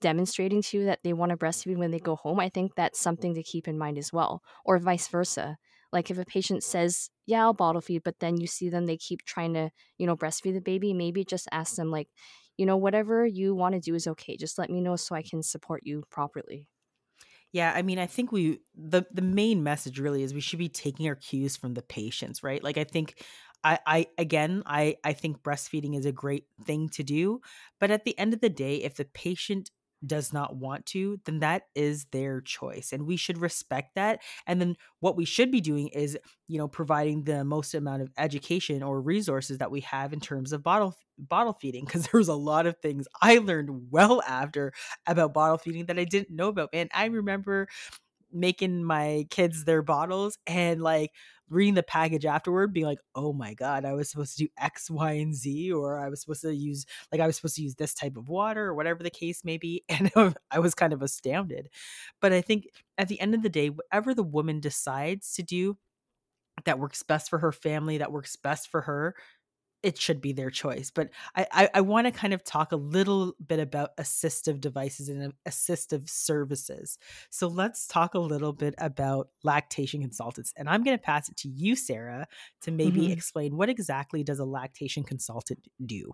demonstrating 0.00 0.62
to 0.62 0.78
you 0.78 0.84
that 0.84 1.00
they 1.02 1.12
want 1.12 1.30
to 1.30 1.36
breastfeed 1.36 1.76
when 1.76 1.90
they 1.90 1.98
go 1.98 2.16
home, 2.16 2.38
I 2.40 2.48
think 2.48 2.74
that's 2.74 3.00
something 3.00 3.34
to 3.34 3.42
keep 3.42 3.66
in 3.68 3.78
mind 3.78 3.98
as 3.98 4.12
well, 4.12 4.42
or 4.64 4.78
vice 4.78 5.08
versa. 5.08 5.56
Like 5.92 6.10
if 6.10 6.18
a 6.18 6.24
patient 6.24 6.62
says, 6.64 7.10
"Yeah, 7.26 7.42
I'll 7.44 7.54
bottle 7.54 7.80
feed," 7.80 8.02
but 8.04 8.18
then 8.20 8.38
you 8.40 8.46
see 8.46 8.68
them 8.68 8.86
they 8.86 8.96
keep 8.98 9.24
trying 9.24 9.54
to, 9.54 9.70
you 9.98 10.06
know, 10.06 10.16
breastfeed 10.16 10.54
the 10.54 10.60
baby, 10.60 10.92
maybe 10.94 11.24
just 11.24 11.48
ask 11.52 11.76
them 11.76 11.90
like, 11.90 12.08
you 12.56 12.66
know, 12.66 12.76
whatever 12.76 13.26
you 13.26 13.54
want 13.54 13.74
to 13.74 13.80
do 13.80 13.94
is 13.94 14.06
okay. 14.08 14.36
Just 14.36 14.58
let 14.58 14.70
me 14.70 14.80
know 14.80 14.96
so 14.96 15.14
I 15.14 15.22
can 15.22 15.42
support 15.42 15.82
you 15.84 16.04
properly. 16.10 16.68
Yeah, 17.52 17.72
I 17.74 17.82
mean, 17.82 17.98
I 17.98 18.06
think 18.06 18.30
we 18.32 18.60
the 18.74 19.04
the 19.10 19.22
main 19.22 19.62
message 19.62 19.98
really 19.98 20.22
is 20.22 20.34
we 20.34 20.40
should 20.40 20.58
be 20.58 20.68
taking 20.68 21.06
our 21.08 21.14
cues 21.16 21.56
from 21.56 21.74
the 21.74 21.82
patients, 21.82 22.42
right? 22.42 22.62
Like 22.62 22.76
I 22.76 22.84
think 22.84 23.24
I 23.64 23.78
I 23.86 24.06
again, 24.18 24.62
I 24.66 24.96
I 25.04 25.12
think 25.14 25.42
breastfeeding 25.42 25.96
is 25.96 26.04
a 26.06 26.12
great 26.12 26.46
thing 26.64 26.88
to 26.90 27.02
do, 27.02 27.40
but 27.80 27.90
at 27.90 28.04
the 28.04 28.18
end 28.18 28.34
of 28.34 28.40
the 28.40 28.50
day, 28.50 28.76
if 28.82 28.96
the 28.96 29.04
patient 29.06 29.70
does 30.06 30.32
not 30.32 30.56
want 30.56 30.86
to, 30.86 31.20
then 31.24 31.40
that 31.40 31.64
is 31.74 32.06
their 32.12 32.40
choice. 32.40 32.92
And 32.92 33.06
we 33.06 33.16
should 33.16 33.38
respect 33.38 33.94
that. 33.96 34.20
And 34.46 34.60
then 34.60 34.76
what 35.00 35.16
we 35.16 35.24
should 35.24 35.50
be 35.50 35.60
doing 35.60 35.88
is, 35.88 36.16
you 36.46 36.58
know, 36.58 36.68
providing 36.68 37.24
the 37.24 37.44
most 37.44 37.74
amount 37.74 38.02
of 38.02 38.10
education 38.16 38.82
or 38.82 39.00
resources 39.00 39.58
that 39.58 39.70
we 39.70 39.80
have 39.80 40.12
in 40.12 40.20
terms 40.20 40.52
of 40.52 40.62
bottle 40.62 40.94
bottle 41.18 41.52
feeding. 41.52 41.84
Cause 41.86 42.02
there 42.12 42.18
was 42.18 42.28
a 42.28 42.34
lot 42.34 42.66
of 42.66 42.76
things 42.78 43.06
I 43.20 43.38
learned 43.38 43.90
well 43.90 44.22
after 44.26 44.72
about 45.06 45.34
bottle 45.34 45.58
feeding 45.58 45.86
that 45.86 45.98
I 45.98 46.04
didn't 46.04 46.30
know 46.30 46.48
about. 46.48 46.70
And 46.72 46.90
I 46.94 47.06
remember 47.06 47.68
making 48.32 48.84
my 48.84 49.26
kids 49.30 49.64
their 49.64 49.82
bottles 49.82 50.38
and 50.46 50.82
like 50.82 51.12
reading 51.50 51.74
the 51.74 51.82
package 51.82 52.24
afterward 52.24 52.72
being 52.72 52.86
like 52.86 53.00
oh 53.14 53.32
my 53.32 53.54
god 53.54 53.84
i 53.84 53.92
was 53.92 54.10
supposed 54.10 54.36
to 54.36 54.44
do 54.44 54.50
x 54.58 54.90
y 54.90 55.12
and 55.12 55.34
z 55.34 55.72
or 55.72 55.98
i 55.98 56.08
was 56.08 56.20
supposed 56.20 56.42
to 56.42 56.54
use 56.54 56.86
like 57.10 57.20
i 57.20 57.26
was 57.26 57.36
supposed 57.36 57.56
to 57.56 57.62
use 57.62 57.74
this 57.74 57.94
type 57.94 58.16
of 58.16 58.28
water 58.28 58.66
or 58.66 58.74
whatever 58.74 59.02
the 59.02 59.10
case 59.10 59.44
may 59.44 59.56
be 59.56 59.82
and 59.88 60.10
i 60.50 60.58
was 60.58 60.74
kind 60.74 60.92
of 60.92 61.02
astounded. 61.02 61.68
But 62.20 62.32
i 62.32 62.40
think 62.40 62.68
at 62.96 63.08
the 63.08 63.20
end 63.20 63.34
of 63.34 63.42
the 63.42 63.48
day 63.48 63.70
whatever 63.70 64.14
the 64.14 64.22
woman 64.22 64.60
decides 64.60 65.34
to 65.34 65.42
do 65.42 65.76
that 66.64 66.78
works 66.78 67.02
best 67.02 67.30
for 67.30 67.38
her 67.38 67.52
family 67.52 67.98
that 67.98 68.12
works 68.12 68.36
best 68.36 68.68
for 68.68 68.80
her 68.82 69.14
it 69.82 69.98
should 69.98 70.20
be 70.20 70.32
their 70.32 70.50
choice. 70.50 70.90
But 70.90 71.10
I, 71.36 71.46
I, 71.52 71.68
I 71.74 71.80
want 71.82 72.06
to 72.06 72.10
kind 72.10 72.34
of 72.34 72.42
talk 72.42 72.72
a 72.72 72.76
little 72.76 73.34
bit 73.44 73.60
about 73.60 73.96
assistive 73.96 74.60
devices 74.60 75.08
and 75.08 75.32
assistive 75.46 76.08
services. 76.08 76.98
So 77.30 77.48
let's 77.48 77.86
talk 77.86 78.14
a 78.14 78.18
little 78.18 78.52
bit 78.52 78.74
about 78.78 79.28
lactation 79.44 80.00
consultants. 80.00 80.52
And 80.56 80.68
I'm 80.68 80.82
going 80.82 80.96
to 80.96 81.02
pass 81.02 81.28
it 81.28 81.36
to 81.38 81.48
you, 81.48 81.76
Sara, 81.76 82.26
to 82.62 82.70
maybe 82.70 83.02
mm-hmm. 83.02 83.12
explain 83.12 83.56
what 83.56 83.68
exactly 83.68 84.24
does 84.24 84.40
a 84.40 84.44
lactation 84.44 85.04
consultant 85.04 85.60
do? 85.84 86.12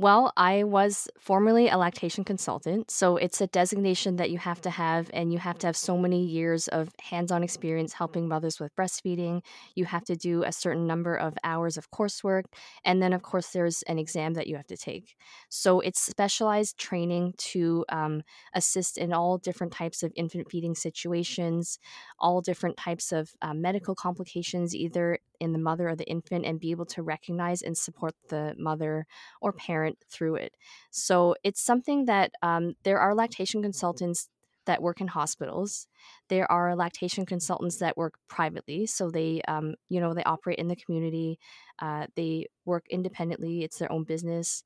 Well, 0.00 0.32
I 0.34 0.62
was 0.62 1.10
formerly 1.18 1.68
a 1.68 1.76
lactation 1.76 2.24
consultant. 2.24 2.90
So 2.90 3.18
it's 3.18 3.42
a 3.42 3.46
designation 3.46 4.16
that 4.16 4.30
you 4.30 4.38
have 4.38 4.62
to 4.62 4.70
have, 4.70 5.10
and 5.12 5.30
you 5.30 5.38
have 5.38 5.58
to 5.58 5.66
have 5.66 5.76
so 5.76 5.98
many 5.98 6.24
years 6.24 6.68
of 6.68 6.88
hands 7.02 7.30
on 7.30 7.42
experience 7.42 7.92
helping 7.92 8.26
mothers 8.26 8.58
with 8.58 8.74
breastfeeding. 8.74 9.42
You 9.74 9.84
have 9.84 10.06
to 10.06 10.16
do 10.16 10.42
a 10.42 10.52
certain 10.52 10.86
number 10.86 11.14
of 11.14 11.36
hours 11.44 11.76
of 11.76 11.90
coursework. 11.90 12.44
And 12.82 13.02
then, 13.02 13.12
of 13.12 13.20
course, 13.20 13.48
there's 13.48 13.82
an 13.82 13.98
exam 13.98 14.32
that 14.34 14.46
you 14.46 14.56
have 14.56 14.68
to 14.68 14.76
take. 14.78 15.16
So 15.50 15.80
it's 15.80 16.00
specialized 16.00 16.78
training 16.78 17.34
to 17.52 17.84
um, 17.90 18.22
assist 18.54 18.96
in 18.96 19.12
all 19.12 19.36
different 19.36 19.74
types 19.74 20.02
of 20.02 20.14
infant 20.16 20.50
feeding 20.50 20.74
situations, 20.74 21.78
all 22.18 22.40
different 22.40 22.78
types 22.78 23.12
of 23.12 23.32
uh, 23.42 23.52
medical 23.52 23.94
complications, 23.94 24.74
either 24.74 25.18
in 25.40 25.52
the 25.52 25.58
mother 25.58 25.88
or 25.88 25.96
the 25.96 26.08
infant, 26.08 26.44
and 26.44 26.60
be 26.60 26.70
able 26.70 26.86
to 26.86 27.02
recognize 27.02 27.62
and 27.62 27.76
support 27.76 28.14
the 28.28 28.54
mother 28.58 29.06
or 29.40 29.52
parent 29.52 29.98
through 30.10 30.36
it. 30.36 30.54
So 30.90 31.34
it's 31.42 31.62
something 31.62 32.04
that 32.06 32.32
um, 32.42 32.74
there 32.84 32.98
are 32.98 33.14
lactation 33.14 33.62
consultants 33.62 34.28
that 34.66 34.82
work 34.82 35.00
in 35.00 35.08
hospitals. 35.08 35.86
There 36.28 36.50
are 36.50 36.76
lactation 36.76 37.26
consultants 37.26 37.78
that 37.78 37.96
work 37.96 38.14
privately, 38.28 38.86
so 38.86 39.10
they, 39.10 39.40
um, 39.48 39.74
you 39.88 40.00
know, 40.00 40.14
they 40.14 40.22
operate 40.22 40.58
in 40.58 40.68
the 40.68 40.76
community. 40.76 41.38
Uh, 41.80 42.06
they 42.14 42.46
work 42.64 42.84
independently; 42.90 43.64
it's 43.64 43.78
their 43.78 43.90
own 43.90 44.04
business. 44.04 44.62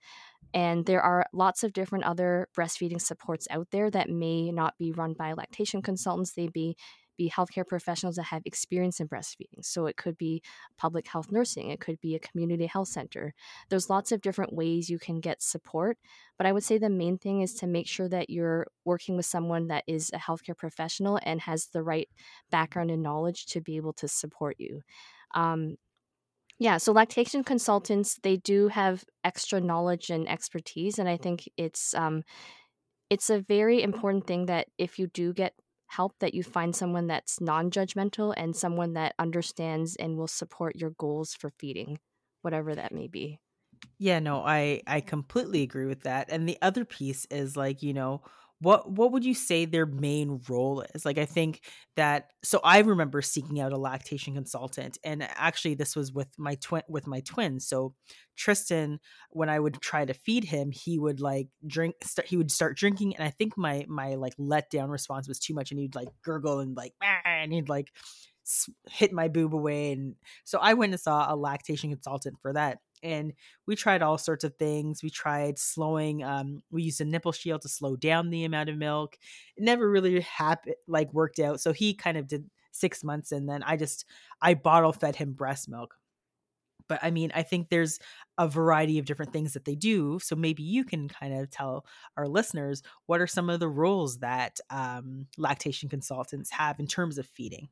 And 0.52 0.86
there 0.86 1.00
are 1.00 1.26
lots 1.32 1.64
of 1.64 1.72
different 1.72 2.04
other 2.04 2.48
breastfeeding 2.56 3.00
supports 3.00 3.48
out 3.50 3.68
there 3.70 3.90
that 3.90 4.08
may 4.08 4.52
not 4.52 4.74
be 4.78 4.92
run 4.92 5.14
by 5.14 5.32
lactation 5.32 5.82
consultants. 5.82 6.32
They 6.32 6.48
be 6.48 6.76
be 7.16 7.30
healthcare 7.30 7.66
professionals 7.66 8.16
that 8.16 8.24
have 8.24 8.42
experience 8.44 9.00
in 9.00 9.08
breastfeeding. 9.08 9.62
So 9.62 9.86
it 9.86 9.96
could 9.96 10.16
be 10.18 10.42
public 10.76 11.06
health 11.06 11.30
nursing, 11.30 11.70
it 11.70 11.80
could 11.80 12.00
be 12.00 12.14
a 12.14 12.20
community 12.20 12.66
health 12.66 12.88
center. 12.88 13.34
There's 13.68 13.90
lots 13.90 14.12
of 14.12 14.20
different 14.20 14.52
ways 14.52 14.90
you 14.90 14.98
can 14.98 15.20
get 15.20 15.42
support. 15.42 15.98
But 16.36 16.46
I 16.46 16.52
would 16.52 16.64
say 16.64 16.78
the 16.78 16.90
main 16.90 17.18
thing 17.18 17.42
is 17.42 17.54
to 17.54 17.66
make 17.66 17.86
sure 17.86 18.08
that 18.08 18.30
you're 18.30 18.66
working 18.84 19.16
with 19.16 19.26
someone 19.26 19.68
that 19.68 19.84
is 19.86 20.10
a 20.12 20.18
healthcare 20.18 20.56
professional 20.56 21.18
and 21.22 21.40
has 21.42 21.66
the 21.66 21.82
right 21.82 22.08
background 22.50 22.90
and 22.90 23.02
knowledge 23.02 23.46
to 23.46 23.60
be 23.60 23.76
able 23.76 23.92
to 23.94 24.08
support 24.08 24.56
you. 24.58 24.82
Um, 25.34 25.76
yeah, 26.58 26.76
so 26.78 26.92
lactation 26.92 27.42
consultants 27.42 28.18
they 28.22 28.36
do 28.36 28.68
have 28.68 29.04
extra 29.24 29.60
knowledge 29.60 30.10
and 30.10 30.28
expertise, 30.28 30.98
and 30.98 31.08
I 31.08 31.16
think 31.16 31.48
it's 31.56 31.94
um, 31.94 32.22
it's 33.10 33.28
a 33.28 33.40
very 33.40 33.82
important 33.82 34.26
thing 34.26 34.46
that 34.46 34.68
if 34.78 34.98
you 34.98 35.08
do 35.08 35.32
get 35.32 35.54
help 35.96 36.18
that 36.20 36.34
you 36.34 36.42
find 36.42 36.74
someone 36.76 37.06
that's 37.06 37.40
non-judgmental 37.40 38.34
and 38.36 38.56
someone 38.56 38.94
that 38.94 39.14
understands 39.18 39.96
and 39.96 40.16
will 40.16 40.28
support 40.28 40.76
your 40.76 40.90
goals 40.90 41.34
for 41.34 41.50
feeding 41.58 41.98
whatever 42.42 42.74
that 42.74 42.92
may 42.92 43.08
be. 43.08 43.38
Yeah 43.98 44.18
no 44.18 44.42
i 44.44 44.82
i 44.86 45.00
completely 45.00 45.62
agree 45.62 45.86
with 45.86 46.02
that 46.02 46.30
and 46.30 46.48
the 46.48 46.58
other 46.62 46.84
piece 46.84 47.24
is 47.26 47.56
like 47.56 47.82
you 47.82 47.92
know 47.92 48.22
what 48.60 48.90
what 48.90 49.12
would 49.12 49.24
you 49.24 49.34
say 49.34 49.64
their 49.64 49.86
main 49.86 50.40
role 50.48 50.84
is? 50.94 51.04
Like 51.04 51.18
i 51.18 51.24
think 51.24 51.60
that 51.96 52.30
so 52.42 52.60
i 52.64 52.78
remember 52.80 53.20
seeking 53.22 53.60
out 53.60 53.72
a 53.72 53.76
lactation 53.78 54.34
consultant 54.34 54.98
and 55.04 55.22
actually 55.22 55.74
this 55.74 55.94
was 55.94 56.12
with 56.12 56.28
my 56.38 56.54
twin 56.56 56.82
with 56.88 57.06
my 57.06 57.20
twins 57.20 57.66
so 57.66 57.94
tristan 58.36 58.98
when 59.30 59.48
i 59.48 59.58
would 59.58 59.80
try 59.80 60.04
to 60.04 60.14
feed 60.14 60.44
him 60.44 60.70
he 60.70 60.98
would 60.98 61.20
like 61.20 61.48
drink 61.66 61.96
st- 62.02 62.26
he 62.26 62.36
would 62.36 62.50
start 62.50 62.76
drinking 62.76 63.14
and 63.16 63.24
i 63.26 63.30
think 63.30 63.56
my 63.56 63.84
my 63.88 64.14
like 64.14 64.36
letdown 64.36 64.90
response 64.90 65.28
was 65.28 65.38
too 65.38 65.54
much 65.54 65.70
and 65.70 65.80
he'd 65.80 65.94
like 65.94 66.08
gurgle 66.24 66.60
and 66.60 66.76
like 66.76 66.92
and 67.24 67.52
he'd 67.52 67.68
like 67.68 67.92
hit 68.90 69.12
my 69.12 69.28
boob 69.28 69.54
away 69.54 69.92
and 69.92 70.14
so 70.44 70.58
i 70.60 70.74
went 70.74 70.92
and 70.92 71.00
saw 71.00 71.32
a 71.32 71.36
lactation 71.36 71.90
consultant 71.90 72.36
for 72.42 72.52
that 72.52 72.78
and 73.04 73.32
we 73.66 73.76
tried 73.76 74.02
all 74.02 74.18
sorts 74.18 74.42
of 74.42 74.56
things. 74.56 75.02
We 75.02 75.10
tried 75.10 75.58
slowing. 75.58 76.24
Um, 76.24 76.62
we 76.70 76.82
used 76.82 77.00
a 77.00 77.04
nipple 77.04 77.32
shield 77.32 77.62
to 77.62 77.68
slow 77.68 77.96
down 77.96 78.30
the 78.30 78.44
amount 78.44 78.70
of 78.70 78.76
milk. 78.76 79.16
It 79.56 79.62
never 79.62 79.88
really 79.88 80.20
happened, 80.20 80.76
like 80.88 81.12
worked 81.12 81.38
out. 81.38 81.60
So 81.60 81.72
he 81.72 81.94
kind 81.94 82.16
of 82.16 82.26
did 82.26 82.50
six 82.72 83.04
months, 83.04 83.30
and 83.30 83.48
then 83.48 83.62
I 83.62 83.76
just 83.76 84.04
I 84.40 84.54
bottle 84.54 84.92
fed 84.92 85.16
him 85.16 85.34
breast 85.34 85.68
milk. 85.68 85.94
But 86.88 86.98
I 87.02 87.10
mean, 87.10 87.32
I 87.34 87.42
think 87.42 87.68
there's 87.68 87.98
a 88.36 88.48
variety 88.48 88.98
of 88.98 89.06
different 89.06 89.32
things 89.32 89.54
that 89.54 89.64
they 89.64 89.74
do. 89.74 90.18
So 90.18 90.36
maybe 90.36 90.62
you 90.62 90.84
can 90.84 91.08
kind 91.08 91.34
of 91.34 91.50
tell 91.50 91.86
our 92.16 92.28
listeners 92.28 92.82
what 93.06 93.20
are 93.20 93.26
some 93.26 93.48
of 93.48 93.60
the 93.60 93.68
rules 93.68 94.18
that 94.18 94.60
um, 94.70 95.26
lactation 95.38 95.88
consultants 95.88 96.50
have 96.50 96.78
in 96.80 96.86
terms 96.86 97.16
of 97.16 97.26
feeding. 97.26 97.68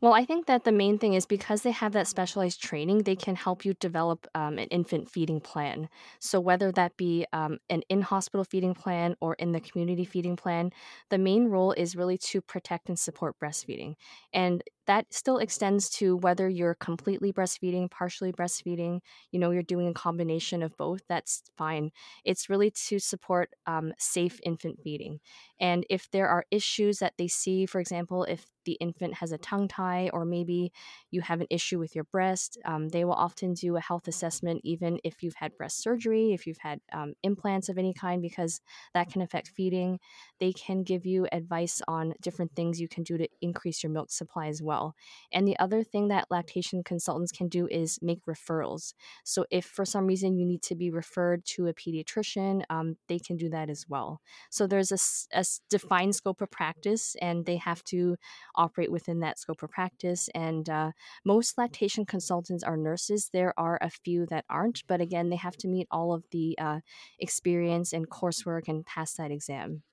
Well, 0.00 0.12
I 0.14 0.24
think 0.24 0.46
that 0.46 0.62
the 0.62 0.70
main 0.70 0.96
thing 0.98 1.14
is 1.14 1.26
because 1.26 1.62
they 1.62 1.72
have 1.72 1.92
that 1.92 2.06
specialized 2.06 2.62
training, 2.62 2.98
they 2.98 3.16
can 3.16 3.34
help 3.34 3.64
you 3.64 3.74
develop 3.74 4.28
um, 4.32 4.56
an 4.56 4.68
infant 4.68 5.10
feeding 5.10 5.40
plan. 5.40 5.88
So, 6.20 6.38
whether 6.38 6.70
that 6.70 6.96
be 6.96 7.26
um, 7.32 7.58
an 7.68 7.82
in 7.88 8.02
hospital 8.02 8.44
feeding 8.44 8.74
plan 8.74 9.16
or 9.20 9.34
in 9.34 9.50
the 9.50 9.60
community 9.60 10.04
feeding 10.04 10.36
plan, 10.36 10.70
the 11.10 11.18
main 11.18 11.46
role 11.48 11.72
is 11.72 11.96
really 11.96 12.16
to 12.18 12.40
protect 12.40 12.88
and 12.88 12.96
support 12.98 13.34
breastfeeding. 13.42 13.94
And 14.32 14.62
that 14.86 15.12
still 15.12 15.38
extends 15.38 15.90
to 15.90 16.16
whether 16.16 16.48
you're 16.48 16.76
completely 16.76 17.32
breastfeeding, 17.32 17.90
partially 17.90 18.32
breastfeeding, 18.32 19.00
you 19.32 19.38
know, 19.40 19.50
you're 19.50 19.62
doing 19.62 19.88
a 19.88 19.92
combination 19.94 20.62
of 20.62 20.76
both, 20.76 21.02
that's 21.08 21.42
fine. 21.58 21.90
It's 22.24 22.48
really 22.48 22.70
to 22.86 22.98
support 23.00 23.50
um, 23.66 23.92
safe 23.98 24.38
infant 24.44 24.78
feeding. 24.82 25.18
And 25.60 25.84
if 25.90 26.10
there 26.10 26.28
are 26.28 26.44
issues 26.50 26.98
that 26.98 27.14
they 27.18 27.28
see, 27.28 27.66
for 27.66 27.80
example, 27.80 28.24
if 28.24 28.46
the 28.64 28.74
infant 28.80 29.14
has 29.14 29.32
a 29.32 29.38
tongue 29.38 29.68
tie 29.68 29.87
or 30.12 30.24
maybe 30.24 30.72
you 31.10 31.20
have 31.20 31.40
an 31.40 31.46
issue 31.50 31.78
with 31.78 31.94
your 31.94 32.04
breast, 32.04 32.58
um, 32.64 32.88
they 32.88 33.04
will 33.04 33.12
often 33.12 33.54
do 33.54 33.76
a 33.76 33.80
health 33.80 34.08
assessment, 34.08 34.60
even 34.64 34.98
if 35.04 35.22
you've 35.22 35.34
had 35.34 35.56
breast 35.56 35.82
surgery, 35.82 36.32
if 36.32 36.46
you've 36.46 36.58
had 36.58 36.80
um, 36.92 37.14
implants 37.22 37.68
of 37.68 37.78
any 37.78 37.92
kind, 37.92 38.22
because 38.22 38.60
that 38.94 39.10
can 39.10 39.22
affect 39.22 39.48
feeding. 39.48 39.98
They 40.40 40.52
can 40.52 40.82
give 40.82 41.06
you 41.06 41.26
advice 41.32 41.80
on 41.88 42.14
different 42.20 42.52
things 42.54 42.80
you 42.80 42.88
can 42.88 43.02
do 43.02 43.18
to 43.18 43.28
increase 43.40 43.82
your 43.82 43.92
milk 43.92 44.10
supply 44.10 44.46
as 44.48 44.62
well. 44.62 44.94
And 45.32 45.46
the 45.46 45.58
other 45.58 45.82
thing 45.82 46.08
that 46.08 46.30
lactation 46.30 46.82
consultants 46.82 47.32
can 47.32 47.48
do 47.48 47.66
is 47.70 47.98
make 48.02 48.24
referrals. 48.26 48.94
So 49.24 49.44
if 49.50 49.64
for 49.64 49.84
some 49.84 50.06
reason 50.06 50.36
you 50.36 50.46
need 50.46 50.62
to 50.62 50.74
be 50.74 50.90
referred 50.90 51.44
to 51.46 51.66
a 51.66 51.74
pediatrician, 51.74 52.62
um, 52.70 52.96
they 53.08 53.18
can 53.18 53.36
do 53.36 53.48
that 53.50 53.70
as 53.70 53.86
well. 53.88 54.20
So 54.50 54.66
there's 54.66 54.92
a, 54.92 54.98
a 55.38 55.44
defined 55.70 56.14
scope 56.14 56.40
of 56.40 56.50
practice, 56.50 57.16
and 57.20 57.46
they 57.46 57.56
have 57.56 57.82
to 57.84 58.16
operate 58.54 58.90
within 58.92 59.20
that 59.20 59.38
scope 59.38 59.62
of 59.62 59.70
practice. 59.70 59.77
Practice, 59.78 60.28
and 60.34 60.68
uh, 60.68 60.90
most 61.24 61.56
lactation 61.56 62.04
consultants 62.04 62.64
are 62.64 62.76
nurses. 62.76 63.30
There 63.32 63.54
are 63.56 63.78
a 63.80 63.90
few 63.90 64.26
that 64.26 64.44
aren't, 64.50 64.82
but 64.88 65.00
again, 65.00 65.28
they 65.28 65.36
have 65.36 65.56
to 65.58 65.68
meet 65.68 65.86
all 65.88 66.12
of 66.12 66.24
the 66.32 66.58
uh, 66.58 66.80
experience 67.20 67.92
and 67.92 68.10
coursework 68.10 68.66
and 68.66 68.84
pass 68.84 69.14
that 69.14 69.30
exam. 69.30 69.84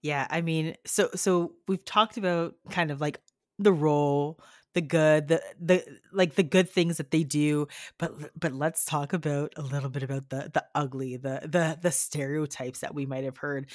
Yeah, 0.00 0.26
I 0.30 0.40
mean, 0.40 0.76
so 0.86 1.10
so 1.14 1.52
we've 1.68 1.84
talked 1.84 2.16
about 2.16 2.54
kind 2.70 2.90
of 2.90 3.02
like 3.02 3.20
the 3.58 3.72
role, 3.72 4.40
the 4.72 4.80
good, 4.80 5.28
the 5.28 5.42
the 5.60 5.84
like 6.10 6.36
the 6.36 6.42
good 6.42 6.70
things 6.70 6.96
that 6.96 7.10
they 7.10 7.22
do, 7.22 7.68
but 7.98 8.30
but 8.38 8.54
let's 8.54 8.86
talk 8.86 9.12
about 9.12 9.52
a 9.56 9.62
little 9.62 9.90
bit 9.90 10.02
about 10.02 10.30
the 10.30 10.50
the 10.54 10.64
ugly, 10.74 11.16
the 11.18 11.40
the 11.42 11.78
the 11.82 11.90
stereotypes 11.90 12.80
that 12.80 12.94
we 12.94 13.04
might 13.04 13.24
have 13.24 13.36
heard 13.36 13.70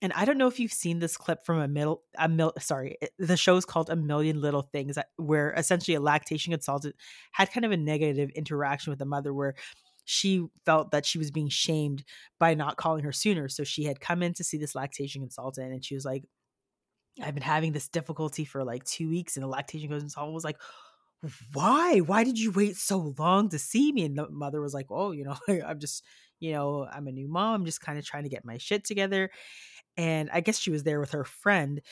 and 0.00 0.12
I 0.12 0.24
don't 0.24 0.38
know 0.38 0.46
if 0.46 0.60
you've 0.60 0.72
seen 0.72 1.00
this 1.00 1.16
clip 1.16 1.44
from 1.44 1.58
a 1.58 1.68
middle 1.68 2.02
a 2.16 2.28
mil 2.28 2.52
sorry, 2.58 2.96
the 3.18 3.36
show's 3.36 3.64
called 3.64 3.90
A 3.90 3.96
Million 3.96 4.40
Little 4.40 4.62
Things 4.62 4.96
uh, 4.96 5.02
where 5.16 5.52
essentially 5.52 5.94
a 5.94 6.00
lactation 6.00 6.52
consultant 6.52 6.94
had 7.32 7.52
kind 7.52 7.64
of 7.64 7.72
a 7.72 7.76
negative 7.76 8.30
interaction 8.30 8.90
with 8.90 8.98
the 8.98 9.04
mother 9.04 9.34
where 9.34 9.54
she 10.04 10.46
felt 10.64 10.92
that 10.92 11.04
she 11.04 11.18
was 11.18 11.30
being 11.30 11.48
shamed 11.48 12.02
by 12.38 12.54
not 12.54 12.76
calling 12.76 13.04
her 13.04 13.12
sooner. 13.12 13.48
So 13.48 13.62
she 13.62 13.84
had 13.84 14.00
come 14.00 14.22
in 14.22 14.32
to 14.34 14.44
see 14.44 14.56
this 14.56 14.74
lactation 14.74 15.20
consultant 15.20 15.72
and 15.72 15.84
she 15.84 15.94
was 15.94 16.04
like, 16.04 16.24
I've 17.22 17.34
been 17.34 17.42
having 17.42 17.72
this 17.72 17.88
difficulty 17.88 18.44
for 18.44 18.64
like 18.64 18.84
two 18.84 19.08
weeks. 19.08 19.36
And 19.36 19.42
the 19.44 19.48
lactation 19.48 19.90
consultant 19.90 20.32
was 20.32 20.44
like, 20.44 20.58
Why? 21.52 21.98
Why 21.98 22.24
did 22.24 22.38
you 22.38 22.52
wait 22.52 22.76
so 22.76 23.14
long 23.18 23.48
to 23.50 23.58
see 23.58 23.92
me? 23.92 24.04
And 24.04 24.16
the 24.16 24.30
mother 24.30 24.60
was 24.60 24.72
like, 24.72 24.86
Oh, 24.90 25.10
you 25.10 25.24
know, 25.24 25.36
I'm 25.66 25.80
just, 25.80 26.04
you 26.40 26.52
know, 26.52 26.86
I'm 26.90 27.08
a 27.08 27.12
new 27.12 27.28
mom. 27.28 27.56
I'm 27.56 27.64
just 27.66 27.80
kind 27.80 27.98
of 27.98 28.06
trying 28.06 28.22
to 28.22 28.28
get 28.28 28.44
my 28.44 28.58
shit 28.58 28.84
together 28.84 29.30
and 29.98 30.30
I 30.32 30.40
guess 30.42 30.58
she 30.60 30.70
was 30.72 30.84
there 30.84 31.00
with 31.00 31.12
her 31.12 31.24
friend. 31.26 31.82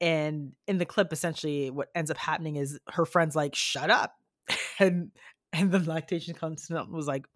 And 0.00 0.52
in 0.68 0.78
the 0.78 0.86
clip, 0.86 1.12
essentially, 1.12 1.70
what 1.70 1.88
ends 1.94 2.10
up 2.10 2.18
happening 2.18 2.56
is 2.56 2.78
her 2.90 3.06
friend's 3.06 3.36
like, 3.36 3.54
"Shut 3.54 3.90
up," 3.90 4.14
and 4.80 5.10
and 5.52 5.72
the 5.72 5.80
lactation 5.80 6.34
consultant 6.34 6.92
was 6.94 7.06
like, 7.08 7.26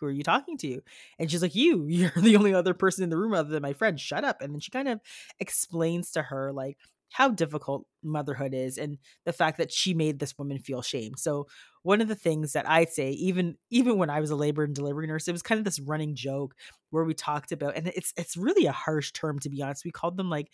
"Who 0.00 0.06
are 0.06 0.10
you 0.12 0.24
talking 0.24 0.58
to?" 0.58 0.82
And 1.18 1.30
she's 1.30 1.42
like, 1.42 1.54
"You. 1.54 1.86
You're 1.88 2.10
the 2.16 2.36
only 2.36 2.54
other 2.54 2.74
person 2.74 3.04
in 3.04 3.10
the 3.10 3.18
room 3.18 3.34
other 3.34 3.50
than 3.50 3.62
my 3.62 3.72
friend. 3.74 4.00
Shut 4.00 4.24
up." 4.24 4.42
And 4.42 4.54
then 4.54 4.60
she 4.60 4.70
kind 4.72 4.88
of 4.88 5.00
explains 5.40 6.10
to 6.12 6.22
her 6.22 6.52
like 6.52 6.78
how 7.10 7.30
difficult 7.30 7.86
motherhood 8.02 8.54
is 8.54 8.78
and 8.78 8.98
the 9.24 9.32
fact 9.32 9.58
that 9.58 9.72
she 9.72 9.94
made 9.94 10.18
this 10.18 10.36
woman 10.38 10.58
feel 10.58 10.82
shame. 10.82 11.12
So 11.16 11.46
one 11.82 12.00
of 12.00 12.08
the 12.08 12.14
things 12.14 12.52
that 12.52 12.68
I'd 12.68 12.90
say, 12.90 13.10
even 13.12 13.56
even 13.70 13.98
when 13.98 14.10
I 14.10 14.20
was 14.20 14.30
a 14.30 14.36
labor 14.36 14.64
and 14.64 14.74
delivery 14.74 15.06
nurse, 15.06 15.28
it 15.28 15.32
was 15.32 15.42
kind 15.42 15.58
of 15.58 15.64
this 15.64 15.80
running 15.80 16.14
joke 16.14 16.54
where 16.90 17.04
we 17.04 17.14
talked 17.14 17.52
about, 17.52 17.76
and 17.76 17.88
it's 17.88 18.12
it's 18.16 18.36
really 18.36 18.66
a 18.66 18.72
harsh 18.72 19.12
term 19.12 19.38
to 19.40 19.48
be 19.48 19.62
honest. 19.62 19.84
We 19.84 19.90
called 19.90 20.16
them 20.16 20.30
like 20.30 20.48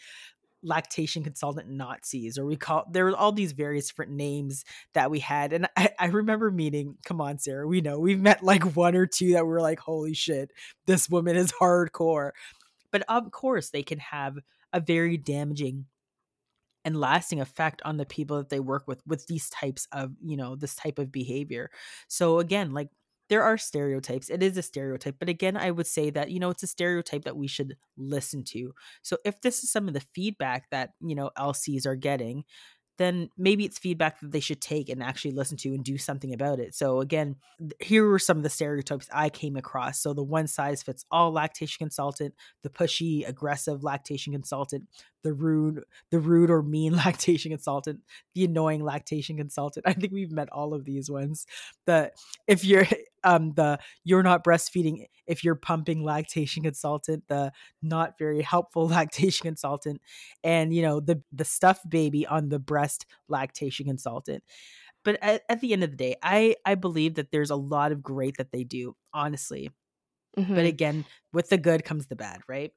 lactation 0.63 1.23
consultant 1.23 1.69
Nazis, 1.69 2.39
or 2.39 2.47
we 2.47 2.57
call 2.57 2.87
there 2.91 3.05
were 3.05 3.17
all 3.17 3.33
these 3.33 3.53
various 3.53 3.89
different 3.89 4.13
names 4.13 4.65
that 4.95 5.11
we 5.11 5.21
had. 5.21 5.53
And 5.53 5.69
I, 5.77 5.91
I 5.99 6.07
remember 6.07 6.51
meeting, 6.51 6.97
come 7.05 7.21
on, 7.21 7.39
Sara, 7.39 7.67
we 7.67 7.81
know 7.81 7.99
we've 7.99 8.21
met 8.21 8.43
like 8.43 8.75
one 8.77 8.97
or 8.97 9.07
two 9.07 9.33
that 9.33 9.47
were 9.47 9.61
like, 9.61 9.79
holy 9.79 10.15
shit, 10.15 10.51
this 10.87 11.09
woman 11.09 11.37
is 11.37 11.53
hardcore. 11.53 12.31
But 12.91 13.03
of 13.09 13.31
course, 13.31 13.71
they 13.71 13.83
can 13.83 13.99
have 13.99 14.39
a 14.73 14.81
very 14.81 15.17
damaging 15.17 15.87
and 16.85 16.99
lasting 17.01 17.41
effect 17.41 17.81
on 17.85 17.97
the 17.97 18.07
people 18.07 18.37
that 18.39 18.51
they 18.51 18.61
work 18.61 18.85
with 18.87 19.01
with 19.07 19.27
these 19.27 19.49
types 19.51 19.87
of 19.93 20.13
you 20.23 20.37
know 20.37 20.57
this 20.57 20.75
type 20.75 20.99
of 20.99 21.13
behavior. 21.13 21.71
So 22.09 22.39
again 22.39 22.73
like 22.73 22.89
there 23.31 23.43
are 23.43 23.57
stereotypes 23.57 24.29
it 24.29 24.43
is 24.43 24.57
a 24.59 24.63
stereotype 24.63 25.17
but 25.19 25.31
again 25.31 25.57
i 25.57 25.71
would 25.71 25.87
say 25.87 26.11
that 26.11 26.31
you 26.31 26.39
know 26.39 26.51
it's 26.51 26.63
a 26.63 26.67
stereotype 26.67 27.25
that 27.25 27.37
we 27.37 27.49
should 27.49 27.77
listen 27.97 28.45
to. 28.45 28.75
So 29.03 29.19
if 29.25 29.41
this 29.41 29.65
is 29.65 29.73
some 29.73 29.89
of 29.89 29.95
the 29.95 30.01
feedback 30.15 30.69
that 30.71 30.91
you 31.01 31.15
know 31.15 31.31
lcs 31.39 31.87
are 31.87 31.97
getting 31.97 32.45
then 32.99 33.29
maybe 33.37 33.65
it's 33.65 33.79
feedback 33.79 34.21
that 34.21 34.33
they 34.33 34.41
should 34.41 34.61
take 34.61 34.89
and 34.89 35.03
actually 35.03 35.33
listen 35.33 35.57
to 35.59 35.71
and 35.71 35.85
do 35.85 35.99
something 35.99 36.33
about 36.33 36.61
it. 36.61 36.75
So 36.75 37.01
again, 37.01 37.37
here 37.81 38.09
were 38.09 38.19
some 38.19 38.37
of 38.37 38.43
the 38.43 38.51
stereotypes 38.51 39.09
I 39.13 39.31
came 39.31 39.57
across. 39.57 40.01
So 40.01 40.13
the 40.13 40.23
one 40.23 40.47
size 40.47 40.83
fits 40.83 41.05
all 41.11 41.33
lactation 41.33 41.79
consultant, 41.79 42.35
the 42.63 42.71
pushy, 42.71 43.27
aggressive 43.27 43.83
lactation 43.83 44.33
consultant, 44.33 44.85
the 45.23 45.33
rude, 45.33 45.83
the 46.11 46.21
rude 46.21 46.51
or 46.51 46.63
mean 46.63 46.95
lactation 46.97 47.51
consultant, 47.51 48.01
the 48.35 48.45
annoying 48.45 48.85
lactation 48.85 49.37
consultant. 49.37 49.87
I 49.89 49.93
think 49.93 50.13
we've 50.13 50.33
met 50.33 50.51
all 50.53 50.75
of 50.75 50.85
these 50.85 51.11
ones. 51.11 51.47
The 51.87 52.13
if 52.47 52.65
you're 52.65 52.87
um 53.25 53.53
the 53.55 53.79
you're 54.05 54.23
not 54.23 54.45
breastfeeding 54.45 55.07
if 55.27 55.43
you're 55.43 55.55
pumping 55.55 56.05
lactation 56.05 56.63
consultant, 56.63 57.25
the 57.29 57.53
not 57.83 58.19
very 58.19 58.43
helpful 58.43 58.89
lactation 58.89 59.45
consultant, 59.45 60.01
and 60.43 60.75
you 60.75 60.83
know 60.83 61.01
the 61.01 61.23
the 61.33 61.45
stuffed 61.45 61.89
baby 61.89 62.27
on 62.27 62.49
the 62.49 62.59
breast 62.59 63.07
lactation 63.29 63.87
consultant. 63.87 64.43
But 65.05 65.19
at, 65.23 65.43
at 65.49 65.61
the 65.61 65.73
end 65.73 65.85
of 65.85 65.91
the 65.91 65.97
day, 65.97 66.17
I 66.23 66.57
I 66.65 66.75
believe 66.75 67.15
that 67.15 67.31
there's 67.31 67.51
a 67.51 67.57
lot 67.57 67.93
of 67.93 68.03
great 68.03 68.37
that 68.39 68.53
they 68.53 68.65
do, 68.65 68.97
honestly. 69.13 69.71
Mm-hmm. 70.37 70.55
But 70.55 70.67
again, 70.67 71.05
with 71.33 71.49
the 71.49 71.59
good 71.59 71.85
comes 71.85 72.07
the 72.07 72.17
bad, 72.17 72.41
right? 72.49 72.73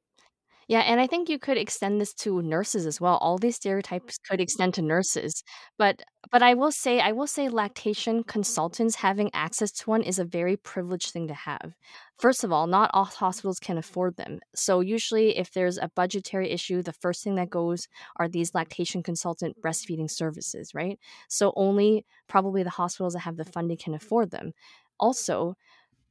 Yeah, 0.67 0.81
and 0.81 0.99
I 0.99 1.07
think 1.07 1.29
you 1.29 1.39
could 1.39 1.57
extend 1.57 2.01
this 2.01 2.13
to 2.15 2.41
nurses 2.41 2.85
as 2.85 2.99
well. 2.99 3.17
All 3.17 3.37
these 3.37 3.55
mm-hmm. 3.55 3.61
stereotypes 3.69 4.17
could 4.17 4.41
extend 4.41 4.73
to 4.75 4.81
nurses. 4.81 5.43
But 5.77 6.01
but 6.29 6.43
I 6.43 6.55
will 6.55 6.73
say 6.73 6.99
I 6.99 7.13
will 7.13 7.27
say 7.27 7.47
lactation 7.47 8.23
consultants 8.23 8.95
having 8.95 9.29
access 9.33 9.71
to 9.71 9.89
one 9.89 10.01
is 10.03 10.19
a 10.19 10.25
very 10.25 10.57
privileged 10.57 11.11
thing 11.11 11.27
to 11.29 11.33
have. 11.33 11.73
First 12.19 12.43
of 12.43 12.51
all, 12.51 12.67
not 12.67 12.91
all 12.93 13.05
hospitals 13.05 13.59
can 13.59 13.77
afford 13.77 14.17
them. 14.17 14.39
So 14.55 14.81
usually 14.81 15.37
if 15.37 15.51
there's 15.53 15.77
a 15.77 15.89
budgetary 15.95 16.49
issue, 16.51 16.81
the 16.83 16.93
first 16.93 17.23
thing 17.23 17.35
that 17.35 17.49
goes 17.49 17.87
are 18.17 18.27
these 18.27 18.53
lactation 18.53 19.03
consultant 19.03 19.55
breastfeeding 19.61 20.11
services, 20.11 20.71
right? 20.73 20.99
So 21.29 21.53
only 21.55 22.05
probably 22.27 22.63
the 22.63 22.71
hospitals 22.71 23.13
that 23.13 23.19
have 23.19 23.37
the 23.37 23.45
funding 23.45 23.77
can 23.77 23.93
afford 23.93 24.31
them. 24.31 24.51
Also, 24.99 25.55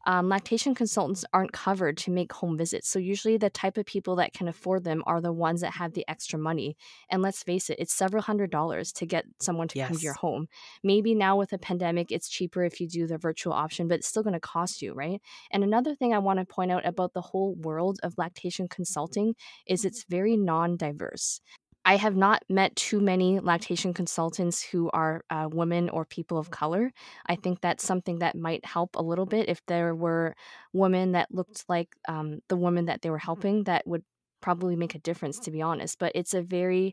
um, 0.06 0.28
lactation 0.28 0.74
consultants 0.74 1.24
aren't 1.32 1.52
covered 1.52 1.96
to 1.98 2.12
make 2.12 2.32
home 2.32 2.56
visits. 2.56 2.88
So, 2.88 2.98
usually, 2.98 3.36
the 3.36 3.50
type 3.50 3.76
of 3.76 3.84
people 3.84 4.16
that 4.16 4.32
can 4.32 4.46
afford 4.48 4.84
them 4.84 5.02
are 5.06 5.20
the 5.20 5.32
ones 5.32 5.60
that 5.60 5.74
have 5.74 5.92
the 5.92 6.04
extra 6.08 6.38
money. 6.38 6.76
And 7.10 7.22
let's 7.22 7.42
face 7.42 7.68
it, 7.68 7.76
it's 7.80 7.92
several 7.92 8.22
hundred 8.22 8.50
dollars 8.50 8.92
to 8.94 9.06
get 9.06 9.24
someone 9.40 9.68
to 9.68 9.78
yes. 9.78 9.88
come 9.88 9.96
to 9.96 10.02
your 10.02 10.14
home. 10.14 10.46
Maybe 10.84 11.14
now 11.14 11.36
with 11.36 11.52
a 11.52 11.58
pandemic, 11.58 12.12
it's 12.12 12.28
cheaper 12.28 12.64
if 12.64 12.80
you 12.80 12.88
do 12.88 13.06
the 13.06 13.18
virtual 13.18 13.52
option, 13.52 13.88
but 13.88 13.98
it's 13.98 14.06
still 14.06 14.22
going 14.22 14.34
to 14.34 14.40
cost 14.40 14.80
you, 14.80 14.94
right? 14.94 15.20
And 15.50 15.64
another 15.64 15.94
thing 15.94 16.14
I 16.14 16.18
want 16.18 16.38
to 16.38 16.44
point 16.44 16.70
out 16.70 16.86
about 16.86 17.12
the 17.12 17.20
whole 17.20 17.54
world 17.56 17.98
of 18.02 18.14
lactation 18.16 18.68
consulting 18.68 19.34
is 19.66 19.84
it's 19.84 20.04
very 20.08 20.36
non 20.36 20.76
diverse. 20.76 21.40
I 21.86 21.96
have 21.96 22.16
not 22.16 22.42
met 22.48 22.74
too 22.74 23.00
many 23.00 23.38
lactation 23.38 23.94
consultants 23.94 24.60
who 24.60 24.90
are 24.90 25.22
uh, 25.30 25.48
women 25.50 25.88
or 25.88 26.04
people 26.04 26.36
of 26.36 26.50
color. 26.50 26.92
I 27.26 27.36
think 27.36 27.60
that's 27.60 27.84
something 27.84 28.18
that 28.18 28.36
might 28.36 28.64
help 28.64 28.96
a 28.96 29.02
little 29.02 29.24
bit 29.24 29.48
if 29.48 29.64
there 29.66 29.94
were 29.94 30.34
women 30.72 31.12
that 31.12 31.32
looked 31.32 31.64
like 31.68 31.94
um, 32.08 32.40
the 32.48 32.56
woman 32.56 32.86
that 32.86 33.02
they 33.02 33.10
were 33.10 33.18
helping. 33.18 33.62
That 33.64 33.86
would 33.86 34.02
probably 34.40 34.74
make 34.74 34.96
a 34.96 34.98
difference, 34.98 35.38
to 35.40 35.52
be 35.52 35.62
honest. 35.62 36.00
But 36.00 36.10
it's 36.16 36.34
a 36.34 36.42
very 36.42 36.92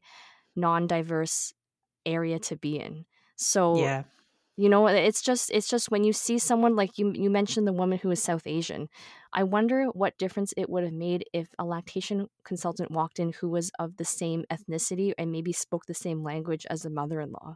non-diverse 0.56 1.53
area 2.06 2.38
to 2.39 2.56
be 2.56 2.79
in. 2.79 3.06
So 3.36 3.77
yeah 3.77 4.03
you 4.56 4.70
know 4.70 4.88
it's 4.88 5.22
just 5.22 5.50
it's 5.52 5.68
just 5.68 5.89
when 5.92 6.04
you 6.04 6.13
see 6.13 6.38
someone 6.38 6.76
like 6.76 6.98
you 6.98 7.12
you 7.16 7.30
mentioned 7.30 7.68
the 7.68 7.74
woman 7.74 7.98
who 8.00 8.12
is 8.12 8.22
south 8.22 8.46
asian 8.46 8.88
i 9.34 9.44
wonder 9.44 9.86
what 9.94 10.18
difference 10.18 10.54
it 10.58 10.70
would 10.70 10.84
have 10.84 10.94
made 10.94 11.26
if 11.34 11.50
a 11.58 11.66
lactation 11.66 12.28
consultant 12.46 12.92
walked 12.92 13.20
in 13.20 13.34
who 13.34 13.50
was 13.50 13.72
of 13.80 13.98
the 13.98 14.06
same 14.06 14.44
ethnicity 14.52 15.13
and 15.18 15.32
maybe 15.32 15.52
spoke 15.54 15.86
the 15.86 15.94
same 15.94 16.24
language 16.24 16.66
as 16.70 16.84
the 16.84 16.89
mother-in-law 16.89 17.56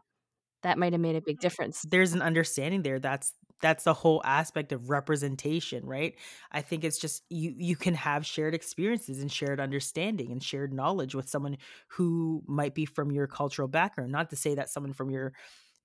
that 0.63 0.77
might 0.79 0.93
have 0.93 1.01
made 1.01 1.15
a 1.15 1.21
big 1.21 1.39
mm, 1.39 1.41
difference. 1.41 1.87
There's 1.89 2.13
an 2.13 2.21
understanding 2.21 2.81
there. 2.83 2.99
That's 2.99 3.33
that's 3.61 3.85
the 3.85 3.93
whole 3.93 4.21
aspect 4.23 4.71
of 4.71 4.89
representation, 4.91 5.83
right? 5.85 6.15
I 6.51 6.61
think 6.61 6.83
it's 6.83 6.99
just 6.99 7.23
you 7.29 7.53
you 7.57 7.75
can 7.75 7.93
have 7.95 8.25
shared 8.25 8.53
experiences 8.55 9.21
and 9.21 9.31
shared 9.31 9.59
understanding 9.59 10.31
and 10.31 10.43
shared 10.43 10.73
knowledge 10.73 11.15
with 11.15 11.29
someone 11.29 11.57
who 11.89 12.43
might 12.47 12.75
be 12.75 12.85
from 12.85 13.11
your 13.11 13.27
cultural 13.27 13.67
background. 13.67 14.11
Not 14.11 14.29
to 14.31 14.35
say 14.35 14.55
that 14.55 14.69
someone 14.69 14.93
from 14.93 15.09
your 15.09 15.33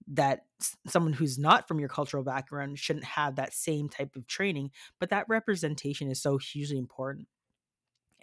that 0.09 0.45
someone 0.87 1.13
who's 1.13 1.39
not 1.39 1.69
from 1.69 1.79
your 1.79 1.89
cultural 1.89 2.25
background 2.25 2.79
shouldn't 2.79 3.05
have 3.05 3.37
that 3.37 3.55
same 3.55 3.89
type 3.89 4.17
of 4.17 4.27
training, 4.27 4.71
but 4.99 5.11
that 5.11 5.27
representation 5.29 6.11
is 6.11 6.21
so 6.21 6.39
hugely 6.39 6.79
important. 6.79 7.29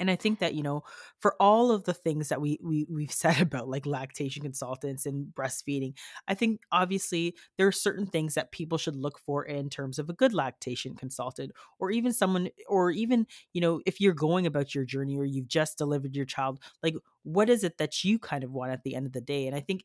And 0.02 0.10
i 0.10 0.16
think 0.16 0.40
that 0.40 0.54
you 0.54 0.64
know 0.64 0.84
for 1.20 1.36
all 1.42 1.72
of 1.72 1.84
the 1.84 1.94
things 1.94 2.30
that 2.30 2.40
we, 2.40 2.58
we 2.64 2.88
we've 2.90 3.12
said 3.24 3.42
about 3.42 3.68
like 3.68 3.86
lactation 3.86 4.42
consultants 4.42 5.06
and 5.06 5.28
breastfeeding 5.36 5.92
i 6.26 6.34
think 6.34 6.62
obviously 6.72 7.36
there 7.58 7.68
are 7.68 7.74
certain 7.74 8.06
things 8.06 8.36
that 8.36 8.54
people 8.54 8.78
should 8.78 8.96
look 8.96 9.20
for 9.20 9.44
in 9.44 9.70
terms 9.70 10.00
of 10.00 10.10
a 10.10 10.14
good 10.14 10.34
lactation 10.34 10.96
consultant 10.96 11.52
or 11.80 11.92
even 11.92 12.14
someone 12.14 12.48
or 12.70 12.92
even 12.92 13.28
you 13.52 13.60
know 13.60 13.82
if 13.86 14.00
you're 14.00 14.14
going 14.14 14.46
about 14.46 14.74
your 14.74 14.86
journey 14.86 15.18
or 15.18 15.26
you've 15.26 15.50
just 15.50 15.78
delivered 15.78 16.16
your 16.16 16.24
child 16.24 16.62
like 16.82 16.96
what 17.24 17.50
is 17.50 17.66
it 17.66 17.78
that 17.78 18.04
you 18.06 18.18
kind 18.18 18.46
of 18.46 18.52
want 18.52 18.72
at 18.72 18.84
the 18.84 18.96
end 18.96 19.06
of 19.06 19.12
the 19.12 19.22
day? 19.22 19.48
And 19.48 19.56
i 19.56 19.60
think 19.60 19.84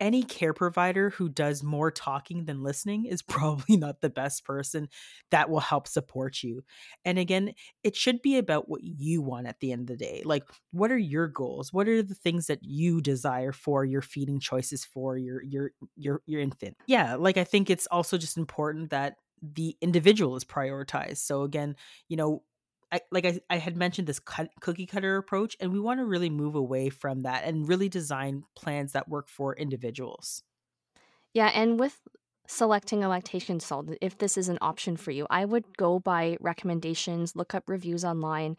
any 0.00 0.22
care 0.22 0.52
provider 0.52 1.10
who 1.10 1.28
does 1.28 1.62
more 1.62 1.90
talking 1.90 2.44
than 2.44 2.62
listening 2.62 3.06
is 3.06 3.22
probably 3.22 3.76
not 3.76 4.00
the 4.00 4.10
best 4.10 4.44
person 4.44 4.88
that 5.30 5.50
will 5.50 5.60
help 5.60 5.88
support 5.88 6.42
you. 6.42 6.64
And 7.04 7.18
again, 7.18 7.52
it 7.82 7.96
should 7.96 8.22
be 8.22 8.38
about 8.38 8.68
what 8.68 8.82
you 8.82 9.22
want 9.22 9.46
at 9.46 9.60
the 9.60 9.72
end 9.72 9.82
of 9.82 9.98
the 9.98 10.04
day. 10.04 10.22
Like, 10.24 10.44
what 10.72 10.92
are 10.92 10.98
your 10.98 11.28
goals? 11.28 11.72
What 11.72 11.88
are 11.88 12.02
the 12.02 12.14
things 12.14 12.46
that 12.46 12.62
you 12.62 13.00
desire 13.00 13.52
for 13.52 13.84
your 13.84 14.02
feeding 14.02 14.40
choices 14.40 14.84
for 14.84 15.16
your 15.16 15.42
your 15.42 15.70
your 15.96 16.22
your 16.26 16.40
infant? 16.40 16.76
Yeah, 16.86 17.16
like 17.16 17.36
I 17.36 17.44
think 17.44 17.70
it's 17.70 17.86
also 17.88 18.18
just 18.18 18.36
important 18.36 18.90
that 18.90 19.16
the 19.42 19.76
individual 19.80 20.36
is 20.36 20.44
prioritized. 20.44 21.18
So 21.18 21.42
again, 21.42 21.76
you 22.08 22.16
know, 22.16 22.42
I, 22.92 23.00
like 23.10 23.24
I, 23.26 23.40
I 23.50 23.56
had 23.56 23.76
mentioned 23.76 24.06
this 24.06 24.20
cut, 24.20 24.50
cookie 24.60 24.86
cutter 24.86 25.16
approach, 25.16 25.56
and 25.60 25.72
we 25.72 25.80
want 25.80 26.00
to 26.00 26.04
really 26.04 26.30
move 26.30 26.54
away 26.54 26.88
from 26.88 27.22
that 27.22 27.44
and 27.44 27.68
really 27.68 27.88
design 27.88 28.44
plans 28.54 28.92
that 28.92 29.08
work 29.08 29.28
for 29.28 29.54
individuals. 29.56 30.42
Yeah, 31.34 31.48
and 31.48 31.78
with 31.78 32.00
selecting 32.46 33.02
a 33.02 33.08
lactation 33.08 33.60
salt, 33.60 33.90
if 34.00 34.18
this 34.18 34.38
is 34.38 34.48
an 34.48 34.58
option 34.60 34.96
for 34.96 35.10
you, 35.10 35.26
I 35.30 35.44
would 35.44 35.76
go 35.76 35.98
by 35.98 36.36
recommendations, 36.40 37.34
look 37.34 37.54
up 37.54 37.68
reviews 37.68 38.04
online, 38.04 38.56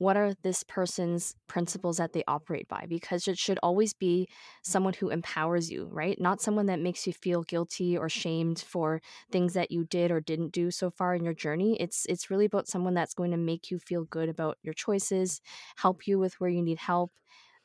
what 0.00 0.16
are 0.16 0.32
this 0.42 0.64
person's 0.64 1.34
principles 1.46 1.98
that 1.98 2.12
they 2.14 2.24
operate 2.26 2.66
by? 2.68 2.86
Because 2.88 3.28
it 3.28 3.38
should 3.38 3.58
always 3.62 3.94
be 3.94 4.28
someone 4.64 4.94
who 4.94 5.10
empowers 5.10 5.70
you 5.70 5.88
right? 5.92 6.20
Not 6.20 6.40
someone 6.40 6.66
that 6.66 6.80
makes 6.80 7.06
you 7.06 7.12
feel 7.12 7.42
guilty 7.42 7.96
or 7.98 8.08
shamed 8.08 8.60
for 8.60 9.00
things 9.30 9.54
that 9.54 9.70
you 9.70 9.84
did 9.84 10.10
or 10.10 10.20
didn't 10.20 10.52
do 10.52 10.70
so 10.70 10.90
far 10.90 11.14
in 11.14 11.24
your 11.24 11.34
journey. 11.34 11.80
It's 11.80 12.06
it's 12.06 12.30
really 12.30 12.46
about 12.46 12.68
someone 12.68 12.94
that's 12.94 13.14
going 13.14 13.30
to 13.32 13.36
make 13.36 13.70
you 13.70 13.78
feel 13.78 14.04
good 14.04 14.28
about 14.28 14.58
your 14.62 14.74
choices 14.74 15.40
help 15.76 16.06
you 16.06 16.18
with 16.18 16.40
where 16.40 16.50
you 16.50 16.62
need 16.62 16.78
help 16.78 17.12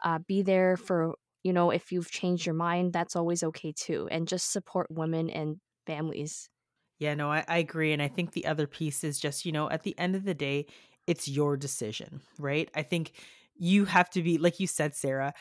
uh, 0.04 0.20
be 0.20 0.42
there 0.42 0.78
for 0.78 1.16
you 1.44 1.54
know 1.54 1.72
if 1.72 1.92
you've 1.92 2.12
changed 2.12 2.46
your 2.46 2.56
mind 2.56 2.94
that's 2.94 3.16
always 3.16 3.44
okay 3.44 3.72
too 3.72 4.08
and 4.12 4.28
just 4.28 4.52
support 4.52 4.88
women 4.92 5.30
and 5.30 5.60
families. 5.86 6.50
Yeah, 6.98 7.14
no, 7.14 7.30
I, 7.30 7.44
I 7.48 7.58
agree. 7.58 7.92
And 7.92 8.02
I 8.02 8.08
think 8.08 8.32
the 8.32 8.46
other 8.46 8.68
piece 8.68 9.04
is 9.04 9.20
just, 9.20 9.46
you 9.46 9.52
know, 9.52 9.70
at 9.70 9.84
the 9.84 9.98
end 10.00 10.16
of 10.16 10.24
the 10.24 10.34
day, 10.34 10.66
it's 11.08 11.28
your 11.28 11.58
decision, 11.58 12.22
right? 12.40 12.70
I 12.76 12.84
think 12.84 13.14
you 13.58 13.86
have 13.86 14.10
to 14.12 14.22
be 14.24 14.38
like 14.38 14.60
you 14.60 14.68
said 14.68 14.96
Sara, 14.96 15.34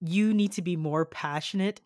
you 0.00 0.34
need 0.34 0.52
to 0.52 0.62
be 0.62 0.76
more 0.76 1.04
passionate 1.06 1.80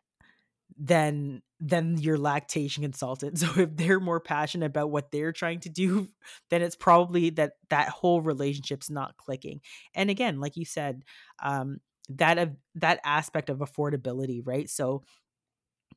than 0.78 1.42
than 1.60 1.98
your 1.98 2.16
lactation 2.18 2.82
consultant. 2.82 3.38
So 3.38 3.60
if 3.60 3.76
they're 3.76 4.00
more 4.00 4.20
passionate 4.20 4.66
about 4.66 4.90
what 4.90 5.10
they're 5.10 5.32
trying 5.32 5.60
to 5.60 5.68
do, 5.68 6.08
then 6.50 6.62
it's 6.62 6.76
probably 6.76 7.30
that 7.30 7.52
that 7.68 7.88
whole 7.88 8.22
relationship's 8.22 8.90
not 8.90 9.16
clicking. 9.16 9.60
And 9.94 10.10
again, 10.10 10.40
like 10.40 10.56
you 10.56 10.64
said, 10.64 11.04
um 11.42 11.80
that 12.08 12.38
of 12.38 12.50
that 12.76 13.00
aspect 13.04 13.50
of 13.50 13.58
affordability, 13.58 14.40
right? 14.44 14.68
So 14.68 15.04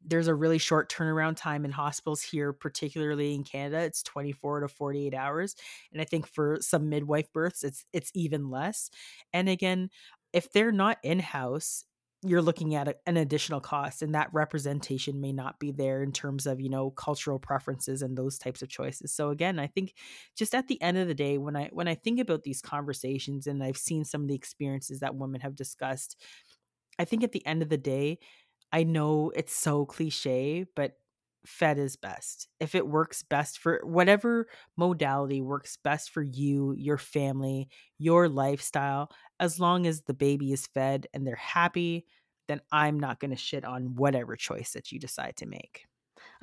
there's 0.06 0.28
a 0.28 0.36
really 0.36 0.58
short 0.58 0.92
turnaround 0.92 1.38
time 1.38 1.66
in 1.66 1.72
hospitals 1.72 2.22
here, 2.22 2.54
particularly 2.54 3.34
in 3.34 3.44
Canada. 3.44 3.80
It's 3.84 4.04
24 4.04 4.62
to 4.62 4.68
48 4.68 5.13
hours. 5.13 5.56
And 5.92 6.02
I 6.02 6.06
think 6.06 6.28
for 6.28 6.58
some 6.62 6.89
midwife 6.89 7.32
births, 7.34 7.63
it's 7.63 7.86
it's 7.94 8.12
even 8.13 8.50
less. 8.50 8.89
And 9.32 9.50
again, 9.50 9.89
if 10.34 10.52
they're 10.52 10.72
not 10.72 10.98
in-house, 11.04 11.86
you're 12.26 12.42
looking 12.42 12.74
at 12.76 13.00
an 13.06 13.18
additional 13.18 13.60
cost 13.60 14.02
and 14.02 14.16
that 14.16 14.30
representation 14.32 15.20
may 15.20 15.34
not 15.34 15.60
be 15.60 15.72
there 15.72 16.02
in 16.02 16.12
terms 16.12 16.48
of 16.48 16.62
you 16.62 16.70
know 16.70 16.89
cultural 16.92 17.38
preferences 17.38 18.02
and 18.02 18.18
those 18.18 18.38
types 18.38 18.62
of 18.62 18.70
choices 18.70 19.13
so 19.13 19.30
again 19.30 19.60
i 19.60 19.68
think 19.68 19.94
just 20.36 20.56
at 20.56 20.68
the 20.68 20.82
end 20.82 20.98
of 20.98 21.08
the 21.08 21.13
day 21.13 21.38
when 21.38 21.56
i 21.56 21.70
when 21.74 21.88
i 21.88 21.96
think 21.96 22.20
about 22.20 22.44
these 22.44 22.62
conversations 22.62 23.46
and 23.46 23.62
i've 23.63 23.78
seen 23.78 24.06
some 24.06 24.22
of 24.22 24.28
the 24.28 24.36
experiences 24.36 25.02
that 25.02 25.16
women 25.16 25.42
have 25.42 25.56
discussed 25.56 26.16
i 26.98 27.04
think 27.04 27.24
at 27.24 27.34
the 27.34 27.46
end 27.46 27.62
of 27.62 27.70
the 27.70 27.78
day 27.78 28.18
I 28.73 28.83
know 28.83 29.31
it's 29.36 29.55
so 29.55 29.86
cliche, 29.86 30.65
but 30.75 30.97
fed 31.45 31.77
is 31.77 31.95
best. 31.95 32.49
If 32.59 32.75
it 32.75 32.88
works 32.88 33.23
best 33.23 33.59
for 33.59 33.81
whatever 33.83 34.47
modality 34.77 35.41
works 35.41 35.77
best 35.83 36.09
for 36.09 36.23
you, 36.23 36.73
your 36.77 36.97
family, 36.97 37.69
your 37.99 38.29
lifestyle, 38.29 39.12
as 39.39 39.59
long 39.59 39.88
as 39.88 40.01
the 40.03 40.13
baby 40.13 40.53
is 40.53 40.67
fed 40.67 41.07
and 41.13 41.27
they're 41.27 41.36
happy, 41.36 42.05
then 42.47 42.62
I'm 42.71 42.99
not 42.99 43.19
going 43.19 43.31
to 43.31 43.38
shit 43.38 43.65
on 43.65 43.95
whatever 43.95 44.36
choice 44.36 44.73
that 44.73 44.91
you 44.91 44.99
decide 44.99 45.38
to 45.38 45.45
make. 45.45 45.86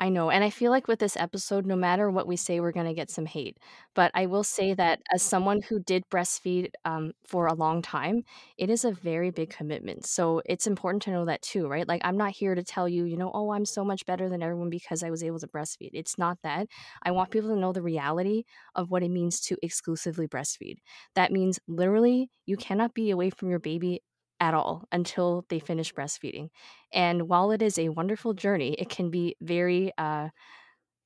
I 0.02 0.08
know. 0.08 0.30
And 0.30 0.42
I 0.42 0.48
feel 0.48 0.70
like 0.70 0.88
with 0.88 0.98
this 0.98 1.14
episode, 1.18 1.66
no 1.66 1.76
matter 1.76 2.10
what 2.10 2.26
we 2.26 2.36
say, 2.36 2.58
we're 2.58 2.72
going 2.72 2.86
to 2.86 2.94
get 2.94 3.10
some 3.10 3.26
hate. 3.26 3.58
But 3.94 4.10
I 4.14 4.24
will 4.24 4.42
say 4.42 4.72
that 4.72 5.00
as 5.12 5.22
someone 5.22 5.60
who 5.60 5.78
did 5.78 6.08
breastfeed 6.10 6.70
um, 6.86 7.12
for 7.28 7.46
a 7.46 7.52
long 7.52 7.82
time, 7.82 8.24
it 8.56 8.70
is 8.70 8.86
a 8.86 8.92
very 8.92 9.30
big 9.30 9.50
commitment. 9.50 10.06
So 10.06 10.40
it's 10.46 10.66
important 10.66 11.02
to 11.02 11.10
know 11.10 11.26
that 11.26 11.42
too, 11.42 11.68
right? 11.68 11.86
Like, 11.86 12.00
I'm 12.02 12.16
not 12.16 12.32
here 12.32 12.54
to 12.54 12.64
tell 12.64 12.88
you, 12.88 13.04
you 13.04 13.18
know, 13.18 13.30
oh, 13.34 13.50
I'm 13.52 13.66
so 13.66 13.84
much 13.84 14.06
better 14.06 14.30
than 14.30 14.42
everyone 14.42 14.70
because 14.70 15.02
I 15.02 15.10
was 15.10 15.22
able 15.22 15.38
to 15.40 15.46
breastfeed. 15.48 15.90
It's 15.92 16.16
not 16.16 16.38
that. 16.44 16.66
I 17.02 17.10
want 17.10 17.30
people 17.30 17.50
to 17.50 17.60
know 17.60 17.74
the 17.74 17.82
reality 17.82 18.44
of 18.74 18.90
what 18.90 19.02
it 19.02 19.10
means 19.10 19.38
to 19.42 19.58
exclusively 19.62 20.26
breastfeed. 20.26 20.76
That 21.14 21.30
means 21.30 21.60
literally 21.68 22.30
you 22.46 22.56
cannot 22.56 22.94
be 22.94 23.10
away 23.10 23.28
from 23.30 23.50
your 23.50 23.58
baby 23.58 24.00
at 24.40 24.54
all 24.54 24.88
until 24.90 25.44
they 25.48 25.58
finish 25.58 25.92
breastfeeding. 25.94 26.48
And 26.92 27.28
while 27.28 27.52
it 27.52 27.62
is 27.62 27.78
a 27.78 27.90
wonderful 27.90 28.34
journey, 28.34 28.74
it 28.78 28.88
can 28.88 29.10
be 29.10 29.36
very 29.40 29.92
uh, 29.98 30.30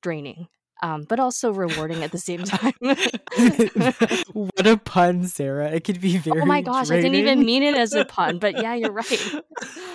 draining 0.01 0.47
um, 0.81 1.03
but 1.03 1.19
also 1.19 1.51
rewarding 1.51 2.03
at 2.03 2.11
the 2.11 2.17
same 2.17 2.43
time. 2.43 2.73
what 4.33 4.67
a 4.67 4.77
pun, 4.77 5.25
Sara! 5.25 5.71
It 5.71 5.83
could 5.83 6.01
be 6.01 6.17
very. 6.17 6.41
Oh 6.41 6.45
my 6.45 6.61
gosh, 6.61 6.87
draining. 6.87 7.05
I 7.05 7.09
didn't 7.09 7.27
even 7.27 7.45
mean 7.45 7.63
it 7.63 7.75
as 7.75 7.93
a 7.93 8.05
pun, 8.05 8.39
but 8.39 8.61
yeah, 8.61 8.75
you're 8.75 8.91
right. 8.91 9.43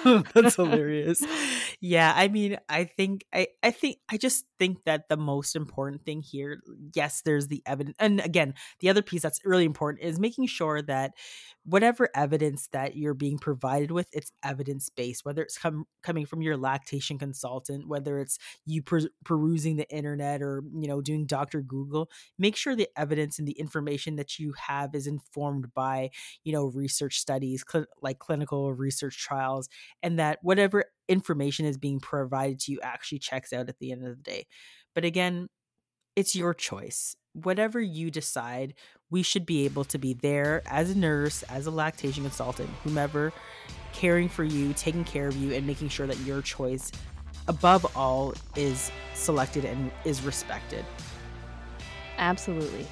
That's 0.35 0.57
hilarious. 0.57 1.23
Yeah, 1.83 2.13
I 2.15 2.29
mean, 2.29 2.59
I 2.69 2.85
think 2.85 3.25
I, 3.33 3.47
I 3.63 3.71
think 3.71 3.97
I 4.11 4.19
just 4.19 4.45
think 4.59 4.85
that 4.85 5.09
the 5.09 5.17
most 5.17 5.57
important 5.57 6.05
thing 6.05 6.21
here, 6.21 6.61
yes, 6.95 7.23
there's 7.23 7.49
the 7.49 7.63
evidence, 7.65 7.97
and 7.99 8.21
again, 8.21 8.53
the 8.81 8.91
other 8.91 9.01
piece 9.01 9.23
that's 9.23 9.41
really 9.47 9.65
important 9.65 10.05
is 10.05 10.21
making 10.21 10.47
sure 10.49 10.83
that 10.83 11.13
whatever 11.65 12.11
evidence 12.15 12.69
that 12.73 12.97
you're 12.97 13.15
being 13.15 13.39
provided 13.39 13.93
with, 13.93 14.09
it's 14.13 14.31
evidence 14.43 14.91
based. 14.91 15.25
Whether 15.25 15.41
it's 15.43 15.57
come 15.57 15.87
coming 16.03 16.27
from 16.27 16.43
your 16.43 16.59
lactation 16.59 17.19
consultant, 17.19 17.89
whether 17.89 18.19
it's 18.19 18.39
you 18.67 18.83
per- 18.83 19.09
perusing 19.25 19.77
the 19.77 19.89
internet 19.91 20.43
or 20.43 20.63
you 20.79 20.87
know 20.87 21.01
doing 21.01 21.25
dr 21.27 21.61
google 21.63 22.11
make 22.39 22.57
sure 22.57 22.75
the 22.77 22.89
evidence 22.97 23.39
and 23.39 23.47
the 23.49 23.59
information 23.59 24.17
that 24.17 24.39
you 24.39 24.53
have 24.69 24.95
is 24.95 25.07
informed 25.07 25.73
by 25.75 26.11
you 26.45 26.53
know 26.53 26.67
research 26.67 27.19
studies 27.19 27.65
cl- 27.71 27.87
like 28.03 28.19
clinical 28.19 28.73
research 28.75 29.19
trials 29.19 29.69
and 30.03 30.19
that 30.19 30.39
whatever 30.43 30.85
information 31.11 31.67
is 31.67 31.77
being 31.77 32.01
provided 32.01 32.59
to 32.61 32.73
you 32.73 32.81
actually 32.83 33.19
checks 33.19 33.53
out 33.53 33.69
at 33.69 33.79
the 33.79 33.93
end 33.93 34.07
of 34.07 34.17
the 34.17 34.23
day 34.23 34.47
but 34.95 35.05
again 35.05 35.49
it's 36.17 36.35
your 36.35 36.55
choice 36.55 37.15
whatever 37.33 37.81
you 37.81 38.11
decide 38.11 38.75
we 39.11 39.23
should 39.23 39.47
be 39.47 39.65
able 39.65 39.85
to 39.85 39.99
be 39.99 40.15
there 40.15 40.63
as 40.67 40.91
a 40.91 40.99
nurse 40.99 41.43
as 41.45 41.67
a 41.67 41.71
lactation 41.71 42.23
consultant 42.25 42.71
whomever 42.83 43.33
caring 43.93 44.29
for 44.29 44.45
you 44.45 44.73
taking 44.75 45.05
care 45.05 45.29
of 45.29 45.37
you 45.37 45.53
and 45.53 45.67
making 45.67 45.89
sure 45.89 46.07
that 46.07 46.19
your 46.21 46.43
choice 46.43 46.91
above 47.49 47.97
all 47.97 48.35
is 48.57 48.91
selected 49.15 49.65
and 49.65 49.91
is 50.05 50.23
respected. 50.23 50.85
Absolutely. 52.19 52.87